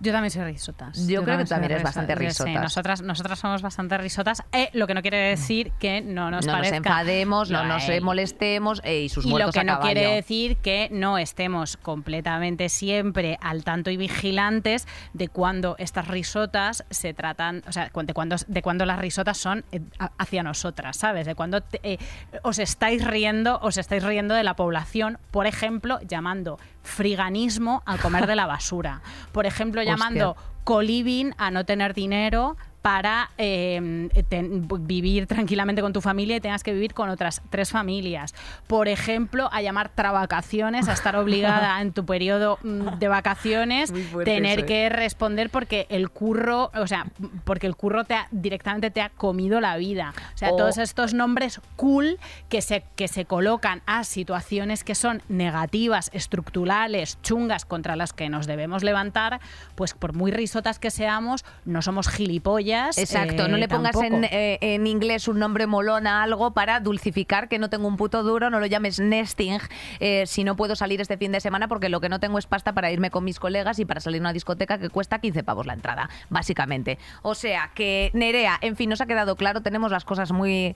Yo 0.00 0.12
también 0.12 0.30
soy 0.30 0.44
risotas. 0.44 1.06
Yo 1.06 1.24
creo 1.24 1.38
que 1.38 1.44
también 1.44 1.72
eres 1.72 1.82
bastante 1.82 2.12
yo 2.14 2.18
sí, 2.20 2.26
risotas. 2.26 2.62
nosotras, 2.62 3.02
nosotras 3.02 3.38
somos 3.38 3.62
bastante 3.62 3.98
risotas, 3.98 4.42
eh, 4.52 4.70
lo 4.72 4.86
que 4.86 4.94
no 4.94 5.02
quiere 5.02 5.16
decir 5.18 5.72
que 5.80 6.00
no 6.00 6.30
nos 6.30 6.46
no 6.46 6.52
nos 6.52 6.58
parezca. 6.60 6.76
enfademos, 6.76 7.50
no 7.50 7.64
nos 7.64 7.88
eh, 7.88 8.00
molestemos 8.00 8.80
eh, 8.84 9.00
y 9.02 9.08
sus 9.08 9.26
y 9.26 9.30
lo 9.30 9.50
que 9.50 9.60
a 9.60 9.64
no 9.64 9.72
caballo. 9.74 9.92
quiere 9.92 10.14
decir 10.14 10.56
que 10.58 10.88
no 10.92 11.18
estemos 11.18 11.76
completamente 11.76 12.68
siempre 12.68 13.38
al 13.40 13.64
tanto 13.64 13.90
y 13.90 13.96
vigilantes 13.96 14.86
de 15.14 15.28
cuando 15.28 15.74
estas 15.78 16.06
risotas 16.08 16.84
se 16.90 17.12
tratan, 17.12 17.62
o 17.66 17.72
sea, 17.72 17.90
de 17.92 18.14
cuando, 18.14 18.36
de 18.46 18.62
cuando 18.62 18.86
las 18.86 18.98
risotas 19.00 19.36
son 19.38 19.64
eh, 19.72 19.80
hacia 20.18 20.42
nosotras, 20.42 20.96
¿sabes? 20.96 21.26
De 21.26 21.34
cuando 21.34 21.60
te- 21.60 21.98
os 22.42 22.58
estáis 22.60 23.04
riendo, 23.04 23.58
os 23.62 23.76
estáis 23.78 24.04
riendo 24.04 24.34
de 24.34 24.44
la 24.44 24.54
población, 24.54 25.18
por 25.32 25.46
ejemplo, 25.46 25.98
llamando 26.06 26.58
friganismo 26.82 27.82
al 27.84 27.98
comer 27.98 28.26
de 28.26 28.34
la 28.36 28.46
basura. 28.46 29.02
Por 29.32 29.44
ejemplo. 29.46 29.82
Llamando 29.88 30.36
coliving 30.64 31.32
a 31.38 31.50
no 31.50 31.64
tener 31.64 31.94
dinero 31.94 32.56
para 32.82 33.30
eh, 33.38 34.08
ten- 34.28 34.68
vivir 34.86 35.26
tranquilamente 35.26 35.82
con 35.82 35.92
tu 35.92 36.00
familia 36.00 36.36
y 36.36 36.40
tengas 36.40 36.62
que 36.62 36.72
vivir 36.72 36.94
con 36.94 37.08
otras 37.08 37.42
tres 37.50 37.70
familias. 37.70 38.34
Por 38.66 38.88
ejemplo, 38.88 39.48
a 39.52 39.60
llamar 39.62 39.88
travacaciones, 39.88 40.88
a 40.88 40.92
estar 40.92 41.16
obligada 41.16 41.80
en 41.80 41.92
tu 41.92 42.06
periodo 42.06 42.58
mm, 42.62 42.98
de 42.98 43.08
vacaciones, 43.08 43.92
tener 44.24 44.58
eso, 44.60 44.64
¿eh? 44.64 44.66
que 44.66 44.88
responder 44.90 45.50
porque 45.50 45.86
el 45.90 46.08
curro, 46.10 46.70
o 46.74 46.86
sea, 46.86 47.06
porque 47.44 47.66
el 47.66 47.74
curro 47.76 48.04
te 48.04 48.14
ha- 48.14 48.28
directamente 48.30 48.90
te 48.90 49.00
ha 49.00 49.10
comido 49.10 49.60
la 49.60 49.76
vida. 49.76 50.14
O 50.34 50.38
sea, 50.38 50.50
O- 50.52 50.56
todos 50.56 50.78
estos 50.78 51.14
nombres 51.14 51.60
cool 51.76 52.18
que 52.48 52.62
se, 52.62 52.84
que 52.96 53.08
se 53.08 53.24
colocan 53.24 53.82
a 53.86 54.04
situaciones 54.04 54.84
que 54.84 54.94
son 54.94 55.20
negativas, 55.28 56.10
estructurales, 56.14 57.18
chungas 57.22 57.64
contra 57.64 57.96
las 57.96 58.12
que 58.12 58.28
nos 58.28 58.46
debemos 58.46 58.82
levantar, 58.84 59.40
pues 59.74 59.94
por 59.94 60.14
muy 60.14 60.30
risotas 60.30 60.78
que 60.78 60.90
seamos, 60.90 61.44
no 61.64 61.82
somos 61.82 62.08
gilipollas. 62.08 62.67
Exacto, 62.76 63.46
eh, 63.46 63.48
no 63.48 63.56
le 63.56 63.68
pongas 63.68 63.96
en, 63.96 64.24
eh, 64.24 64.58
en 64.60 64.86
inglés 64.86 65.28
un 65.28 65.38
nombre 65.38 65.66
molón 65.66 66.06
a 66.06 66.22
algo 66.22 66.52
para 66.52 66.80
dulcificar 66.80 67.48
que 67.48 67.58
no 67.58 67.70
tengo 67.70 67.88
un 67.88 67.96
puto 67.96 68.22
duro, 68.22 68.50
no 68.50 68.60
lo 68.60 68.66
llames 68.66 69.00
nesting 69.00 69.58
eh, 70.00 70.24
si 70.26 70.44
no 70.44 70.56
puedo 70.56 70.76
salir 70.76 71.00
este 71.00 71.16
fin 71.16 71.32
de 71.32 71.40
semana 71.40 71.68
porque 71.68 71.88
lo 71.88 72.00
que 72.00 72.08
no 72.08 72.20
tengo 72.20 72.38
es 72.38 72.46
pasta 72.46 72.72
para 72.72 72.90
irme 72.90 73.10
con 73.10 73.24
mis 73.24 73.38
colegas 73.38 73.78
y 73.78 73.84
para 73.84 74.00
salir 74.00 74.20
a 74.20 74.22
una 74.22 74.32
discoteca 74.32 74.78
que 74.78 74.90
cuesta 74.90 75.20
15 75.20 75.42
pavos 75.42 75.66
la 75.66 75.72
entrada, 75.72 76.10
básicamente. 76.28 76.98
O 77.22 77.34
sea 77.34 77.70
que 77.74 78.10
Nerea, 78.14 78.58
en 78.60 78.76
fin, 78.76 78.90
nos 78.90 79.00
ha 79.00 79.06
quedado 79.06 79.36
claro, 79.36 79.62
tenemos 79.62 79.90
las 79.90 80.04
cosas 80.04 80.32
muy 80.32 80.74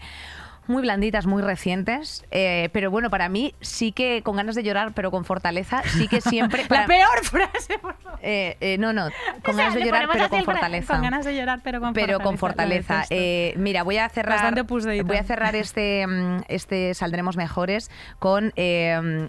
muy 0.67 0.83
blanditas, 0.83 1.27
muy 1.27 1.43
recientes, 1.43 2.25
eh, 2.31 2.69
pero 2.73 2.91
bueno, 2.91 3.11
para 3.11 3.29
mí 3.29 3.55
sí 3.61 3.93
que 3.93 4.23
con 4.23 4.37
ganas 4.37 4.55
de 4.55 4.63
llorar, 4.63 4.93
pero 4.95 5.11
con 5.11 5.25
fortaleza, 5.25 5.83
sí 5.85 6.09
que 6.09 6.21
siempre... 6.21 6.65
para- 6.69 6.83
La 6.83 6.87
peor 6.87 7.25
frase, 7.25 7.79
por 7.79 7.97
favor. 7.99 8.19
eh, 8.23 8.57
eh, 8.61 8.77
no, 8.79 8.93
no, 8.93 9.09
con 9.45 9.55
O 9.55 9.59
sea, 9.59 9.65
ganas 9.67 9.75
de 9.75 9.85
llorar, 9.85 10.09
pero 10.13 10.29
con 10.29 10.45
fortaleza. 10.45 10.95
Con 10.95 11.03
ganas 11.03 11.25
de 11.25 11.37
llorar, 11.37 11.61
pero 11.65 11.81
con 11.81 11.93
pero 11.93 12.19
fortaleza. 12.21 12.23
con 12.25 12.39
fortaleza. 12.39 13.59
mira, 13.59 13.83
voy 13.83 13.99
a 13.99 14.09
cerrar. 14.09 14.65
Voy 14.65 15.17
a 15.17 15.25
cerrar 15.25 15.57
este, 15.57 16.07
mm, 16.07 16.43
este 16.49 16.95
saldremos 16.95 17.37
mejores 17.37 17.91
con 18.19 18.53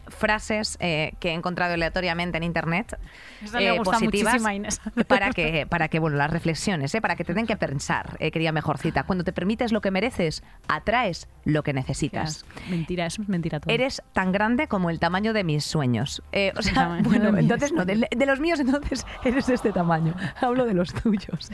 frases 0.08 0.78
que 0.78 1.30
he 1.30 1.34
encontrado 1.34 1.74
aleatoriamente 1.74 2.38
en 2.38 2.44
internet. 2.44 2.98
Eso 3.44 3.60
le 3.60 3.72
gusta 3.78 3.94
positivas 3.98 4.34
muchísimo 4.34 4.48
a 4.50 4.54
Inés. 4.54 4.82
para 5.08 5.32
que 5.32 5.66
para 5.68 5.88
que 5.88 6.00
bueno 6.00 6.18
las 6.18 6.30
reflexiones 6.30 6.96
para 7.02 7.16
que 7.16 7.24
te 7.24 7.34
den 7.34 7.48
que 7.48 7.58
pensar 7.58 8.18
querida 8.18 8.52
mejorcita 8.52 9.04
cuando 9.04 9.24
te 9.24 9.34
permites 9.34 9.72
lo 9.72 9.82
que 9.82 9.92
mereces 9.92 10.44
atraes 10.68 11.23
lo 11.46 11.64
que 11.64 11.74
necesitas. 11.74 12.46
Mentira, 12.70 13.06
eso 13.06 13.22
es 13.22 13.30
mentira 13.30 13.60
todo. 13.60 13.74
Eres 13.74 14.02
tan 14.14 14.32
grande 14.32 14.68
como 14.68 14.90
el 14.90 15.00
tamaño 15.00 15.34
de 15.34 15.44
mis 15.44 15.66
sueños. 15.66 16.22
Eh, 16.32 16.54
o 16.58 16.62
sea, 16.62 17.00
bueno, 17.04 17.38
entonces 17.38 17.72
no, 17.72 17.86
de, 17.86 18.08
de 18.10 18.26
los 18.26 18.40
míos 18.40 18.60
entonces 18.60 19.06
eres 19.24 19.48
de 19.48 19.56
este 19.56 19.72
tamaño. 19.72 20.16
Hablo 20.40 20.66
de 20.66 20.74
los 20.74 20.94
tuyos. 20.94 21.52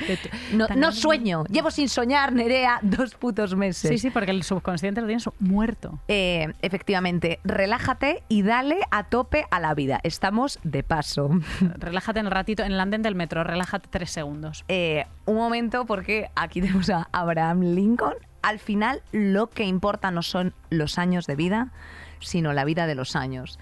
No, 0.75 0.91
sueño, 0.91 1.43
llevo 1.45 1.71
sin 1.71 1.89
soñar, 1.89 2.33
Nerea, 2.33 2.79
dos 2.81 3.15
putos 3.15 3.55
meses. 3.55 3.89
Sí, 3.89 3.97
sí, 3.97 4.09
porque 4.09 4.31
el 4.31 4.43
subconsciente 4.43 5.01
lo 5.01 5.07
tienes 5.07 5.27
muerto. 5.39 5.99
Eh, 6.07 6.53
efectivamente, 6.61 7.39
relájate 7.43 8.23
y 8.29 8.43
dale 8.43 8.79
a 8.91 9.05
tope 9.05 9.45
a 9.49 9.59
la 9.59 9.73
vida. 9.73 9.99
Estamos 10.03 10.59
de 10.63 10.83
paso. 10.83 11.29
Relájate 11.77 12.19
en 12.19 12.27
el 12.27 12.31
ratito, 12.31 12.63
en 12.63 12.73
el 12.73 12.79
andén 12.79 13.01
del 13.01 13.15
metro, 13.15 13.43
relájate 13.43 13.89
tres 13.89 14.11
segundos. 14.11 14.63
Eh, 14.67 15.05
un 15.25 15.35
momento 15.35 15.85
porque 15.85 16.29
aquí 16.35 16.61
tenemos 16.61 16.89
a 16.89 17.07
Abraham 17.11 17.61
Lincoln. 17.73 18.15
Al 18.41 18.59
final 18.59 19.01
lo 19.11 19.47
que 19.47 19.65
importa 19.65 20.11
no 20.11 20.21
son 20.21 20.53
los 20.69 20.97
años 20.97 21.27
de 21.27 21.35
vida, 21.35 21.71
sino 22.19 22.53
la 22.53 22.65
vida 22.65 22.87
de 22.87 22.95
los 22.95 23.15
años. 23.15 23.59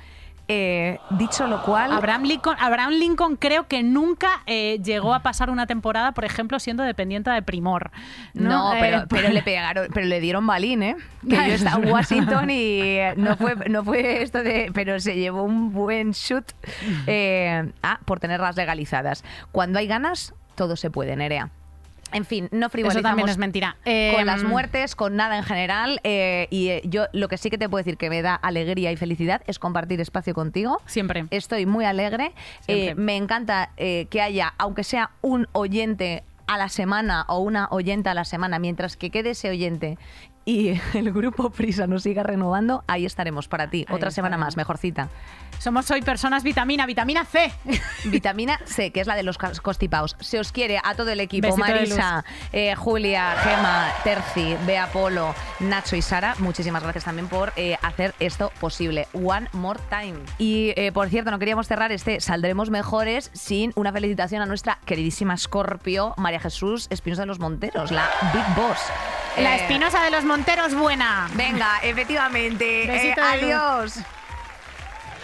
Eh, 0.50 0.98
dicho 1.12 1.46
lo 1.48 1.62
cual... 1.62 1.92
Abraham 1.92 2.24
Lincoln, 2.24 2.56
Abraham 2.60 2.94
Lincoln 2.94 3.36
creo 3.36 3.68
que 3.68 3.84
nunca 3.84 4.44
eh, 4.46 4.80
llegó 4.82 5.14
a 5.14 5.20
pasar 5.20 5.50
una 5.50 5.68
temporada, 5.68 6.14
por 6.14 6.24
ejemplo, 6.24 6.58
siendo 6.60 6.84
dependiente 6.84 7.30
de 7.30 7.42
Primor. 7.42 7.92
No, 8.34 8.74
Eh, 8.74 8.78
pero, 8.80 9.06
pero 9.10 9.30
le 9.30 9.42
pegaron, 9.44 9.88
pero 9.94 10.06
le 10.06 10.22
dieron 10.22 10.48
balín, 10.48 10.84
¿eh? 10.84 10.96
Que 11.28 11.36
yo 11.36 11.42
estaba 11.42 11.84
en 11.84 11.92
Washington 11.92 12.50
y 12.50 12.98
no 13.18 13.36
fue, 13.36 13.56
no 13.70 13.84
fue 13.84 14.22
esto 14.22 14.42
de, 14.42 14.72
pero 14.74 15.00
se 15.02 15.16
llevó 15.16 15.44
un 15.44 15.74
buen 15.74 16.12
shoot 16.12 16.50
ah, 17.84 18.00
por 18.06 18.22
tenerlas 18.22 18.56
legalizadas. 18.56 19.26
Cuando 19.52 19.80
hay 19.80 19.88
ganas, 19.88 20.34
todo 20.56 20.78
se 20.78 20.90
puede, 20.90 21.16
Nerea. 21.18 21.52
En 22.14 22.26
fin, 22.26 22.48
no 22.52 22.68
Eso 22.68 22.70
frivolizamos 22.70 23.04
también 23.04 23.30
es 23.30 23.38
mentira. 23.38 23.78
con 24.16 24.26
las 24.26 24.44
muertes, 24.44 24.96
con 24.96 25.16
nada 25.16 25.38
en 25.38 25.44
general. 25.44 26.00
eh, 26.04 26.48
y 26.50 26.70
eh, 26.70 26.82
yo 26.86 27.06
lo 27.14 27.28
que 27.28 27.38
sí 27.38 27.50
que 27.50 27.58
te 27.58 27.68
puedo 27.70 27.84
decir 27.84 27.98
que 27.98 28.10
me 28.10 28.22
da 28.22 28.36
alegría 28.36 28.92
y 28.92 28.98
felicidad 28.98 29.42
es 29.48 29.60
compartir 29.60 30.00
espacio 30.02 30.34
contigo. 30.34 30.82
Siempre. 30.86 31.26
Estoy 31.32 31.66
muy 31.66 31.86
alegre. 31.86 32.34
Eh, 32.68 32.96
me 32.96 33.16
encanta 33.18 33.72
eh, 33.78 34.08
que 34.10 34.22
haya, 34.22 34.54
aunque 34.58 34.84
sea 34.84 35.12
un 35.22 35.48
oyente 35.52 36.24
a 36.48 36.58
la 36.58 36.70
semana 36.70 37.26
o 37.28 37.40
una 37.40 37.68
oyenta 37.72 38.12
a 38.12 38.14
la 38.14 38.24
semana, 38.24 38.58
mientras 38.58 38.96
que 38.96 39.10
quede 39.10 39.32
ese 39.32 39.50
oyente 39.50 39.98
y 40.46 40.80
el 40.94 41.12
grupo 41.12 41.50
Prisa 41.50 41.88
nos 41.88 42.04
siga 42.04 42.24
renovando, 42.24 42.84
ahí 42.88 43.06
estaremos 43.06 43.48
para 43.48 43.70
ti. 43.70 43.86
Ahí 43.88 43.96
Otra 43.96 44.12
semana 44.12 44.38
más, 44.38 44.56
mejorcita. 44.56 45.10
Somos 45.60 45.90
hoy 45.92 46.02
personas 46.02 46.44
vitamina, 46.44 46.86
vitamina 46.86 47.26
C. 47.26 47.52
Vitamina 48.06 48.60
C, 48.66 48.92
que 48.92 49.02
es 49.02 49.08
la 49.08 49.16
de 49.16 49.24
los 49.24 49.38
constipados. 49.38 50.16
Se 50.20 50.40
os 50.40 50.52
quiere 50.52 50.80
a 50.84 50.96
todo 50.96 51.10
el 51.10 51.20
equipo. 51.20 51.48
Besito 51.48 51.68
Marisa, 51.68 52.26
eh, 52.54 52.76
Julia, 52.76 53.36
Gema, 53.44 53.92
Terci, 54.04 54.56
Bea 54.66 54.88
Polo, 54.88 55.34
Nacho 55.60 55.96
y 55.96 56.02
Sara. 56.02 56.36
Muchísimas 56.40 56.84
gracias 56.84 57.06
también 57.06 57.28
por 57.28 57.54
eh, 57.56 57.78
hacer 57.82 58.14
esto 58.20 58.52
posible. 58.60 59.08
One 59.14 59.50
more 59.54 59.80
time. 59.90 60.20
Y 60.38 60.74
eh, 60.76 60.92
por 60.92 61.10
cierto, 61.10 61.32
no 61.32 61.40
queríamos 61.40 61.68
cerrar 61.68 61.92
este 61.92 62.22
Saldremos 62.22 62.70
Mejores 62.70 63.32
sin 63.34 63.72
una 63.76 63.92
felicitación 63.92 64.42
a 64.42 64.46
nuestra 64.46 64.80
queridísima 64.86 65.38
Scorpio, 65.38 66.14
María 66.18 66.40
Jesús 66.40 66.88
Espinosa 66.90 67.24
de 67.24 67.28
los 67.28 67.40
Monteros, 67.40 67.92
la 67.92 68.10
Big 68.34 68.56
Boss. 68.56 68.80
La 69.38 69.56
espinosa 69.56 70.04
de 70.04 70.10
los 70.10 70.24
monteros 70.24 70.74
buena. 70.74 71.30
Venga, 71.36 71.80
efectivamente. 71.84 73.14
Adiós. 73.22 74.00